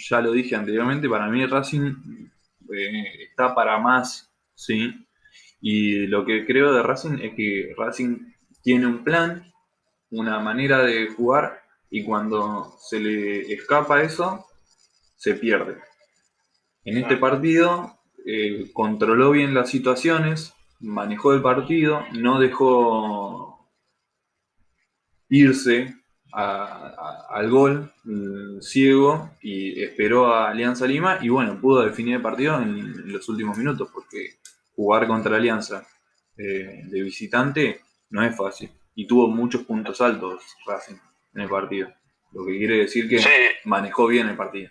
ya 0.09 0.20
lo 0.20 0.32
dije 0.32 0.57
anteriormente, 0.57 1.09
para 1.09 1.28
mí 1.28 1.45
Racing 1.47 2.28
eh, 2.72 3.24
está 3.28 3.55
para 3.55 3.78
más, 3.78 4.32
¿sí? 4.55 5.07
Y 5.61 6.07
lo 6.07 6.24
que 6.24 6.47
creo 6.47 6.72
de 6.72 6.82
Racing 6.82 7.18
es 7.22 7.34
que 7.34 7.74
Racing 7.76 8.32
tiene 8.62 8.87
un 8.87 9.05
plan, 9.05 9.53
una 10.11 10.39
manera 10.39 10.82
de 10.82 11.09
jugar, 11.09 11.62
y 11.91 12.05
cuando 12.05 12.76
se 12.80 13.01
le 13.01 13.53
escapa 13.53 14.03
eso, 14.03 14.47
se 15.16 15.34
pierde. 15.34 15.78
En 16.84 16.99
este 16.99 17.16
partido 17.16 17.99
eh, 18.24 18.70
controló 18.72 19.30
bien 19.30 19.55
las 19.55 19.70
situaciones, 19.70 20.55
manejó 20.81 21.33
el 21.33 21.43
partido, 21.43 22.05
no 22.12 22.39
dejó 22.39 23.68
irse 25.29 25.95
al 26.33 27.49
gol 27.49 27.93
mm, 28.05 28.61
ciego 28.61 29.31
y 29.41 29.83
esperó 29.83 30.33
a 30.33 30.51
Alianza 30.51 30.87
Lima 30.87 31.18
y 31.22 31.29
bueno, 31.31 31.59
pudo 31.61 31.83
definir 31.83 32.16
el 32.16 32.22
partido 32.22 32.61
en, 32.61 33.11
los 33.11 33.29
últimos 33.29 33.57
minutos 33.57 33.89
porque 33.93 34.39
jugar 34.74 35.07
contra 35.07 35.37
Alianza 35.37 35.87
eh, 36.37 36.83
de 36.85 37.03
visitante 37.03 37.81
no 38.11 38.22
es 38.22 38.37
fácil 38.37 38.70
y 38.95 39.07
tuvo 39.07 39.29
muchos 39.29 39.62
puntos 39.62 40.01
altos 40.01 40.43
Racing 40.66 40.97
en 41.35 41.41
el 41.41 41.49
partido, 41.49 41.93
lo 42.33 42.45
que 42.45 42.59
quiere 42.59 42.79
decir 42.79 43.09
que 43.09 43.20
manejó 43.64 44.07
bien 44.07 44.29
el 44.29 44.37
partido. 44.37 44.70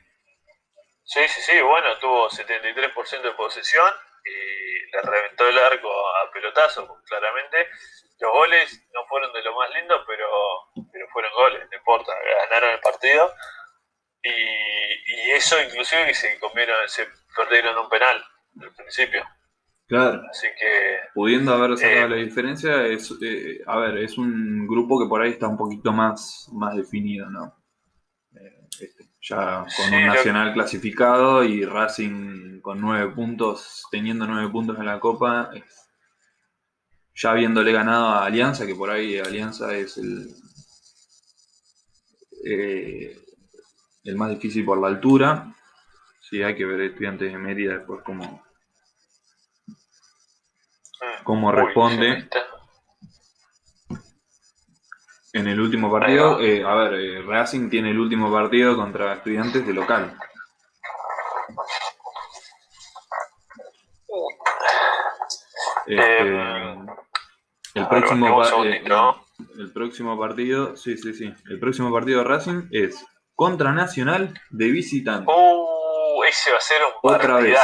Sí, 1.04 1.20
sí, 1.28 1.42
sí, 1.42 1.54
bueno, 1.62 1.88
tuvo 2.02 2.30
73% 2.30 3.22
de 3.22 3.32
posesión 3.38 3.86
y 4.26 4.92
le 4.92 5.02
reventó 5.02 5.48
el 5.48 5.60
arco 5.60 5.90
a 5.90 6.32
pelotazo, 6.32 6.88
claramente. 7.06 7.70
Los 8.20 8.32
goles 8.32 8.88
no 8.94 9.06
fueron 9.08 9.32
de 9.34 9.44
lo 9.44 9.56
más 9.56 9.70
lindo, 9.74 10.04
pero, 10.08 10.28
pero 10.92 11.08
fueron 11.10 11.32
goles, 11.34 11.68
no 11.70 11.78
importa, 11.78 12.14
ganaron 12.50 12.72
el 12.72 12.80
partido. 12.80 13.34
Y, 14.24 14.30
y 14.30 15.32
eso 15.32 15.62
inclusive 15.62 16.08
que 16.08 16.14
se 16.14 16.40
comieron, 16.40 16.90
se 16.90 17.08
perdieron 17.36 17.78
un 17.78 17.90
penal 17.90 18.24
al 18.62 18.74
principio. 18.74 19.24
Claro. 19.88 20.24
Así 20.30 20.48
que. 20.60 21.00
Pudiendo 21.14 21.54
haber 21.54 21.78
sacado 21.78 22.06
eh, 22.06 22.10
la 22.10 22.16
diferencia, 22.16 22.88
es, 22.88 23.14
eh, 23.22 23.62
a 23.68 23.78
ver, 23.78 23.98
es 24.00 24.18
un 24.18 24.68
grupo 24.68 25.00
que 25.00 25.08
por 25.08 25.22
ahí 25.22 25.32
está 25.32 25.48
un 25.48 25.58
poquito 25.58 25.92
más, 25.94 26.50
más 26.54 26.76
definido, 26.76 27.30
¿no? 27.30 27.56
Eh, 28.36 28.68
este, 28.82 29.05
ya 29.28 29.66
con 29.76 29.94
un 29.94 30.06
Nacional 30.06 30.54
clasificado 30.54 31.44
y 31.44 31.66
Racing 31.66 32.62
con 32.62 32.80
nueve 32.80 33.12
puntos, 33.12 33.84
teniendo 33.90 34.28
nueve 34.28 34.50
puntos 34.50 34.78
en 34.78 34.86
la 34.86 35.00
Copa, 35.00 35.50
ya 37.16 37.32
habiéndole 37.32 37.72
ganado 37.72 38.08
a 38.10 38.26
Alianza, 38.26 38.68
que 38.68 38.76
por 38.76 38.90
ahí 38.90 39.18
Alianza 39.18 39.74
es 39.74 39.98
el, 39.98 40.30
eh, 42.46 43.20
el 44.04 44.16
más 44.16 44.30
difícil 44.30 44.64
por 44.64 44.80
la 44.80 44.88
altura. 44.88 45.52
Sí, 46.22 46.44
hay 46.44 46.56
que 46.56 46.66
ver 46.66 46.82
estudiantes 46.82 47.32
de 47.32 47.38
Mérida 47.38 47.78
después 47.78 48.02
cómo, 48.04 48.44
cómo 51.24 51.52
responde 51.52 52.30
en 55.36 55.48
el 55.48 55.60
último 55.60 55.92
partido, 55.92 56.40
eh, 56.40 56.64
a 56.64 56.74
ver, 56.76 56.94
eh, 56.94 57.22
Racing 57.22 57.70
tiene 57.70 57.90
el 57.90 58.00
último 58.00 58.32
partido 58.32 58.78
contra 58.78 59.16
estudiantes 59.16 59.68
de 59.68 59.74
local. 59.74 60.18
Este, 65.88 66.20
em, 66.20 66.88
el, 67.74 67.88
próximo, 67.90 68.44
eh, 68.64 68.84
el 69.60 69.74
próximo 69.74 70.18
partido, 70.18 70.78
sí, 70.78 70.98
sí, 70.98 71.14
sí. 71.14 71.34
El 71.50 71.60
próximo 71.60 71.92
partido 71.92 72.20
de 72.20 72.24
Racing 72.24 72.70
es 72.72 73.06
contra 73.36 73.74
Nacional 73.74 74.34
de 74.52 74.72
visitante. 74.72 75.30
Uh, 75.30 76.24
ese 76.24 76.52
va 76.52 76.58
a 76.58 76.62
ser 76.62 76.78
un 76.82 77.14
Otra 77.14 77.36
vez. 77.42 77.60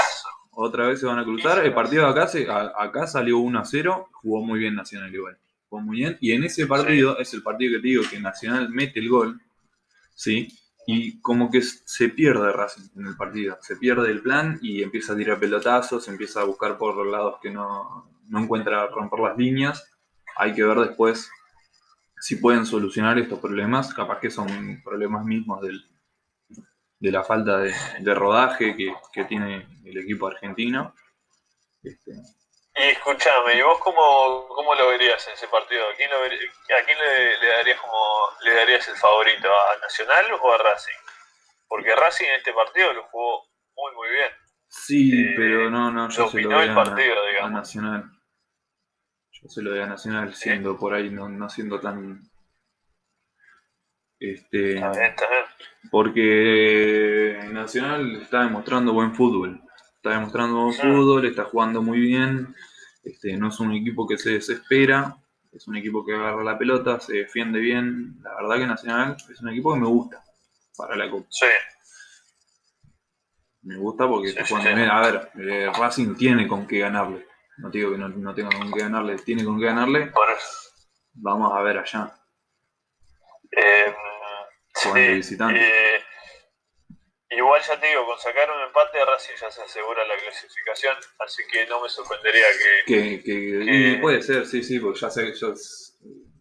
Otra 0.52 0.88
vez 0.88 1.00
se 1.00 1.06
van 1.06 1.20
a 1.20 1.24
cruzar. 1.24 1.66
El 1.66 1.74
partido 1.74 2.04
de 2.04 2.12
acá, 2.12 2.28
se, 2.28 2.52
acá 2.52 3.08
salió 3.08 3.38
1 3.38 3.60
a 3.60 3.64
0. 3.64 4.10
Jugó 4.12 4.42
muy 4.42 4.60
bien 4.60 4.76
Nacional 4.76 5.16
igual 5.16 5.40
muy 5.80 5.98
bien. 5.98 6.18
Y 6.20 6.34
en 6.34 6.44
ese 6.44 6.68
partido, 6.68 7.18
es 7.18 7.34
el 7.34 7.44
partido 7.44 7.78
que 7.78 7.82
te 7.82 7.88
digo 7.88 8.04
que 8.10 8.20
Nacional 8.20 8.70
mete 8.70 9.00
el 9.00 9.10
gol, 9.10 9.42
¿sí? 10.14 10.50
Y 10.86 11.22
como 11.22 11.50
que 11.50 11.62
se 11.62 12.10
pierde 12.10 12.52
Racing 12.52 12.90
en 12.98 13.08
el 13.08 13.16
partido. 13.16 13.58
Se 13.62 13.78
pierde 13.78 14.12
el 14.12 14.22
plan 14.22 14.60
y 14.62 14.84
empieza 14.84 15.14
a 15.14 15.16
tirar 15.16 15.40
pelotazos, 15.40 16.08
empieza 16.08 16.42
a 16.42 16.46
buscar 16.46 16.78
por 16.78 16.96
los 16.96 17.08
lados 17.08 17.36
que 17.42 17.52
no, 17.52 18.10
no 18.28 18.40
encuentra 18.40 18.88
romper 18.88 19.20
las 19.20 19.38
líneas. 19.38 19.90
Hay 20.36 20.54
que 20.54 20.64
ver 20.64 20.80
después 20.80 21.30
si 22.20 22.36
pueden 22.38 22.66
solucionar 22.66 23.18
estos 23.20 23.40
problemas. 23.40 23.94
Capaz 23.94 24.20
que 24.20 24.32
son 24.32 24.82
problemas 24.84 25.24
mismos 25.24 25.62
del, 25.62 25.86
de 27.00 27.12
la 27.12 27.24
falta 27.24 27.60
de, 27.60 28.16
rodaje 28.16 28.76
que, 28.76 28.94
que, 29.14 29.26
tiene 29.26 29.68
el 29.86 29.98
equipo 29.98 30.28
argentino. 30.28 30.94
Este, 31.84 32.14
y 32.82 32.90
escúchame, 32.90 33.58
¿y 33.58 33.62
vos 33.62 33.78
cómo, 33.80 34.48
cómo 34.48 34.74
lo 34.76 34.88
verías 34.90 35.26
en 35.28 35.34
ese 35.34 35.48
partido? 35.48 35.84
¿A 35.88 35.96
quién, 35.96 36.10
lo 36.10 36.18
a 36.18 36.86
quién 36.86 36.98
le, 36.98 37.48
darías 37.48 37.80
como 37.80 37.98
le 38.44 38.54
darías 38.54 38.88
el 38.88 38.96
favorito? 38.96 39.48
¿A 39.48 39.80
Nacional 39.82 40.26
o 40.42 40.54
a 40.54 40.58
Racing? 40.58 41.00
Porque 41.68 41.96
Racing 41.96 42.26
en 42.26 42.36
este 42.36 42.54
partido 42.54 42.94
lo 42.94 43.04
jugó 43.04 43.46
muy 43.76 43.96
muy 43.96 44.10
bien. 44.10 44.32
Sí, 44.68 45.12
eh, 45.14 45.34
pero 45.36 45.70
no, 45.70 45.92
no, 45.92 46.10
yo 46.10 46.28
se 46.28 46.42
lo 46.42 46.50
doy 46.50 46.68
el 46.68 46.74
partido, 46.76 47.16
a, 47.42 47.50
Nacional. 47.50 48.04
Yo 49.32 49.50
se 49.50 49.62
lo 49.62 49.72
doy 49.72 49.82
a 49.82 49.86
Nacional 49.88 50.34
siendo 50.34 50.78
por 50.78 50.94
ahí, 50.94 51.10
no, 51.10 51.30
no 51.30 51.50
siendo 51.50 51.80
tan 51.80 52.22
este, 54.20 54.76
está 54.76 54.92
bien, 54.92 55.06
está 55.06 55.30
bien. 55.30 55.46
Porque 55.92 57.40
Nacional 57.52 58.22
está 58.22 58.44
demostrando 58.44 58.94
buen 58.94 59.14
fútbol 59.14 59.62
está 60.02 60.16
demostrando 60.16 60.72
fútbol, 60.72 61.28
está 61.28 61.44
jugando 61.44 61.84
muy 61.84 62.00
bien, 62.00 62.56
este, 63.04 63.36
no 63.38 63.50
es 63.50 63.60
un 63.60 63.74
equipo 63.74 64.08
que 64.08 64.18
se 64.18 64.32
desespera, 64.32 65.18
es 65.52 65.68
un 65.68 65.76
equipo 65.76 66.06
que 66.06 66.14
agarra 66.14 66.44
la 66.44 66.58
pelota, 66.58 67.00
se 67.00 67.14
defiende 67.14 67.60
bien. 67.60 68.20
La 68.24 68.36
verdad 68.36 68.58
que 68.58 68.68
Nacional 68.68 69.18
es 69.30 69.42
un 69.42 69.50
equipo 69.50 69.74
que 69.74 69.80
me 69.80 69.88
gusta 69.88 70.24
para 70.78 70.96
la 70.96 71.10
Copa. 71.10 71.28
Sí. 71.30 71.46
Me 73.64 73.78
gusta 73.78 74.08
porque. 74.08 74.34
A 74.90 75.02
ver, 75.02 75.32
eh, 75.40 75.72
Racing 75.78 76.16
tiene 76.16 76.48
con 76.48 76.66
qué 76.66 76.80
ganarle. 76.80 77.28
No 77.58 77.70
digo 77.70 77.92
que 77.92 77.98
no, 77.98 78.10
no, 78.10 78.34
tenga 78.34 78.50
con 78.58 78.72
qué 78.72 78.80
ganarle, 78.80 79.18
tiene 79.18 79.44
con 79.44 79.60
qué 79.60 79.66
ganarle. 79.66 80.12
Vamos 81.14 81.54
a 81.54 81.62
ver 81.62 81.78
allá. 81.78 82.16
Eh, 83.52 83.94
visitante. 85.16 85.60
Eh, 85.60 86.01
Igual 87.32 87.62
ya 87.62 87.80
te 87.80 87.88
digo, 87.88 88.06
con 88.06 88.20
sacar 88.20 88.52
un 88.52 88.62
empate 88.62 89.06
Racing 89.06 89.36
ya 89.40 89.50
se 89.50 89.62
asegura 89.62 90.06
la 90.06 90.18
clasificación, 90.18 90.98
así 91.20 91.44
que 91.50 91.66
no 91.66 91.82
me 91.82 91.88
sorprendería 91.88 92.46
que... 92.86 93.24
que, 93.24 94.00
puede 94.02 94.22
ser, 94.22 94.46
sí, 94.46 94.62
sí, 94.62 94.80
porque 94.80 95.00
ya 95.00 95.10
sé, 95.10 95.34
yo, 95.36 95.54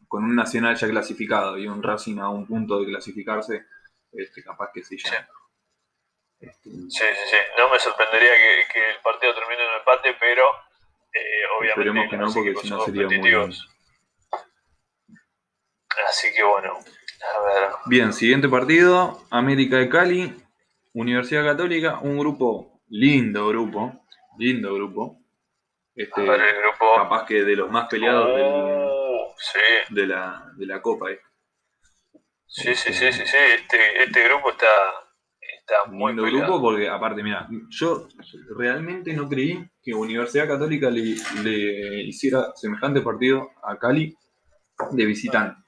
con 0.09 0.24
un 0.24 0.34
Nacional 0.34 0.74
ya 0.74 0.88
clasificado 0.88 1.57
y 1.57 1.68
un 1.68 1.80
Racing 1.80 2.18
a 2.18 2.28
un 2.28 2.45
punto 2.45 2.80
de 2.80 2.86
clasificarse, 2.86 3.66
este, 4.11 4.43
capaz 4.43 4.72
que 4.74 4.82
sí 4.82 4.99
ya... 4.99 5.28
Este, 6.41 6.70
sí. 6.70 6.91
sí, 6.91 7.05
sí, 7.30 7.36
No 7.57 7.70
me 7.70 7.78
sorprendería 7.78 8.32
que, 8.72 8.91
el 8.91 8.99
partido 8.99 9.32
termine 9.32 9.62
en 9.62 9.68
un 9.68 9.76
empate, 9.76 10.16
pero 10.18 10.45
eh, 11.12 11.47
obviamente... 11.57 11.70
Esperemos 11.70 12.11
que 12.11 12.16
no, 12.16 12.32
porque 12.34 12.55
si 12.62 12.70
no 12.70 12.84
sería 12.84 13.07
muy... 13.07 13.57
Así 16.09 16.32
que 16.34 16.43
bueno, 16.43 16.80
a 16.80 17.41
ver. 17.43 17.68
Bien, 17.86 18.12
siguiente 18.12 18.49
partido, 18.49 19.24
América 19.30 19.76
de 19.76 19.88
Cali 19.88 20.50
Universidad 20.93 21.45
Católica, 21.45 22.01
un 22.01 22.18
grupo, 22.18 22.82
lindo 22.88 23.49
grupo, 23.49 24.05
lindo 24.38 24.74
grupo. 24.74 25.20
Este, 25.95 26.22
grupo. 26.22 26.95
Capaz 26.97 27.26
que 27.26 27.43
de 27.43 27.57
los 27.57 27.70
más 27.70 27.88
peleados 27.88 28.28
oh, 28.32 29.34
de, 29.91 30.07
la, 30.07 30.53
de 30.57 30.66
la 30.66 30.80
Copa. 30.80 31.11
Eh. 31.11 31.20
Sí, 32.47 32.74
sí, 32.74 32.93
sí, 32.93 33.12
sí, 33.12 33.22
sí, 33.24 33.36
este, 33.55 34.03
este 34.03 34.24
grupo 34.24 34.51
está, 34.51 34.66
está 35.38 35.84
muy 35.91 36.12
lindo 36.12 36.24
grupo 36.24 36.61
porque, 36.61 36.88
aparte, 36.88 37.22
mira, 37.22 37.47
yo 37.68 38.09
realmente 38.57 39.12
no 39.12 39.28
creí 39.28 39.64
que 39.82 39.95
Universidad 39.95 40.49
Católica 40.49 40.91
le, 40.91 41.14
le 41.45 42.03
hiciera 42.03 42.53
semejante 42.57 43.03
partido 43.03 43.51
a 43.62 43.78
Cali 43.78 44.16
de 44.93 45.05
visitante. 45.05 45.61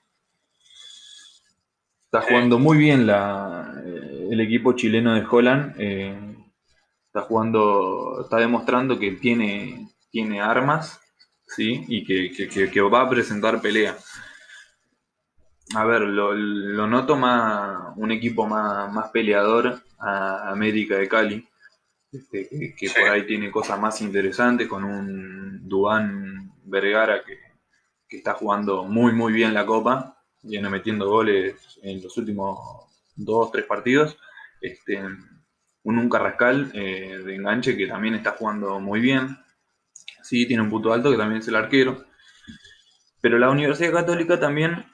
Está 2.07 2.23
jugando 2.23 2.59
muy 2.59 2.79
bien 2.79 3.07
la, 3.07 3.73
el 4.33 4.41
equipo 4.41 4.73
chileno 4.73 5.15
de 5.15 5.27
Holland. 5.31 5.75
Eh, 5.79 6.37
está 7.07 7.21
jugando, 7.21 8.23
está 8.23 8.39
demostrando 8.39 8.99
que 8.99 9.13
tiene, 9.13 9.91
tiene 10.11 10.41
armas, 10.41 11.01
¿sí? 11.47 11.85
Y 11.87 12.03
que, 12.05 12.81
va 12.81 13.03
a 13.03 13.11
presentar 13.11 13.61
pelea. 13.61 13.95
A 15.75 15.85
ver, 15.85 16.01
lo, 16.01 16.87
noto 16.87 17.17
más, 17.17 17.93
un 17.97 18.11
equipo 18.11 18.47
más, 18.47 19.11
peleador 19.11 19.83
a 19.99 20.51
América 20.51 20.97
de 20.97 21.09
Cali, 21.09 21.49
este, 22.11 22.75
que, 22.75 22.89
por 22.89 23.11
ahí 23.11 23.27
tiene 23.27 23.51
cosas 23.51 23.79
más 23.79 24.01
interesantes, 24.01 24.67
con 24.67 24.85
un 24.85 25.69
Dubán 25.69 26.53
Vergara 26.65 27.23
que, 27.23 27.39
que 28.09 28.17
está 28.17 28.33
jugando 28.33 28.85
muy, 28.85 29.13
muy 29.13 29.35
bien 29.35 29.53
la 29.53 29.67
Copa 29.67 30.17
viene 30.43 30.69
metiendo 30.69 31.09
goles 31.09 31.79
en 31.83 32.03
los 32.03 32.17
últimos 32.17 32.92
dos, 33.15 33.53
tres 33.53 33.67
partidos. 33.67 34.19
Este, 34.61 34.99
un, 35.85 35.99
un 35.99 36.09
Carrascal 36.09 36.71
eh, 36.75 37.19
de 37.25 37.35
enganche 37.35 37.77
que 37.77 37.87
también 37.87 38.15
está 38.15 38.33
jugando 38.33 38.81
muy 38.81 39.01
bien. 39.01 39.39
Sí, 40.23 40.47
tiene 40.47 40.63
un 40.63 40.71
punto 40.71 40.93
alto 40.93 41.11
que 41.11 41.17
también 41.17 41.41
es 41.41 41.49
el 41.49 41.57
arquero. 41.57 42.05
Pero 43.21 43.39
la 43.39 43.51
Universidad 43.51 43.93
Católica 43.93 44.39
también 44.39 44.85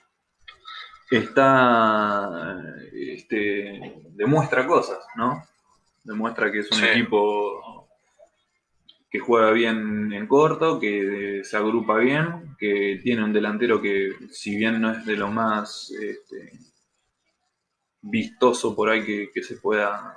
está. 1.10 2.64
Este, 2.92 4.02
demuestra 4.10 4.66
cosas, 4.66 4.98
¿no? 5.16 5.44
Demuestra 6.04 6.50
que 6.50 6.60
es 6.60 6.70
un 6.70 6.84
equipo 6.84 7.88
que 9.10 9.18
juega 9.18 9.50
bien 9.52 10.12
en 10.12 10.26
corto, 10.26 10.78
que 10.78 11.40
se 11.42 11.56
agrupa 11.56 11.96
bien, 11.96 12.56
que 12.58 13.00
tiene 13.02 13.24
un 13.24 13.32
delantero 13.32 13.80
que, 13.80 14.12
si 14.30 14.56
bien 14.56 14.80
no 14.80 14.92
es 14.92 15.06
de 15.06 15.16
lo 15.16 15.28
más 15.28 15.90
este, 15.90 16.52
vistoso 18.00 18.74
por 18.74 18.90
ahí 18.90 19.30
que, 19.32 19.42
se 19.42 19.56
pueda 19.56 20.16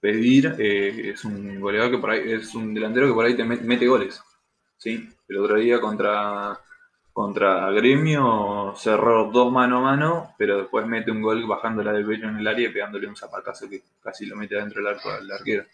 pedir, 0.00 0.56
eh, 0.58 1.10
es 1.10 1.24
un 1.24 1.60
goleador 1.60 1.92
que 1.92 1.98
por 1.98 2.10
ahí, 2.10 2.32
es 2.32 2.54
un 2.54 2.74
delantero 2.74 3.06
que 3.06 3.14
por 3.14 3.24
ahí 3.24 3.36
te 3.36 3.44
mete 3.44 3.86
goles. 3.86 4.22
¿sí? 4.76 5.08
El 5.28 5.38
otro 5.38 5.56
día 5.56 5.80
contra, 5.80 6.58
contra 7.12 7.70
Gremio 7.70 8.74
cerró 8.76 9.30
dos 9.30 9.52
mano 9.52 9.78
a 9.78 9.80
mano, 9.80 10.34
pero 10.36 10.58
después 10.58 10.86
mete 10.86 11.10
un 11.10 11.22
gol 11.22 11.46
bajándola 11.46 11.92
del 11.92 12.06
pecho 12.06 12.26
en 12.26 12.38
el 12.38 12.46
área 12.48 12.68
y 12.68 12.72
pegándole 12.72 13.06
un 13.06 13.16
zapatazo 13.16 13.68
que 13.68 13.82
casi 14.02 14.26
lo 14.26 14.36
mete 14.36 14.56
adentro 14.56 14.82
del 14.82 14.94
arco 14.94 15.10
al 15.10 15.30
arquero. 15.30 15.64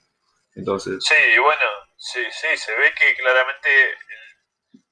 Entonces. 0.55 1.03
Sí, 1.05 1.15
bueno, 1.41 1.63
sí, 1.97 2.21
sí, 2.31 2.57
se 2.57 2.73
ve 2.73 2.93
que 2.99 3.15
claramente 3.17 3.69
el 4.73 4.83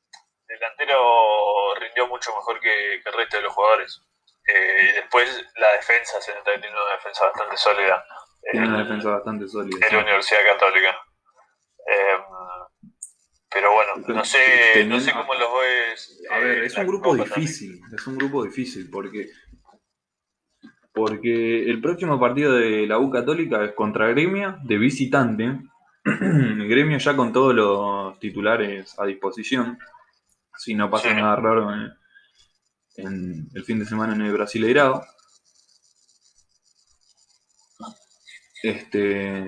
delantero 0.46 1.74
rindió 1.80 2.06
mucho 2.06 2.34
mejor 2.34 2.60
que, 2.60 2.94
el 2.94 3.12
resto 3.12 3.36
de 3.36 3.42
los 3.42 3.52
jugadores. 3.52 4.00
Eh, 4.46 4.90
y 4.90 4.92
después 4.94 5.44
la 5.56 5.72
defensa 5.72 6.20
se 6.20 6.32
tiene 6.32 6.68
una 6.70 6.92
defensa 6.96 7.26
bastante 7.26 7.56
sólida. 7.56 8.04
Tiene 8.52 8.68
una 8.68 8.78
defensa 8.84 9.10
bastante 9.10 9.48
sólida. 9.48 9.86
En 9.86 9.96
la 9.96 10.02
Universidad 10.02 10.40
Católica. 10.52 10.96
Eh, 11.88 12.18
pero 13.50 13.72
bueno, 13.72 13.92
no 14.08 14.24
sé, 14.24 14.84
no 14.86 15.00
sé 15.00 15.12
cómo 15.12 15.34
los 15.34 15.48
ves. 15.60 16.22
A 16.30 16.38
ver, 16.38 16.64
es 16.64 16.76
un 16.76 16.86
grupo 16.86 17.14
difícil, 17.14 17.80
es 17.94 18.06
un 18.06 18.18
grupo 18.18 18.44
difícil 18.44 18.90
porque 18.90 19.28
porque 20.92 21.68
el 21.70 21.80
próximo 21.80 22.18
partido 22.18 22.54
de 22.54 22.86
la 22.86 22.98
U 22.98 23.10
Católica 23.10 23.62
es 23.64 23.72
contra 23.72 24.08
Gremio 24.08 24.58
de 24.62 24.78
visitante. 24.78 25.60
Gremio 26.04 26.98
ya 26.98 27.14
con 27.14 27.32
todos 27.32 27.54
los 27.54 28.18
titulares 28.18 28.98
a 28.98 29.04
disposición, 29.04 29.78
si 30.56 30.74
no 30.74 30.90
pasa 30.90 31.12
nada 31.12 31.36
raro 31.36 31.72
en, 31.72 31.92
el 32.96 33.64
fin 33.64 33.78
de 33.78 33.86
semana 33.86 34.14
en 34.14 34.22
el 34.22 34.32
Brasileirado. 34.32 35.04
Este, 38.62 39.44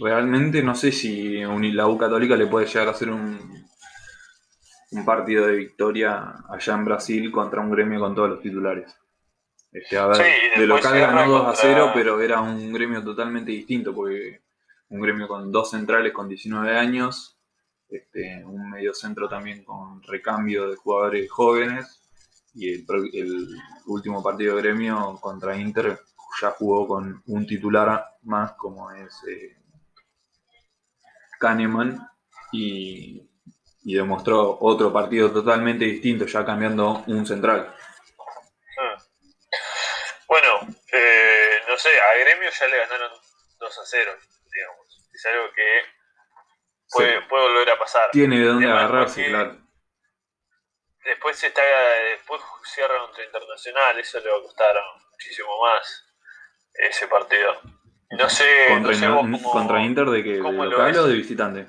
realmente 0.00 0.62
no 0.62 0.74
sé 0.74 0.92
si 0.92 1.40
la 1.40 1.86
U 1.86 1.98
Católica 1.98 2.36
le 2.36 2.46
puede 2.46 2.66
llegar 2.66 2.88
a 2.88 2.92
hacer 2.92 3.10
un, 3.10 3.66
un 4.92 5.04
partido 5.04 5.46
de 5.46 5.56
victoria 5.56 6.34
allá 6.48 6.74
en 6.74 6.84
Brasil 6.84 7.30
contra 7.30 7.60
un 7.60 7.70
gremio 7.70 8.00
con 8.00 8.14
todos 8.14 8.30
los 8.30 8.40
titulares. 8.40 8.96
Este, 9.70 9.98
a 9.98 10.06
ver, 10.06 10.24
de 10.56 10.66
local 10.66 10.98
ganó 10.98 11.30
2 11.30 11.46
a 11.46 11.54
0, 11.54 11.90
pero 11.92 12.20
era 12.22 12.40
un 12.40 12.72
gremio 12.72 13.04
totalmente 13.04 13.52
distinto, 13.52 13.94
porque 13.94 14.40
un 14.88 15.00
gremio 15.00 15.28
con 15.28 15.52
dos 15.52 15.70
centrales 15.70 16.12
con 16.12 16.28
19 16.28 16.76
años, 16.76 17.37
este, 17.90 18.44
un 18.44 18.70
medio 18.70 18.92
centro 18.94 19.28
también 19.28 19.64
con 19.64 20.02
recambio 20.02 20.68
de 20.68 20.76
jugadores 20.76 21.30
jóvenes, 21.30 22.02
y 22.54 22.74
el, 22.74 23.48
último 23.86 24.22
partido 24.22 24.56
de 24.56 24.62
gremio 24.62 25.18
contra 25.20 25.56
Inter 25.56 25.98
ya 26.42 26.50
jugó 26.50 26.86
con 26.86 27.22
un 27.26 27.46
titular 27.46 28.16
más 28.22 28.52
como 28.52 28.90
es 28.90 29.14
eh, 29.28 29.56
Kahneman 31.38 32.06
y, 32.52 33.24
demostró 33.82 34.58
otro 34.60 34.92
partido 34.92 35.32
totalmente 35.32 35.86
distinto, 35.86 36.26
ya 36.26 36.44
cambiando 36.44 37.04
un 37.06 37.24
central. 37.24 37.74
Hmm. 38.76 39.00
Bueno, 40.28 40.48
eh, 40.92 41.60
no 41.66 41.76
sé, 41.78 41.88
a 41.88 42.18
Gremio 42.18 42.50
ya 42.50 42.66
le 42.66 42.76
ganaron 42.76 43.12
2 43.58 43.78
a 43.78 43.82
0, 43.86 44.12
digamos. 44.52 45.08
Es 45.14 45.26
algo 45.26 45.44
que 45.54 45.97
puede, 46.90 47.20
volver 47.28 47.70
a 47.70 47.78
pasar. 47.78 48.10
Tiene 48.10 48.38
de 48.38 48.44
dónde 48.44 48.70
agarrarse, 48.70 49.26
claro. 49.26 49.56
Después, 51.04 51.42
está, 51.42 51.62
después 52.10 52.42
cierran 52.74 53.00
contra 53.06 53.24
Internacional, 53.24 53.98
eso 53.98 54.20
le 54.20 54.30
va 54.30 54.38
a 54.38 54.42
costar 54.42 54.76
muchísimo 55.10 55.48
más 55.62 56.04
ese 56.74 57.08
partido. 57.08 57.60
No 58.10 58.28
sé. 58.28 58.44
¿Contra, 59.42 59.82
Inter 59.82 60.06
de 60.06 60.22
que 60.22 60.32
de 60.34 60.40
local 60.40 60.96
o 60.96 61.06
de 61.06 61.14
visitante? 61.14 61.60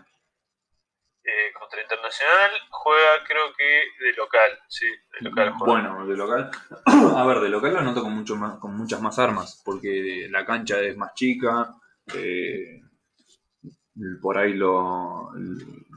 Eh, 1.23 1.53
contra 1.57 1.81
Internacional 1.81 2.51
juega, 2.69 3.23
creo 3.27 3.53
que 3.57 4.05
de 4.05 4.13
local, 4.13 4.59
sí, 4.67 4.87
de 4.87 5.29
local 5.29 5.53
Bueno, 5.59 6.05
de 6.05 6.15
local. 6.15 6.51
A 7.15 7.25
ver, 7.25 7.39
de 7.39 7.49
local 7.49 7.73
lo 7.73 7.81
noto 7.81 8.01
con, 8.01 8.13
mucho 8.13 8.35
más, 8.35 8.57
con 8.59 8.75
muchas 8.75 9.01
más 9.01 9.19
armas, 9.19 9.61
porque 9.65 10.27
la 10.29 10.45
cancha 10.45 10.79
es 10.79 10.95
más 10.95 11.13
chica. 11.13 11.75
Eh, 12.13 12.81
por 14.21 14.37
ahí 14.37 14.53
lo. 14.53 15.31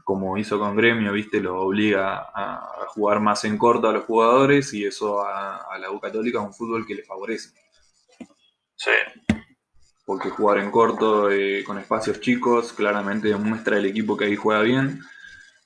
Como 0.05 0.37
hizo 0.37 0.59
con 0.59 0.77
Gremio, 0.77 1.13
viste, 1.13 1.41
lo 1.41 1.61
obliga 1.61 2.31
a, 2.35 2.87
jugar 2.89 3.21
más 3.21 3.45
en 3.45 3.57
corto 3.57 3.89
a 3.89 3.93
los 3.93 4.05
jugadores 4.05 4.75
y 4.75 4.85
eso 4.85 5.25
a, 5.25 5.59
a 5.73 5.79
la 5.79 5.91
U 5.91 6.01
Católica 6.01 6.41
es 6.41 6.45
un 6.45 6.53
fútbol 6.53 6.87
que 6.87 6.95
le 6.95 7.05
favorece. 7.05 7.55
Sí. 8.77 8.91
Porque 10.05 10.31
jugar 10.31 10.59
en 10.59 10.71
corto, 10.71 11.31
eh, 11.31 11.63
con 11.65 11.79
espacios 11.79 12.21
chicos, 12.21 12.73
claramente 12.73 13.29
demuestra 13.29 13.79
el 13.79 13.87
equipo 13.87 14.17
que 14.17 14.25
ahí 14.25 14.37
juega 14.37 14.63
bien 14.63 15.01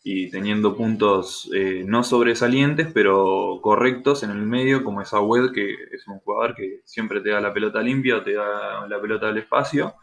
y 0.08 0.30
teniendo 0.30 0.76
puntos 0.76 1.50
eh, 1.52 1.82
no 1.84 2.04
sobresalientes, 2.04 2.88
pero 2.92 3.58
correctos 3.60 4.22
en 4.22 4.30
el 4.30 4.42
medio, 4.42 4.84
como 4.84 5.00
esa 5.00 5.20
web 5.20 5.50
que 5.52 5.72
es 5.90 6.06
un 6.06 6.20
jugador 6.20 6.54
que 6.54 6.82
siempre 6.84 7.20
te 7.20 7.30
da 7.30 7.40
la 7.40 7.52
pelota 7.52 7.80
limpia 7.80 8.22
te 8.22 8.34
da 8.34 8.86
la 8.86 9.00
pelota 9.00 9.26
del 9.26 9.38
espacio. 9.38 9.94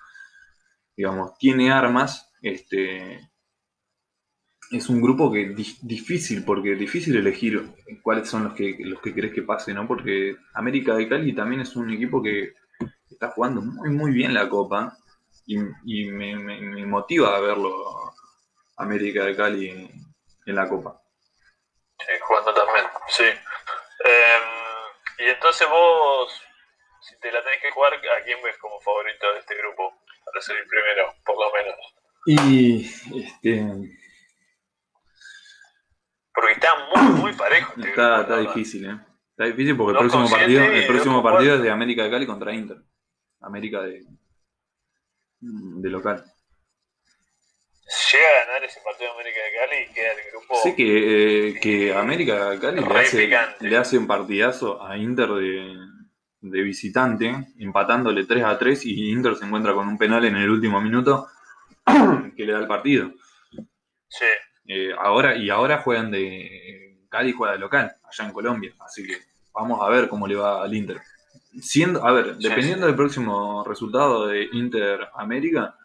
Digamos, 0.96 1.38
tiene 1.38 1.72
armas. 1.72 2.32
Este, 2.42 3.20
es 4.72 4.90
un 4.90 5.02
grupo 5.02 5.32
que 5.32 5.56
difícil, 5.82 6.44
porque 6.44 6.74
es 6.74 6.80
difícil 6.80 7.16
elegir 7.16 7.70
cuáles 8.02 8.30
son 8.30 8.46
los 8.46 8.54
que, 8.54 8.76
los 8.80 9.02
que 9.02 9.14
crees 9.14 9.34
que 9.34 9.44
pase, 9.44 9.74
¿no? 9.74 9.88
Porque 9.88 10.36
América 10.54 10.96
de 10.96 11.08
Cali 11.08 11.36
también 11.36 11.62
es 11.62 11.76
un 11.76 11.92
equipo 11.92 12.22
que 12.22 12.56
está 13.10 13.30
jugando 13.30 13.62
muy, 13.62 13.90
muy 13.90 14.12
bien 14.12 14.34
la 14.34 14.50
Copa 14.50 14.98
y, 15.46 16.06
me, 16.06 16.86
motiva 16.86 17.36
a 17.36 17.40
verlo 17.40 18.14
América 18.78 19.26
de 19.26 19.36
Cali 19.36 19.70
en, 19.70 20.56
la 20.56 20.68
Copa. 20.68 21.02
Sí, 22.00 22.14
jugando 22.22 22.54
también, 22.54 22.86
sí. 23.08 23.24
Em, 23.24 25.26
y 25.26 25.30
entonces 25.30 25.68
vos, 25.70 26.42
si 27.02 27.18
te 27.20 27.32
la 27.32 27.44
tenés 27.44 27.62
que 27.62 27.72
jugar, 27.72 27.94
¿a 27.94 28.24
quién 28.24 28.42
ves 28.44 28.58
como 28.58 28.80
favorito 28.82 29.34
de 29.34 29.40
este 29.40 29.56
grupo? 29.56 30.03
Para 30.34 30.42
ser 30.42 30.58
el 30.58 30.66
primero, 30.66 31.14
por 31.24 31.36
lo 31.36 31.52
menos. 31.54 31.76
Y 32.26 32.86
este. 33.24 33.94
Porque 36.34 36.54
está 36.54 36.70
muy, 36.96 37.22
muy 37.22 37.34
parejo. 37.38 37.74
Este 37.78 37.90
está, 37.90 38.22
está 38.22 38.40
difícil, 38.40 38.90
¿eh? 38.90 38.98
Está 39.30 39.46
difícil 39.46 39.78
porque 39.78 39.92
el 39.92 40.00
próximo 40.00 40.28
partido, 40.28 40.64
el 40.64 40.88
próximo 40.88 41.22
partido 41.22 41.56
es 41.56 41.62
de 41.62 41.70
América 41.70 42.04
de 42.04 42.10
Cali 42.10 42.26
contra 42.26 42.52
Inter. 42.52 42.78
América 43.42 43.82
de, 43.82 44.04
de 45.40 45.90
local. 45.90 46.24
Llega 48.12 48.28
a 48.28 48.46
ganar 48.46 48.64
ese 48.64 48.80
partido 48.84 49.14
de 49.14 49.20
América 49.20 49.40
de 49.40 49.52
Cali 49.60 49.84
y 49.84 49.94
queda 49.94 50.12
el 50.14 50.32
grupo. 50.32 50.56
Sé 50.64 50.76
que, 50.76 51.50
eh, 51.50 51.60
que 51.60 51.94
América 51.94 52.50
de 52.50 52.60
Cali 52.60 52.82
le 52.82 53.00
hace, 53.00 53.30
le 53.60 53.78
hace, 53.78 53.98
un 54.00 54.08
partidazo 54.08 54.84
a 54.84 54.98
Inter 54.98 55.30
de, 55.30 55.93
de, 56.44 56.62
visitante, 56.62 57.48
empatándole 57.58 58.26
3 58.26 58.44
a 58.44 58.58
3 58.58 58.86
y 58.86 59.12
Inter 59.12 59.36
se 59.36 59.46
encuentra 59.46 59.74
con 59.74 59.88
un 59.88 59.98
penal 59.98 60.26
en 60.26 60.36
el 60.36 60.50
último 60.50 60.80
minuto 60.80 61.28
que 62.36 62.46
le 62.46 62.54
da 62.54 62.60
el 62.60 62.68
partido. 62.68 63.12
Sí. 64.08 64.26
Eh, 64.68 64.92
ahora, 64.98 65.36
y 65.36 65.50
ahora 65.50 65.80
juegan 65.80 66.12
de. 66.12 67.06
Cali 67.10 67.32
juega 67.32 67.54
de 67.54 67.60
local, 67.60 67.96
allá 68.04 68.26
en 68.26 68.34
Colombia. 68.34 68.74
Así 68.80 69.06
que 69.06 69.18
vamos 69.54 69.80
a 69.82 69.90
ver 69.90 70.08
cómo 70.08 70.28
le 70.28 70.36
va 70.36 70.64
al 70.64 70.74
Inter 70.74 71.00
siendo, 71.62 72.06
a 72.06 72.12
ver, 72.12 72.38
dependiendo 72.38 72.88
del 72.88 72.96
próximo 72.96 73.64
resultado 73.64 74.28
de 74.28 74.48
Inter 74.54 75.10
América, 75.16 75.76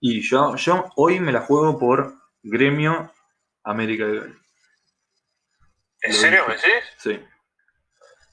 y 0.00 0.20
yo, 0.20 0.56
yo 0.56 0.90
hoy 0.96 1.20
me 1.20 1.32
la 1.32 1.40
juego 1.40 1.78
por 1.78 2.14
Gremio 2.42 3.12
América 3.64 4.06
de 4.06 4.32
¿En 6.00 6.12
serio 6.12 6.44
me 6.46 6.54
decís? 6.54 6.72
Sí. 6.96 7.20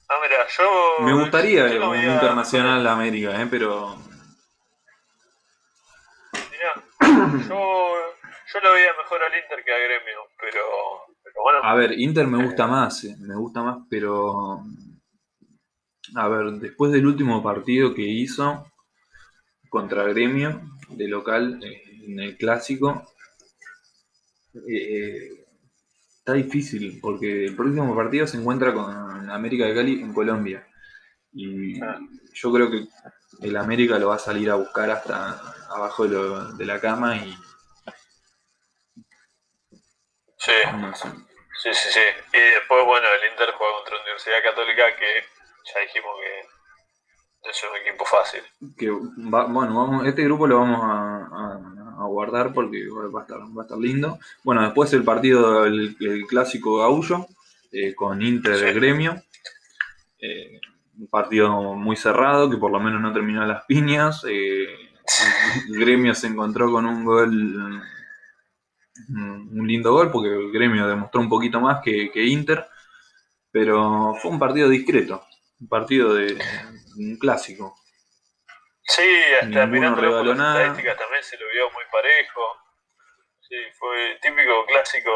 Ah, 0.08 0.14
mira, 0.22 0.46
yo. 0.56 1.04
Me 1.04 1.12
gustaría 1.14 1.64
un 1.64 1.96
internacional 1.96 2.86
América, 2.86 3.42
¿eh? 3.42 3.46
pero. 3.50 3.96
yo, 7.48 7.96
yo 8.52 8.60
lo 8.60 8.72
veía 8.72 8.92
mejor 9.02 9.22
al 9.22 9.36
Inter 9.36 9.64
que 9.64 9.72
a 9.72 9.78
Gremio, 9.78 10.20
pero, 10.40 10.60
pero 11.22 11.42
bueno. 11.42 11.58
A 11.62 11.74
ver, 11.74 11.92
Inter 11.98 12.26
me 12.26 12.44
gusta 12.44 12.66
más, 12.66 13.04
eh, 13.04 13.16
me 13.18 13.36
gusta 13.36 13.62
más, 13.62 13.78
pero 13.90 14.62
a 16.14 16.28
ver, 16.28 16.52
después 16.52 16.92
del 16.92 17.06
último 17.06 17.42
partido 17.42 17.94
que 17.94 18.02
hizo 18.02 18.70
contra 19.68 20.04
Gremio 20.04 20.62
de 20.88 21.08
local 21.08 21.60
eh, 21.64 21.82
en 22.04 22.20
el 22.20 22.36
clásico, 22.36 23.02
eh, 24.68 25.45
está 26.26 26.32
difícil 26.32 26.98
porque 27.00 27.44
el 27.46 27.54
próximo 27.54 27.94
partido 27.94 28.26
se 28.26 28.36
encuentra 28.36 28.74
con 28.74 29.30
América 29.30 29.64
de 29.66 29.74
Cali 29.76 30.00
en 30.02 30.12
Colombia. 30.12 30.66
Y 31.32 31.80
Ah. 31.80 32.00
yo 32.34 32.52
creo 32.52 32.68
que 32.68 32.84
el 33.42 33.56
América 33.56 33.96
lo 34.00 34.08
va 34.08 34.16
a 34.16 34.18
salir 34.18 34.50
a 34.50 34.56
buscar 34.56 34.90
hasta 34.90 35.38
abajo 35.70 36.02
de, 36.02 36.08
lo- 36.10 36.52
de 36.54 36.64
la 36.66 36.80
cama 36.80 37.16
y 37.16 37.32
Sí, 40.38 40.52
no 40.80 40.94
sé. 40.96 41.08
sí, 41.62 41.70
sí, 41.74 41.88
sí. 41.92 42.00
Y 42.34 42.40
después, 42.58 42.84
bueno, 42.84 43.06
el 43.22 43.30
Inter 43.30 43.50
juega 43.56 43.74
contra 43.76 43.94
la 43.96 44.02
Universidad 44.02 44.42
Católica 44.42 44.82
que 44.98 45.24
ya 45.72 45.80
dijimos 45.80 46.10
que 46.20 47.50
es 47.50 47.62
un 47.70 47.76
equipo 47.86 48.04
fácil. 48.04 48.42
Que 48.76 48.90
va- 49.32 49.46
bueno, 49.46 49.74
vamos, 49.76 50.06
este 50.06 50.24
grupo 50.24 50.46
lo 50.48 50.58
vamos 50.58 50.80
a, 50.82 51.26
a- 51.26 51.75
guardar 52.06 52.52
porque 52.52 52.86
va 52.88 53.20
a, 53.20 53.62
estar, 53.62 53.78
lindo. 53.78 54.18
Bueno, 54.44 54.62
después 54.62 54.92
el 54.92 55.04
partido, 55.04 55.64
el, 55.64 55.96
clásico 56.28 56.78
gaullo 56.78 57.26
eh, 57.72 57.94
con 57.94 58.22
Inter 58.22 58.56
Sí. 58.56 58.74
Gremio. 58.74 59.22
Eh, 60.18 60.60
un 60.98 61.08
partido 61.08 61.74
muy 61.74 61.96
cerrado 61.96 62.48
que 62.48 62.56
por 62.56 62.70
lo 62.70 62.80
menos 62.80 63.00
no 63.00 63.12
terminó 63.12 63.44
las 63.44 63.64
piñas. 63.64 64.24
Eh, 64.28 64.66
el 65.68 65.78
Gremio 65.78 66.14
se 66.14 66.26
encontró 66.26 66.70
con 66.70 66.86
un 66.86 67.04
gol, 67.04 67.82
un 69.08 69.66
lindo 69.66 69.92
gol 69.92 70.10
porque 70.10 70.30
el 70.30 70.50
Gremio 70.52 70.86
demostró 70.86 71.20
un 71.20 71.28
poquito 71.28 71.60
más 71.60 71.80
que, 71.82 72.10
que 72.10 72.26
Inter. 72.26 72.66
Pero 73.50 74.14
fue 74.20 74.30
un 74.30 74.38
partido 74.38 74.68
discreto, 74.68 75.22
un 75.60 75.68
partido 75.68 76.14
de 76.14 76.36
un 76.98 77.16
clásico. 77.16 77.74
Sí, 78.86 79.02
hasta 79.42 79.66
regaló 79.66 80.34
las 80.34 80.56
estadísticas 80.56 80.96
también 80.96 81.22
se 81.22 81.36
lo 81.38 81.46
vio 81.52 81.70
muy 81.72 81.82
parejo. 81.90 82.40
Sí, 83.40 83.56
fue 83.78 84.18
típico 84.22 84.64
clásico 84.66 85.10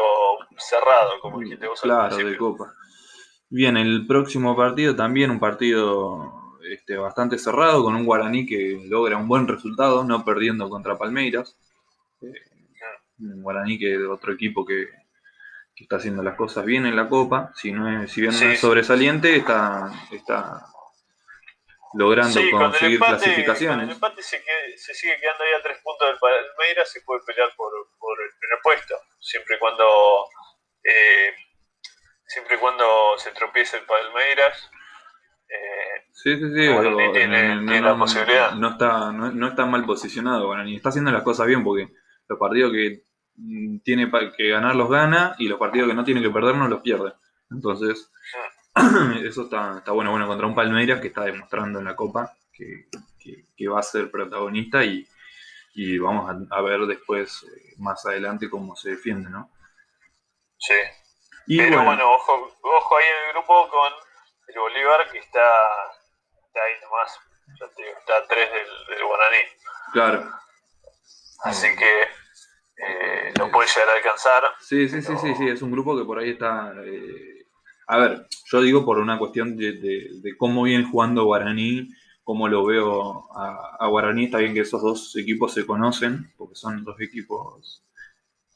cerrado, 0.57 1.19
como 1.21 1.39
dijiste 1.39 1.67
vos 1.67 1.83
al 1.83 1.89
Claro, 1.89 2.17
de. 2.17 2.37
Copa. 2.37 2.73
Bien, 3.49 3.75
el 3.77 4.07
próximo 4.07 4.55
partido 4.55 4.95
también 4.95 5.31
un 5.31 5.39
partido 5.39 6.57
este, 6.69 6.95
bastante 6.97 7.37
cerrado, 7.37 7.83
con 7.83 7.95
un 7.95 8.05
Guaraní 8.05 8.45
que 8.45 8.81
logra 8.85 9.17
un 9.17 9.27
buen 9.27 9.47
resultado, 9.47 10.03
no 10.03 10.23
perdiendo 10.23 10.69
contra 10.69 10.97
Palmeiras. 10.97 11.57
Eh, 12.21 12.33
un 13.19 13.41
Guaraní 13.41 13.77
que 13.77 13.95
es 13.95 14.01
otro 14.01 14.33
equipo 14.33 14.65
que, 14.65 14.87
que 15.75 15.83
está 15.83 15.97
haciendo 15.97 16.23
las 16.23 16.35
cosas 16.35 16.65
bien 16.65 16.85
en 16.85 16.95
la 16.95 17.09
Copa, 17.09 17.51
si, 17.55 17.71
no 17.71 18.03
es, 18.03 18.11
si 18.11 18.21
bien 18.21 18.33
no 18.33 18.45
es 18.47 18.59
sobresaliente, 18.59 19.35
está, 19.35 19.91
está 20.11 20.65
logrando 21.93 22.39
Sí, 22.39 22.49
con 22.51 22.59
conseguir 22.61 22.95
empate, 22.95 23.11
con 23.11 23.17
el 23.19 23.23
clasificaciones. 23.25 23.89
empate 23.91 24.21
se, 24.23 24.37
que- 24.43 24.77
se 24.77 24.93
sigue 24.93 25.19
quedando 25.19 25.43
ahí 25.43 25.53
a 25.59 25.61
tres 25.61 25.77
puntos 25.83 26.07
del 26.07 26.17
Palmeiras, 26.19 26.89
se 26.91 27.01
puede 27.01 27.21
pelear 27.25 27.49
por, 27.55 27.71
por 27.99 28.17
el 28.21 28.29
primer 28.39 28.59
puesto, 28.63 28.95
siempre 29.19 29.55
y 29.55 29.59
cuando 29.59 29.85
eh, 30.83 31.33
siempre 32.25 32.55
y 32.55 32.59
cuando 32.59 32.85
se 33.17 33.31
tropiece 33.31 33.77
el 33.77 33.83
Palmeiras. 33.85 34.69
eh, 35.49 36.05
Sí, 36.13 36.35
sí, 36.35 36.43
sí. 36.43 36.53
Tiene- 37.13 37.55
no, 37.55 37.71
tiene 37.71 37.81
la 37.81 37.97
posibilidad. 37.97 38.51
No 38.53 38.69
está, 38.69 39.11
no, 39.11 39.31
no 39.31 39.47
está 39.47 39.65
mal 39.65 39.85
posicionado 39.85 40.45
Guaraní. 40.47 40.75
Está 40.75 40.89
haciendo 40.89 41.11
las 41.11 41.23
cosas 41.23 41.47
bien 41.47 41.63
porque 41.63 41.89
los 42.27 42.39
partidos 42.39 42.71
que 42.71 43.03
mm, 43.35 43.79
tiene 43.83 44.09
que 44.37 44.49
ganar 44.49 44.75
los 44.75 44.89
gana 44.89 45.35
y 45.39 45.47
los 45.47 45.59
partidos 45.59 45.89
que 45.89 45.95
no 45.95 46.03
tiene 46.03 46.21
que 46.21 46.29
perder 46.29 46.55
no 46.55 46.67
los 46.67 46.81
pierde. 46.81 47.13
Entonces, 47.49 48.09
eso 49.25 49.43
está, 49.43 49.77
está 49.79 49.91
bueno. 49.91 50.11
Bueno, 50.11 50.27
contra 50.27 50.47
un 50.47 50.55
Palmeiras 50.55 50.99
que 51.01 51.07
está 51.07 51.23
demostrando 51.23 51.79
en 51.79 51.85
la 51.85 51.95
Copa 51.95 52.33
que, 52.53 52.87
que- 53.19 53.45
que 53.55 53.67
va 53.67 53.79
a 53.79 53.83
ser 53.83 54.09
protagonista 54.09 54.83
y, 54.83 55.07
y 55.73 55.97
vamos 55.99 56.29
a, 56.29 56.55
a 56.57 56.61
ver 56.61 56.81
después, 56.81 57.43
eh, 57.43 57.73
más 57.77 58.05
adelante, 58.05 58.49
cómo 58.49 58.75
se 58.75 58.91
defiende, 58.91 59.29
¿no? 59.29 59.49
sí. 60.57 60.73
Y 61.47 61.57
Pero 61.57 61.77
bueno, 61.77 61.85
bueno, 61.85 62.11
ojo, 62.11 62.55
ojo 62.61 62.97
ahí 62.97 63.03
en 63.03 63.25
el 63.27 63.33
grupo 63.33 63.67
con 63.69 63.91
el 64.47 64.59
Bolívar 64.59 65.11
que 65.11 65.17
está, 65.17 65.41
está 66.47 66.63
ahí 66.63 66.73
nomás, 66.83 67.19
ya 67.59 67.67
te 67.75 67.81
digo, 67.83 67.97
está 67.97 68.17
a 68.17 68.27
tres 68.27 68.49
del, 68.51 68.95
del 68.95 69.05
Guaraní. 69.05 69.37
claro. 69.91 70.31
Así 71.43 71.67
que 71.75 72.01
eh, 72.03 73.33
lo 73.39 73.49
puede 73.51 73.67
llegar 73.67 73.89
a 73.89 73.93
alcanzar. 73.93 74.43
Sí, 74.59 74.87
sí, 74.87 75.01
sí, 75.01 75.17
sí, 75.17 75.33
sí, 75.35 75.49
es 75.49 75.61
un 75.63 75.71
grupo 75.71 75.97
que 75.97 76.05
por 76.05 76.19
ahí 76.19 76.29
está... 76.31 76.71
eh, 76.85 77.40
A 77.93 77.97
ver, 77.97 78.27
yo 78.51 78.61
digo 78.61 78.85
por 78.85 78.99
una 78.99 79.17
cuestión 79.19 79.55
de, 79.57 79.73
de- 79.73 80.09
de 80.23 80.37
cómo 80.37 80.63
viene 80.63 80.85
jugando 80.91 81.25
Guaraní, 81.25 81.89
cómo 82.23 82.47
lo 82.47 82.65
veo 82.65 83.27
a, 83.37 83.77
a 83.79 83.87
Guaraní, 83.87 84.25
está 84.25 84.37
bien 84.39 84.53
que 84.53 84.61
esos 84.61 84.81
dos 84.81 85.15
equipos 85.17 85.53
se 85.53 85.65
conocen, 85.65 86.31
porque 86.37 86.55
son 86.55 86.83
dos 86.83 86.99
equipos... 87.01 87.83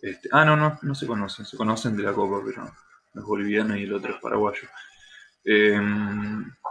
este, 0.01 0.29
ah, 0.33 0.45
no, 0.45 0.55
no, 0.57 0.79
no 0.81 0.95
se 0.95 1.07
conocen, 1.07 1.45
se 1.45 1.57
conocen 1.57 1.97
de 1.97 2.03
la 2.03 2.13
Copa, 2.13 2.41
pero 2.45 2.65
es 3.15 3.23
boliviano 3.23 3.77
y 3.77 3.83
el 3.83 3.93
otro 3.93 4.15
es 4.15 4.21
paraguayo. 4.21 4.67
Eh, 5.45 5.79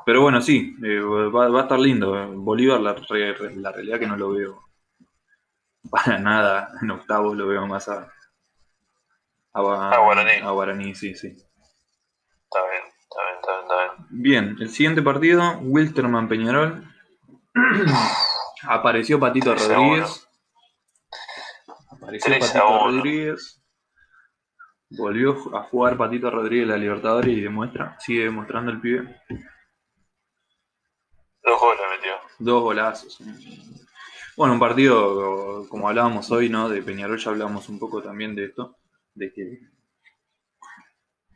pero 0.06 0.22
bueno, 0.22 0.40
sí, 0.42 0.76
eh, 0.84 1.00
va, 1.00 1.48
va 1.48 1.60
a 1.60 1.62
estar 1.64 1.78
lindo. 1.80 2.12
Bolívar, 2.36 2.80
la, 2.80 2.94
la 3.56 3.72
realidad 3.72 3.98
que 4.00 4.06
no 4.06 4.16
lo 4.16 4.32
veo 4.32 4.62
para 5.90 6.18
nada 6.18 6.68
en 6.82 6.90
octavos, 6.90 7.34
lo 7.36 7.46
veo 7.46 7.66
más 7.66 7.88
a, 7.88 8.12
a, 9.54 9.60
A 9.94 9.98
Guaraní. 10.04 10.36
a 10.42 10.50
Guaraní, 10.50 10.94
sí, 10.94 11.14
sí. 11.14 11.28
Está 11.28 12.60
bien, 12.70 12.84
está 13.00 13.20
bien, 13.24 13.36
está 13.40 13.52
bien, 13.52 13.62
está 13.66 14.03
bien. 14.14 14.56
El 14.60 14.70
siguiente 14.70 15.02
partido, 15.02 15.58
Wilterman 15.58 16.28
Peñarol. 16.28 16.84
Apareció 18.68 19.18
Patito 19.20 19.54
Rodríguez. 19.54 20.28
Apareció 21.90 22.38
Patito. 22.38 22.78
Rodríguez. 22.90 23.60
Volvió 24.90 25.56
a 25.56 25.62
jugar 25.64 25.96
Patito 25.96 26.30
Rodríguez 26.30 26.68
la 26.68 26.76
Libertadores 26.76 27.36
y 27.36 27.40
demuestra, 27.40 27.96
sigue 27.98 28.24
demostrando 28.24 28.70
el 28.70 28.80
pibe. 28.80 29.20
Dos 31.42 31.60
goles 31.60 31.82
metió. 31.96 32.12
Dos 32.38 32.62
golazos. 32.62 33.18
Bueno, 34.36 34.54
un 34.54 34.60
partido, 34.60 35.66
como 35.68 35.88
hablábamos 35.88 36.30
hoy, 36.30 36.48
¿no? 36.48 36.68
De 36.68 36.82
Peñarol 36.82 37.18
ya 37.18 37.30
hablamos 37.30 37.68
un 37.68 37.78
poco 37.78 38.02
también 38.02 38.34
de 38.34 38.46
esto, 38.46 38.76
de 39.14 39.32
que 39.32 39.60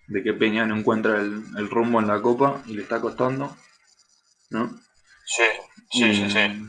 de 0.09 0.23
que 0.23 0.33
Peña 0.33 0.67
no 0.67 0.77
encuentra 0.77 1.21
el, 1.21 1.43
el 1.57 1.71
rumbo 1.71 2.01
en 2.01 2.09
la 2.09 2.21
copa 2.21 2.63
y 2.67 2.75
le 2.75 2.83
está 2.83 3.01
costando, 3.01 3.55
¿no? 4.51 4.69
Sí, 5.25 5.45
sí, 5.91 6.05
Y, 6.05 6.15
sí, 6.15 6.31
sí. 6.31 6.63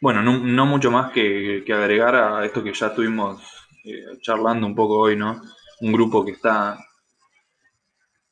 Bueno, 0.00 0.22
no, 0.22 0.38
no 0.38 0.66
mucho 0.66 0.90
más 0.90 1.12
que, 1.12 1.64
que 1.66 1.72
agregar 1.72 2.14
a 2.14 2.44
esto 2.44 2.62
que 2.62 2.72
ya 2.72 2.88
estuvimos 2.88 3.42
eh, 3.84 4.04
charlando 4.20 4.66
un 4.66 4.74
poco 4.74 4.98
hoy, 4.98 5.16
¿no? 5.16 5.42
Un 5.80 5.92
grupo 5.92 6.24
que 6.24 6.32
está, 6.32 6.78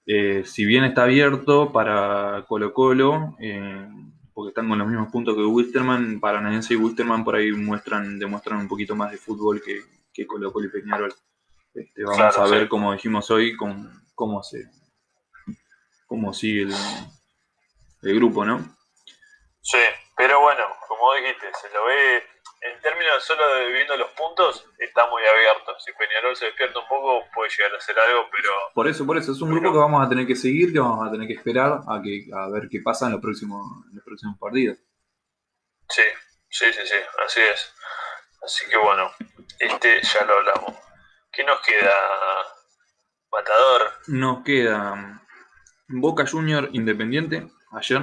eh, 0.07 0.45
si 0.45 0.65
bien 0.65 0.85
está 0.85 1.05
abierto 1.05 1.73
para 1.73 2.45
Colo 2.47 2.73
Colo, 2.73 3.37
eh, 3.41 3.89
porque 4.33 4.51
están 4.51 4.69
con 4.69 4.79
los 4.79 4.87
mismos 4.87 5.11
puntos 5.11 5.35
que 5.35 5.43
Wilstermann, 5.45 6.21
Paranaense 6.21 6.75
y 6.75 6.77
Wilstermann 6.77 7.25
por 7.25 7.35
ahí 7.37 7.51
muestran, 7.53 8.19
demuestran 8.19 8.61
un 8.61 8.69
poquito 8.69 8.95
más 8.95 9.11
de 9.11 9.19
fútbol 9.19 9.63
que, 9.65 9.81
que 10.13 10.27
Colo 10.27 10.53
Colo 10.53 10.69
y 10.69 10.71
Peñarol. 10.71 11.13
Este, 11.75 12.05
vamos 12.05 12.19
Claro, 12.19 12.43
a 12.43 12.49
ver, 12.49 12.63
sí. 12.63 12.69
como 12.69 12.93
dijimos 12.93 13.31
hoy, 13.31 13.57
con, 13.57 14.04
cómo 14.15 14.43
se 14.43 14.65
cómo 16.07 16.33
sigue 16.33 16.63
el, 16.63 16.75
el 18.03 18.15
grupo, 18.17 18.45
¿no? 18.45 18.77
Sí, 19.63 19.79
pero 20.17 20.41
bueno, 20.41 20.65
como 20.87 21.15
dijiste, 21.15 21.47
se 21.61 21.71
lo 21.71 21.85
ve 21.87 22.23
en 22.65 22.81
términos 22.81 23.25
solo 23.25 23.47
de 23.57 23.73
viendo 23.73 23.97
los 23.97 24.11
puntos, 24.13 24.67
está 24.79 25.07
muy 25.09 25.23
abierto. 25.25 25.79
Si 25.81 25.93
Peñarol 25.93 26.35
se 26.37 26.47
despierta 26.47 26.79
un 26.79 26.89
poco, 26.89 27.25
puede 27.35 27.51
llegar 27.51 27.75
a 27.75 27.77
hacer 27.77 27.99
algo, 27.99 28.27
pero 28.31 28.51
Por 28.75 28.89
eso, 28.89 29.07
por 29.07 29.19
eso, 29.19 29.33
es 29.33 29.41
un 29.41 29.51
grupo 29.51 29.73
que 29.73 29.79
vamos 29.79 30.05
a 30.05 30.09
tener 30.09 30.27
que 30.27 30.37
seguir, 30.37 30.73
que 30.73 30.81
vamos 30.81 31.07
a 31.07 31.11
tener 31.11 31.27
que 31.27 31.35
esperar 31.35 31.81
a 31.87 32.01
que 32.03 32.27
a 32.33 32.49
ver 32.49 32.69
qué 32.71 32.81
pasa 32.81 33.07
en 33.07 33.13
los 33.13 33.21
próximos, 33.21 33.61
en 33.91 33.97
los 33.97 34.05
próximos 34.05 34.39
partidos. 34.39 34.79
sí, 35.89 36.03
sí, 36.49 36.73
sí, 36.73 36.81
sí, 36.85 36.97
así 37.25 37.41
es. 37.41 37.73
Así 38.43 38.69
que 38.69 38.77
bueno, 38.77 39.11
este 39.59 40.03
ya 40.03 40.25
lo 40.25 40.35
hablamos. 40.35 40.75
¿Qué 41.33 41.45
nos 41.45 41.61
queda, 41.61 41.97
Matador? 43.35 43.91
Nos 44.07 44.45
queda 44.45 45.21
Boca 45.89 46.25
Junior 46.25 46.71
Independiente, 46.73 47.49
ayer, 47.73 48.03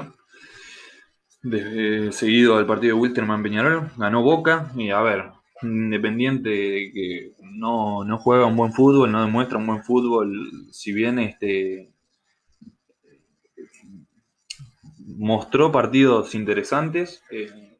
seguido 2.12 2.58
al 2.58 2.66
partido 2.66 2.96
de 2.96 3.02
Wilterman 3.02 3.42
Peñarol, 3.42 3.92
ganó 3.96 4.24
Boca, 4.24 4.72
y 4.76 4.90
a 4.90 5.00
ver, 5.02 5.32
Independiente 5.64 6.50
que 6.94 7.34
no, 7.42 8.04
no 8.04 8.18
juega 8.18 8.46
un 8.46 8.58
buen 8.58 8.74
fútbol, 8.74 9.12
no 9.12 9.22
demuestra 9.22 9.58
un 9.58 9.68
buen 9.68 9.84
fútbol, 9.84 10.50
si 10.72 10.92
bien 10.92 11.20
este 11.20 11.94
mostró 14.98 15.72
partidos 15.72 16.34
interesantes, 16.36 17.24
eh, 17.30 17.71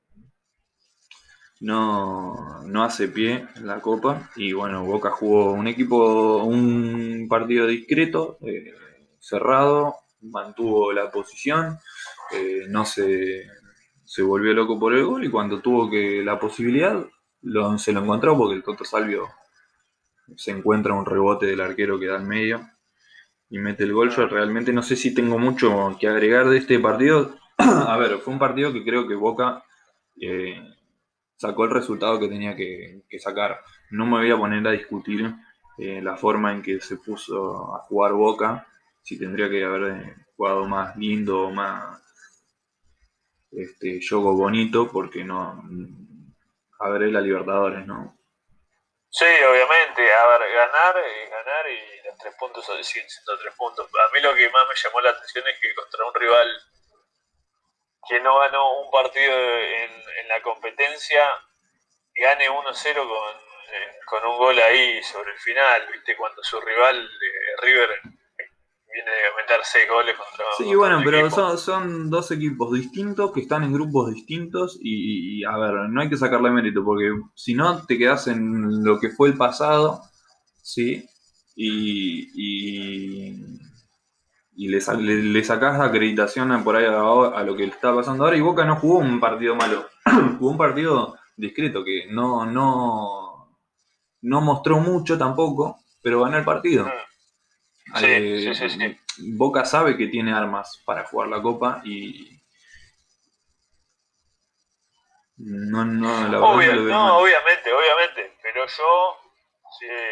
no, 1.62 2.64
no 2.66 2.84
hace 2.84 3.08
pie 3.10 3.48
en 3.56 3.68
la 3.68 3.82
Copa, 3.82 4.30
y 4.36 4.54
bueno, 4.54 4.84
Boca 4.86 5.12
jugó 5.12 5.54
un 5.54 5.68
equipo, 5.68 6.44
un 6.44 7.28
partido 7.30 7.68
discreto, 7.68 8.38
eh, 8.42 8.74
cerrado, 9.20 9.96
mantuvo 10.22 10.92
la 10.94 11.12
posición, 11.12 11.78
eh, 12.34 12.66
no 12.70 12.86
se, 12.86 13.46
se 14.06 14.24
volvió 14.24 14.54
loco 14.54 14.80
por 14.80 14.94
el 14.96 15.06
gol 15.06 15.26
y 15.26 15.30
cuando 15.32 15.62
tuvo 15.62 15.90
que 15.90 16.24
la 16.24 16.40
posibilidad 16.40 17.06
lo- 17.44 17.78
se 17.78 17.94
lo 17.94 18.02
encontró 18.02 18.38
porque 18.38 18.56
el 18.56 18.64
Toto 18.64 18.86
Salvio 18.86 19.28
se 20.36 20.52
encuentra 20.52 20.94
un 20.94 21.06
rebote 21.06 21.46
del 21.46 21.62
arquero 21.62 22.00
que 22.00 22.08
da 22.08 22.16
al 22.16 22.26
medio 22.26 22.62
y 23.50 23.60
mete 23.60 23.84
el 23.86 23.94
gol. 23.94 24.12
Yo 24.12 24.28
realmente 24.28 24.74
no 24.74 24.84
sé 24.84 24.96
si 24.96 25.14
tengo 25.14 25.40
mucho 25.40 25.98
que 26.00 26.08
agregar 26.08 26.50
de 26.50 26.58
este 26.60 26.80
partido. 26.80 27.36
a 27.58 27.98
ver, 27.98 28.20
fue 28.20 28.34
un 28.34 28.40
partido 28.40 28.74
que 28.74 28.84
creo 28.86 29.08
que 29.08 29.16
Boca 29.16 29.64
eh, 30.22 30.62
sacó 31.42 31.64
el 31.64 31.72
resultado 31.72 32.20
que 32.20 32.28
tenía 32.28 32.56
que, 32.56 33.02
sacar. 33.20 33.62
No 33.90 34.06
me 34.06 34.20
voy 34.20 34.32
a 34.32 34.38
poner 34.38 34.66
a 34.68 34.72
discutir 34.72 35.26
eh, 35.80 36.00
la 36.00 36.16
forma 36.16 36.52
en 36.52 36.62
que 36.62 36.80
se 36.80 36.98
puso 36.98 37.76
a 37.76 37.80
jugar 37.80 38.14
Boca, 38.14 38.68
si 39.02 39.18
tendría 39.18 39.50
que 39.50 39.64
haber 39.64 39.84
eh, 39.92 40.16
jugado 40.38 40.68
más 40.68 40.96
lindo 40.98 41.48
o 41.48 41.52
más 41.52 42.00
este 43.52 44.00
juego 44.08 44.38
bonito, 44.38 44.92
porque 44.92 45.24
no. 45.24 45.64
Es 46.80 47.12
la 47.12 47.22
Libertadores, 47.22 47.86
¿no? 47.86 48.18
Sí, 49.10 49.26
obviamente, 49.26 50.02
a 50.14 50.26
ver, 50.28 50.42
ganar 50.54 50.96
ganar 51.30 51.66
y 51.70 52.08
los 52.08 52.18
tres 52.18 52.34
puntos 52.40 52.66
siguen 52.66 53.10
siendo 53.10 53.38
tres 53.40 53.54
puntos. 53.56 53.88
A 53.88 54.14
mí 54.14 54.22
lo 54.22 54.34
que 54.34 54.50
más 54.50 54.68
me 54.68 54.76
llamó 54.76 55.02
la 55.02 55.10
atención 55.10 55.44
es 55.48 55.60
que 55.60 55.76
contra 55.76 56.06
un 56.06 56.14
rival 56.16 56.48
que 58.08 58.20
no 58.20 58.40
ganó 58.40 58.82
un 58.82 58.92
partido 58.92 59.34
en, 59.34 60.02
la 60.28 60.42
competencia, 60.42 61.28
gane 62.16 62.50
1-0 62.50 62.96
con, 62.96 63.06
eh, 63.74 64.00
con 64.06 64.26
un 64.26 64.38
gol 64.38 64.58
ahí 64.60 65.04
sobre 65.04 65.32
el 65.32 65.40
final, 65.40 65.82
¿viste? 65.92 66.16
Cuando 66.16 66.42
su 66.42 66.62
rival, 66.62 67.04
eh, 67.04 67.62
River, 67.62 67.90
viene 68.94 69.12
a 69.12 69.42
meter 69.42 69.60
seis 69.64 69.88
goles 69.90 70.16
contra. 70.16 70.46
Sí, 70.58 70.76
bueno, 70.76 71.02
pero 71.04 71.30
son, 71.30 71.58
son, 71.58 72.10
dos 72.10 72.32
equipos 72.32 72.74
distintos 72.74 73.32
que 73.32 73.42
están 73.42 73.64
en 73.64 73.74
grupos 73.74 74.14
distintos 74.14 74.78
y, 74.82 75.44
a 75.46 75.58
ver, 75.58 75.74
no 75.90 76.02
hay 76.02 76.10
que 76.10 76.18
sacarle 76.18 76.50
mérito 76.52 76.84
porque 76.84 77.12
si 77.36 77.54
no 77.54 77.86
te 77.86 77.98
quedas 77.98 78.28
en 78.28 78.84
lo 78.84 79.00
que 79.00 79.10
fue 79.10 79.30
el 79.30 79.38
pasado, 79.38 80.02
¿sí? 80.62 81.08
Y, 81.56 82.30
y, 82.36 83.60
y 84.62 84.68
le, 84.68 84.80
le, 84.80 85.44
sacás 85.44 85.80
acreditación 85.80 86.64
por 86.64 86.76
ahí 86.76 86.86
a, 86.86 87.42
lo 87.44 87.56
que 87.56 87.64
le 87.64 87.72
está 87.72 87.96
pasando 87.96 88.24
ahora 88.24 88.38
y 88.38 88.42
Boca 88.42 88.64
no 88.64 88.76
jugó 88.76 89.00
un 89.00 89.20
partido 89.20 89.56
malo, 89.56 89.90
jugó 90.38 90.52
un 90.52 90.58
partido 90.58 91.18
discreto 91.36 91.84
que 91.84 92.06
no, 92.12 92.46
no, 92.46 93.58
no 94.22 94.42
mostró 94.42 94.78
mucho 94.78 95.18
tampoco, 95.18 95.80
pero 96.04 96.22
ganó 96.22 96.38
el 96.38 96.46
partido. 96.46 96.86
Mm. 96.86 97.98
Sí, 97.98 98.54
sí, 98.54 98.70
sí, 98.70 98.98
Boca 99.36 99.66
sabe 99.66 99.98
que 99.98 100.06
tiene 100.06 100.32
armas 100.32 100.80
para 100.86 101.06
jugar 101.06 101.30
la 101.30 101.42
copa 101.42 101.82
y. 101.84 102.40
No, 105.38 105.84
no, 105.84 106.28
la 106.28 106.38
no, 106.38 106.46
obviamente, 106.52 107.74
obviamente. 107.74 108.38
Pero 108.44 108.68
yo, 108.68 109.18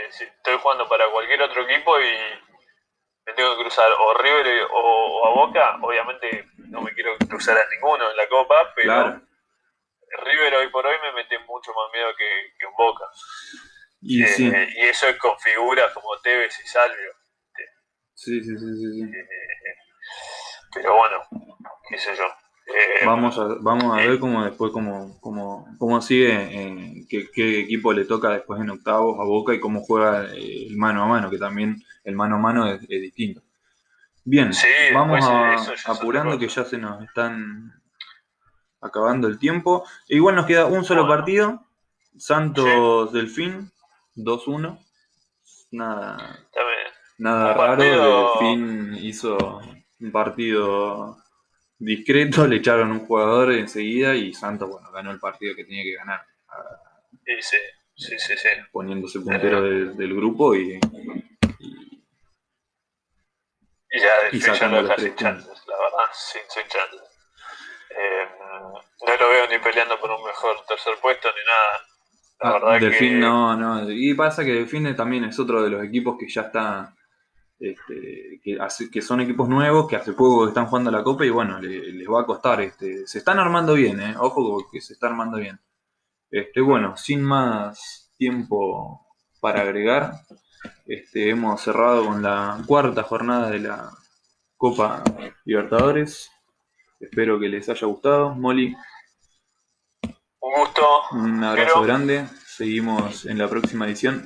si, 0.09 0.23
estoy 0.23 0.57
jugando 0.59 0.89
para 0.89 1.07
cualquier 1.11 1.43
otro 1.43 1.69
equipo 1.69 1.99
y 1.99 2.48
me 3.29 3.35
tengo 3.35 3.55
que 3.55 3.61
cruzar 3.61 3.91
o 3.91 4.13
River 4.17 4.67
o, 4.71 5.27
a 5.27 5.29
Boca, 5.29 5.77
obviamente 5.81 6.45
no 6.69 6.81
me 6.81 6.93
quiero 6.93 7.15
cruzar 7.17 7.57
a 7.57 7.69
ninguno 7.69 8.09
en 8.09 8.17
la 8.17 8.27
copa, 8.27 8.73
pero 8.75 9.21
River 10.23 10.55
hoy 10.55 10.69
por 10.69 10.85
hoy 10.85 10.95
me 11.03 11.13
mete 11.13 11.37
mucho 11.39 11.71
más 11.73 11.91
miedo 11.93 12.07
que, 12.17 12.25
que 12.57 12.65
un 12.65 12.73
Boca. 12.75 13.05
Y, 14.01 14.23
eh, 14.23 14.69
y 14.75 14.85
eso 14.87 15.07
es 15.07 15.17
con 15.17 15.37
figuras 15.39 15.93
como 15.93 16.17
Tevez 16.21 16.59
y 16.63 16.67
Salvio. 16.67 17.11
Sí, 18.15 18.41
sí, 18.43 18.57
sí, 18.57 18.75
sí. 18.75 19.11
pero 20.73 20.97
bueno, 20.97 21.17
qué 21.87 21.97
sé 21.97 22.15
yo. 22.15 22.25
Eh, 22.25 23.05
vamos, 23.05 23.37
a, 23.37 23.47
vamos 23.61 23.97
a 23.97 24.01
ver 24.01 24.19
cómo 24.19 24.43
después 24.43 24.71
cómo, 24.71 25.19
cómo, 25.21 25.67
cómo 25.77 26.01
sigue, 26.01 27.05
qué, 27.09 27.59
equipo 27.61 27.93
le 27.93 28.05
toca 28.05 28.29
después 28.29 28.61
en 28.61 28.69
octavos 28.69 29.19
a 29.19 29.23
Boca 29.23 29.53
y 29.53 29.59
cómo 29.59 29.81
juega 29.81 30.25
el 30.33 30.75
mano 30.77 31.03
a 31.03 31.07
mano, 31.07 31.29
que 31.29 31.37
también 31.37 31.83
el 32.03 32.15
mano 32.15 32.35
a 32.35 32.39
mano 32.39 32.71
es, 32.71 32.81
distinto. 32.87 33.08
Bien, 34.29 34.51
vamos 34.93 35.25
a, 35.25 35.55
apurando 35.91 36.37
que 36.37 36.47
ya 36.47 36.63
se 36.63 36.77
nos 36.77 37.01
están 37.01 37.73
acabando 38.79 39.27
el 39.27 39.39
tiempo. 39.39 39.83
E 40.07 40.17
igual 40.17 40.35
nos 40.35 40.45
queda 40.45 40.67
un 40.67 40.85
solo 40.85 41.07
partido, 41.07 41.65
Santos 42.15 43.11
Delfín, 43.11 43.71
2-1. 44.15 44.77
Nada. 45.71 46.45
Nada 47.17 47.53
raro, 47.55 48.35
fin 48.37 48.95
hizo 49.01 49.61
un 49.99 50.11
partido 50.11 51.17
discreto, 51.79 52.45
le 52.47 52.57
echaron 52.57 52.91
un 52.91 53.07
jugador 53.07 53.51
enseguida 53.53 54.13
y 54.13 54.35
Santos, 54.35 54.69
bueno, 54.69 54.91
ganó 54.91 55.09
el 55.09 55.19
partido 55.19 55.55
que 55.55 55.65
tenía 55.65 55.81
que 55.81 55.95
ganar. 55.95 56.21
Sí, 57.25 57.33
sí, 57.41 57.57
sí, 57.95 58.15
sí. 58.19 58.33
sí. 58.37 58.49
Poniéndose 58.71 59.21
puntero 59.21 59.63
del, 59.63 60.15
grupo 60.15 60.55
y, 60.55 60.79
y, 63.91 64.39
ya 64.39 64.67
no 64.67 64.83
deja 64.83 64.97
sin 64.97 65.15
chances, 65.15 65.67
la 65.67 65.77
verdad, 65.77 66.11
sin, 66.13 66.41
sin 66.47 66.67
chances. 66.67 67.01
Eh, 67.89 68.27
no 69.07 69.17
lo 69.17 69.29
veo 69.29 69.47
ni 69.47 69.57
peleando 69.59 69.99
por 69.99 70.11
un 70.11 70.23
mejor 70.23 70.63
tercer 70.67 70.95
puesto 71.01 71.27
ni 71.29 71.43
nada. 71.45 71.85
La 72.41 72.49
ah, 72.49 72.53
verdad 72.53 72.79
Delfín 72.79 73.13
que... 73.13 73.19
no, 73.19 73.55
no. 73.55 73.91
Y 73.91 74.13
pasa 74.13 74.45
que 74.45 74.53
Delfín 74.53 74.95
también 74.95 75.25
es 75.25 75.39
otro 75.39 75.63
de 75.63 75.69
los 75.69 75.83
equipos 75.83 76.15
que 76.19 76.29
ya 76.29 76.41
está 76.41 76.93
este, 77.59 78.39
que, 78.41 78.57
que, 78.89 79.01
son 79.01 79.19
equipos 79.19 79.49
nuevos, 79.49 79.87
que 79.89 79.97
hace 79.97 80.13
poco 80.13 80.47
están 80.47 80.67
jugando 80.67 80.91
la 80.91 81.03
Copa 81.03 81.25
y 81.25 81.29
bueno, 81.29 81.59
les 81.59 82.07
va 82.07 82.21
a 82.21 82.25
costar. 82.25 82.61
Este, 82.61 83.05
se 83.05 83.17
están 83.17 83.39
armando 83.39 83.73
bien, 83.73 83.99
eh, 83.99 84.15
ojo 84.17 84.65
que 84.71 84.79
se 84.79 84.93
está 84.93 85.07
armando 85.07 85.37
bien. 85.37 85.59
Este, 86.31 86.61
bueno, 86.61 86.95
sin 86.95 87.21
más 87.21 88.13
tiempo 88.17 89.05
para 89.41 89.61
agregar, 89.61 90.13
este, 90.85 91.29
hemos 91.29 91.61
cerrado 91.61 92.05
con 92.05 92.21
la 92.21 92.61
cuarta 92.65 93.03
jornada 93.03 93.49
de 93.49 93.59
la 93.59 93.91
Copa 94.57 95.03
Libertadores. 95.45 96.31
Espero 96.99 97.39
que 97.39 97.47
les 97.47 97.69
haya 97.69 97.87
gustado. 97.87 98.35
Molly. 98.35 98.75
Un 100.41 100.53
gusto. 100.53 100.85
Un 101.11 101.43
abrazo 101.43 101.81
grande. 101.81 102.27
Seguimos 102.45 103.25
en 103.25 103.37
la 103.37 103.47
próxima 103.47 103.85
edición, 103.85 104.25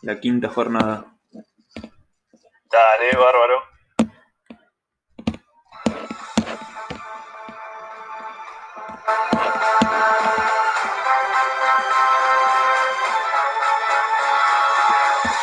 la 0.00 0.20
quinta 0.20 0.48
jornada. 0.48 1.06
Dale, 2.70 3.10
bárbaro. 3.14 3.71